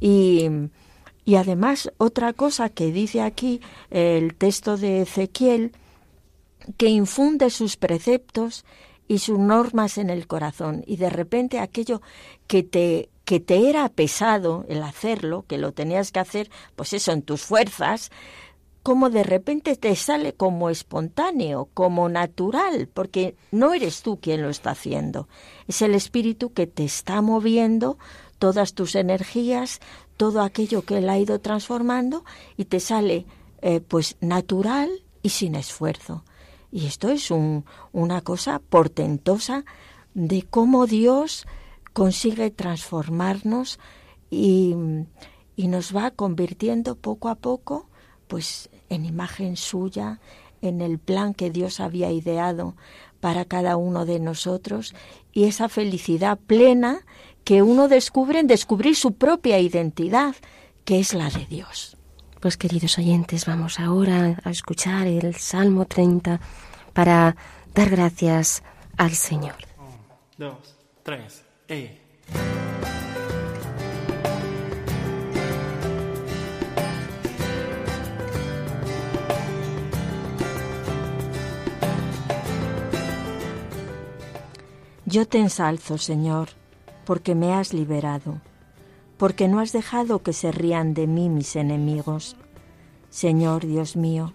Y, 0.00 0.48
y 1.24 1.36
además 1.36 1.92
otra 1.98 2.32
cosa 2.32 2.68
que 2.68 2.90
dice 2.90 3.22
aquí 3.22 3.60
el 3.90 4.34
texto 4.34 4.76
de 4.76 5.02
Ezequiel, 5.02 5.70
que 6.78 6.88
infunde 6.88 7.50
sus 7.50 7.76
preceptos 7.76 8.64
y 9.06 9.18
sus 9.18 9.38
normas 9.38 9.98
en 9.98 10.10
el 10.10 10.26
corazón 10.26 10.82
y 10.84 10.96
de 10.96 11.10
repente 11.10 11.60
aquello 11.60 12.02
que 12.48 12.64
te 12.64 13.08
que 13.30 13.38
te 13.38 13.70
era 13.70 13.88
pesado 13.88 14.64
el 14.68 14.82
hacerlo, 14.82 15.44
que 15.46 15.56
lo 15.56 15.70
tenías 15.70 16.10
que 16.10 16.18
hacer, 16.18 16.50
pues 16.74 16.92
eso 16.92 17.12
en 17.12 17.22
tus 17.22 17.42
fuerzas, 17.42 18.10
como 18.82 19.08
de 19.08 19.22
repente 19.22 19.76
te 19.76 19.94
sale 19.94 20.32
como 20.32 20.68
espontáneo, 20.68 21.68
como 21.72 22.08
natural, 22.08 22.88
porque 22.92 23.36
no 23.52 23.72
eres 23.72 24.02
tú 24.02 24.18
quien 24.20 24.42
lo 24.42 24.50
está 24.50 24.72
haciendo, 24.72 25.28
es 25.68 25.80
el 25.80 25.94
espíritu 25.94 26.52
que 26.52 26.66
te 26.66 26.82
está 26.84 27.22
moviendo 27.22 27.98
todas 28.40 28.74
tus 28.74 28.96
energías, 28.96 29.78
todo 30.16 30.42
aquello 30.42 30.82
que 30.82 30.98
él 30.98 31.08
ha 31.08 31.16
ido 31.16 31.38
transformando 31.38 32.24
y 32.56 32.64
te 32.64 32.80
sale 32.80 33.26
eh, 33.62 33.80
pues 33.80 34.16
natural 34.20 34.90
y 35.22 35.28
sin 35.28 35.54
esfuerzo. 35.54 36.24
Y 36.72 36.86
esto 36.86 37.10
es 37.10 37.30
un, 37.30 37.64
una 37.92 38.22
cosa 38.22 38.58
portentosa 38.58 39.64
de 40.14 40.42
cómo 40.42 40.88
Dios 40.88 41.46
consigue 41.92 42.50
transformarnos 42.50 43.78
y, 44.30 44.74
y 45.56 45.68
nos 45.68 45.94
va 45.94 46.10
convirtiendo 46.10 46.96
poco 46.96 47.28
a 47.28 47.34
poco 47.34 47.88
pues 48.28 48.70
en 48.88 49.04
imagen 49.04 49.56
suya, 49.56 50.20
en 50.62 50.80
el 50.80 50.98
plan 50.98 51.34
que 51.34 51.50
Dios 51.50 51.80
había 51.80 52.12
ideado 52.12 52.76
para 53.20 53.44
cada 53.44 53.76
uno 53.76 54.06
de 54.06 54.20
nosotros 54.20 54.94
y 55.32 55.44
esa 55.44 55.68
felicidad 55.68 56.38
plena 56.38 57.00
que 57.44 57.62
uno 57.62 57.88
descubre 57.88 58.38
en 58.38 58.46
descubrir 58.46 58.96
su 58.96 59.14
propia 59.14 59.58
identidad, 59.58 60.34
que 60.84 61.00
es 61.00 61.14
la 61.14 61.28
de 61.30 61.46
Dios. 61.46 61.96
Pues 62.40 62.56
queridos 62.56 62.98
oyentes, 62.98 63.46
vamos 63.46 63.80
ahora 63.80 64.40
a 64.44 64.50
escuchar 64.50 65.06
el 65.06 65.34
Salmo 65.34 65.84
30 65.84 66.40
para 66.92 67.36
dar 67.74 67.90
gracias 67.90 68.62
al 68.96 69.10
Señor. 69.10 69.56
Un, 69.78 70.46
dos, 70.46 70.76
tres, 71.02 71.44
e. 71.70 71.98
Yo 85.06 85.26
te 85.26 85.38
ensalzo, 85.38 85.96
Señor, 85.98 86.50
porque 87.04 87.34
me 87.34 87.54
has 87.54 87.72
liberado 87.72 88.40
porque 89.20 89.48
no 89.48 89.60
has 89.60 89.72
dejado 89.72 90.22
que 90.22 90.32
se 90.32 90.50
rían 90.50 90.94
de 90.94 91.06
mí 91.06 91.28
mis 91.28 91.54
enemigos. 91.54 92.36
Señor 93.10 93.66
Dios 93.66 93.94
mío, 93.94 94.32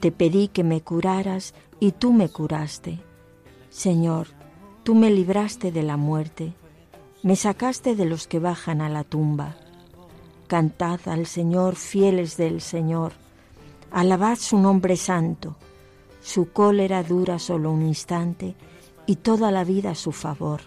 te 0.00 0.10
pedí 0.10 0.48
que 0.48 0.64
me 0.64 0.80
curaras 0.80 1.54
y 1.78 1.92
tú 1.92 2.12
me 2.12 2.28
curaste. 2.28 2.98
Señor, 3.68 4.26
tú 4.82 4.94
me 4.94 5.10
libraste 5.10 5.72
de 5.72 5.82
la 5.82 5.96
muerte, 5.96 6.54
me 7.22 7.36
sacaste 7.36 7.94
de 7.94 8.06
los 8.06 8.26
que 8.26 8.38
bajan 8.38 8.80
a 8.80 8.88
la 8.88 9.04
tumba. 9.04 9.56
Cantad 10.46 11.00
al 11.06 11.26
Señor, 11.26 11.76
fieles 11.76 12.36
del 12.36 12.60
Señor, 12.60 13.12
alabad 13.90 14.36
su 14.36 14.58
nombre 14.58 14.96
santo. 14.96 15.56
Su 16.22 16.52
cólera 16.52 17.02
dura 17.02 17.38
solo 17.38 17.70
un 17.70 17.82
instante 17.82 18.54
y 19.06 19.16
toda 19.16 19.50
la 19.50 19.64
vida 19.64 19.94
su 19.94 20.12
favor. 20.12 20.60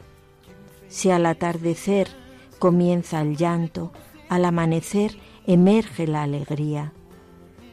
Si 0.88 1.10
al 1.10 1.26
atardecer 1.26 2.08
comienza 2.60 3.22
el 3.22 3.36
llanto, 3.36 3.92
al 4.30 4.46
amanecer 4.46 5.18
emerge 5.46 6.08
la 6.08 6.24
alegría. 6.24 6.94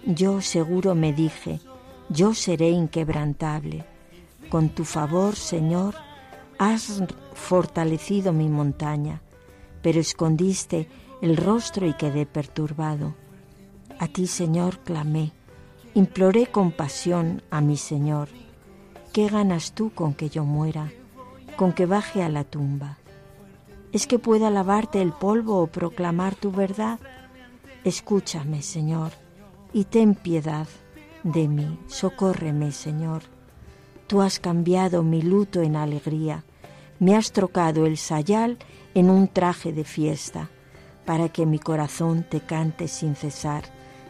Yo 0.04 0.40
seguro 0.40 0.94
me 0.94 1.12
dije, 1.12 1.60
yo 2.08 2.34
seré 2.34 2.70
inquebrantable. 2.70 3.84
Con 4.48 4.70
tu 4.70 4.84
favor, 4.84 5.36
Señor, 5.36 5.94
has 6.60 7.02
fortalecido 7.32 8.34
mi 8.34 8.50
montaña, 8.50 9.22
pero 9.80 9.98
escondiste 9.98 10.90
el 11.22 11.38
rostro 11.38 11.86
y 11.86 11.94
quedé 11.94 12.26
perturbado. 12.26 13.14
A 13.98 14.08
ti, 14.08 14.26
Señor, 14.26 14.80
clamé, 14.80 15.32
imploré 15.94 16.48
compasión 16.48 17.42
a 17.50 17.62
mi 17.62 17.78
Señor. 17.78 18.28
¿Qué 19.14 19.28
ganas 19.28 19.72
tú 19.72 19.90
con 19.94 20.12
que 20.12 20.28
yo 20.28 20.44
muera, 20.44 20.92
con 21.56 21.72
que 21.72 21.86
baje 21.86 22.22
a 22.22 22.28
la 22.28 22.44
tumba? 22.44 22.98
¿Es 23.92 24.06
que 24.06 24.18
pueda 24.18 24.50
lavarte 24.50 25.00
el 25.00 25.12
polvo 25.12 25.62
o 25.62 25.66
proclamar 25.66 26.34
tu 26.34 26.52
verdad? 26.52 27.00
Escúchame, 27.84 28.60
Señor, 28.60 29.12
y 29.72 29.84
ten 29.84 30.14
piedad 30.14 30.68
de 31.22 31.48
mí. 31.48 31.78
Socórreme, 31.86 32.70
Señor. 32.70 33.22
Tú 34.06 34.20
has 34.20 34.38
cambiado 34.40 35.02
mi 35.02 35.22
luto 35.22 35.62
en 35.62 35.76
alegría, 35.76 36.44
me 37.00 37.16
has 37.16 37.32
trocado 37.32 37.86
el 37.86 37.96
sayal 37.96 38.58
en 38.94 39.10
un 39.10 39.26
traje 39.26 39.72
de 39.72 39.82
fiesta, 39.82 40.50
para 41.04 41.28
que 41.28 41.46
mi 41.46 41.58
corazón 41.58 42.24
te 42.28 42.40
cante 42.40 42.86
sin 42.86 43.16
cesar. 43.16 43.64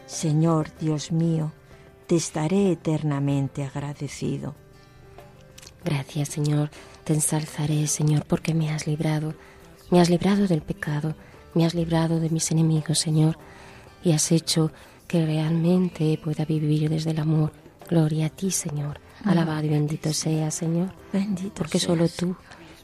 Señor, 0.05 0.69
Dios 0.79 1.11
mío, 1.11 1.51
te 2.05 2.15
estaré 2.15 2.71
eternamente 2.71 3.63
agradecido. 3.63 4.53
Gracias, 5.83 6.29
Señor. 6.29 6.69
Te 7.03 7.13
ensalzaré, 7.13 7.87
Señor, 7.87 8.25
porque 8.25 8.53
me 8.53 8.69
has 8.69 8.85
librado 8.85 9.33
me 9.91 9.99
has 9.99 10.09
librado 10.09 10.47
del 10.47 10.61
pecado, 10.61 11.15
me 11.53 11.65
has 11.65 11.75
librado 11.75 12.21
de 12.21 12.29
mis 12.29 12.49
enemigos, 12.49 12.97
Señor, 12.97 13.37
y 14.05 14.13
has 14.13 14.31
hecho 14.31 14.71
que 15.05 15.25
realmente 15.25 16.17
pueda 16.23 16.45
vivir 16.45 16.89
desde 16.89 17.11
el 17.11 17.19
amor. 17.19 17.51
Gloria 17.89 18.27
a 18.27 18.29
ti, 18.29 18.51
Señor. 18.51 19.01
Alabado 19.25 19.65
y 19.65 19.69
bendito 19.69 20.13
sea, 20.13 20.49
Señor. 20.49 20.93
Bendito 21.11 21.53
porque 21.53 21.77
solo 21.77 22.07
tú 22.07 22.37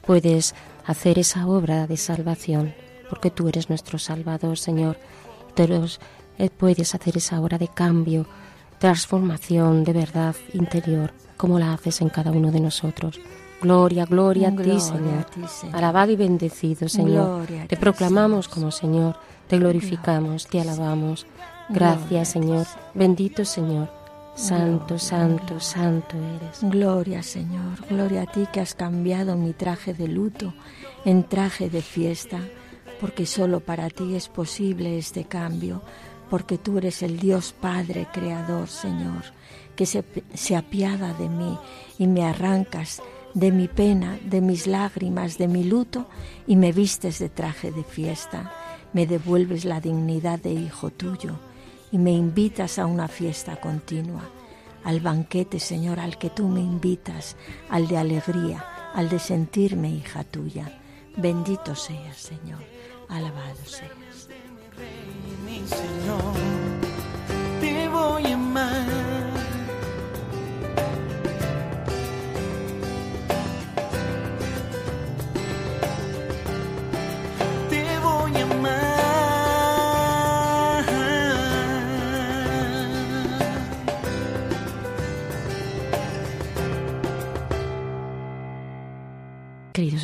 puedes 0.08 0.54
hacer 0.86 1.18
esa 1.18 1.46
obra 1.46 1.86
de 1.86 1.98
salvación, 1.98 2.72
porque 3.10 3.30
tú 3.30 3.46
eres 3.46 3.68
nuestro 3.68 3.98
Salvador, 3.98 4.56
Señor. 4.56 4.96
Pero 5.54 5.84
eh, 6.38 6.48
puedes 6.48 6.94
hacer 6.94 7.18
esa 7.18 7.38
obra 7.42 7.58
de 7.58 7.68
cambio, 7.68 8.26
transformación 8.78 9.84
de 9.84 9.92
verdad 9.92 10.34
interior, 10.54 11.12
como 11.36 11.58
la 11.58 11.74
haces 11.74 12.00
en 12.00 12.08
cada 12.08 12.30
uno 12.30 12.50
de 12.50 12.60
nosotros. 12.60 13.20
Gloria, 13.60 14.06
gloria, 14.06 14.48
a, 14.48 14.56
ti, 14.56 14.80
Señor. 14.80 15.26
Alabado 15.74 16.10
y 16.10 16.16
bendecido, 16.16 16.88
Señor. 16.88 17.46
te 17.68 17.76
proclamamos 17.76 18.48
como 18.48 18.70
Señor, 18.70 19.14
te 19.46 19.58
glorificamos, 19.58 20.46
te 20.46 20.58
alabamos. 20.58 21.26
Gracias, 21.68 22.30
Señor. 22.30 22.66
Bendito 22.94 23.44
Señor. 23.44 23.97
Santo, 24.38 25.00
santo, 25.00 25.58
santo 25.58 26.16
eres. 26.16 26.60
Gloria, 26.62 27.24
Señor. 27.24 27.84
Gloria 27.90 28.22
a 28.22 28.26
ti 28.26 28.46
que 28.52 28.60
has 28.60 28.72
cambiado 28.72 29.34
mi 29.34 29.52
traje 29.52 29.94
de 29.94 30.06
luto 30.06 30.54
en 31.04 31.24
traje 31.24 31.68
de 31.68 31.82
fiesta, 31.82 32.38
porque 33.00 33.26
solo 33.26 33.58
para 33.58 33.90
ti 33.90 34.14
es 34.14 34.28
posible 34.28 34.96
este 34.96 35.24
cambio, 35.24 35.82
porque 36.30 36.56
tú 36.56 36.78
eres 36.78 37.02
el 37.02 37.18
Dios 37.18 37.52
Padre 37.52 38.06
Creador, 38.12 38.68
Señor, 38.68 39.24
que 39.74 39.86
se, 39.86 40.04
se 40.32 40.54
apiada 40.54 41.14
de 41.14 41.28
mí 41.28 41.58
y 41.98 42.06
me 42.06 42.22
arrancas 42.22 43.02
de 43.34 43.50
mi 43.50 43.66
pena, 43.66 44.20
de 44.24 44.40
mis 44.40 44.68
lágrimas, 44.68 45.36
de 45.36 45.48
mi 45.48 45.64
luto, 45.64 46.06
y 46.46 46.54
me 46.54 46.70
vistes 46.70 47.18
de 47.18 47.28
traje 47.28 47.72
de 47.72 47.82
fiesta, 47.82 48.52
me 48.92 49.04
devuelves 49.04 49.64
la 49.64 49.80
dignidad 49.80 50.38
de 50.38 50.52
hijo 50.52 50.90
tuyo, 50.90 51.40
y 51.90 51.98
me 51.98 52.12
invitas 52.12 52.78
a 52.78 52.86
una 52.86 53.08
fiesta 53.08 53.56
continua, 53.56 54.22
al 54.84 55.00
banquete, 55.00 55.58
Señor, 55.60 56.00
al 56.00 56.18
que 56.18 56.30
tú 56.30 56.48
me 56.48 56.60
invitas, 56.60 57.36
al 57.68 57.88
de 57.88 57.98
alegría, 57.98 58.64
al 58.94 59.08
de 59.08 59.18
sentirme 59.18 59.90
hija 59.90 60.24
tuya. 60.24 60.80
Bendito 61.16 61.74
seas, 61.74 62.16
Señor, 62.16 62.62
alabado 63.08 63.64
seas. 63.64 64.28
Señor, 65.66 66.34
te 67.60 67.88
voy 67.88 68.24
a 68.26 68.34
amar 68.34 69.07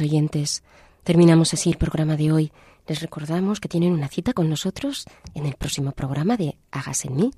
Oyentes, 0.01 0.63
terminamos 1.03 1.55
así 1.55 1.71
el 1.71 1.79
programa 1.79 2.17
de 2.17 2.33
hoy. 2.33 2.53
Les 2.87 3.01
recordamos 3.01 3.61
que 3.61 3.69
tienen 3.69 3.93
una 3.93 4.09
cita 4.09 4.33
con 4.33 4.49
nosotros 4.51 5.05
en 5.35 5.47
el 5.47 5.55
próximo 5.55 5.93
programa 5.93 6.37
de 6.37 6.57
Hagas 6.71 7.05
en 7.05 7.17
mí, 7.17 7.31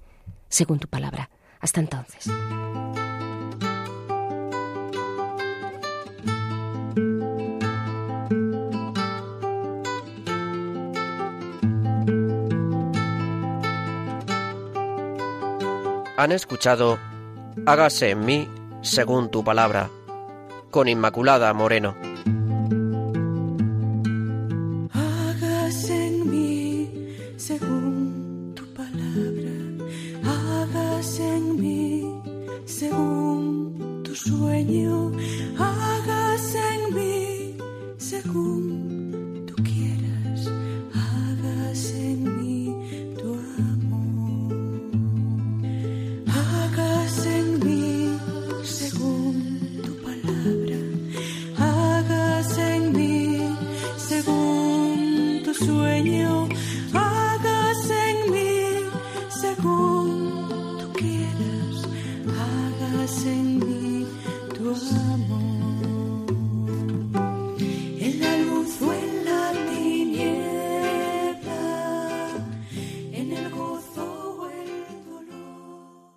según 0.48 0.78
tu 0.78 0.88
palabra. 0.88 1.30
Hasta 1.60 1.80
entonces. 1.80 2.26
Han 16.18 16.32
escuchado 16.32 16.98
Hágase 17.66 18.10
en 18.10 18.24
mí 18.24 18.48
según 18.82 19.30
tu 19.30 19.42
palabra, 19.42 19.90
con 20.70 20.88
Inmaculada 20.88 21.52
Moreno. 21.52 22.05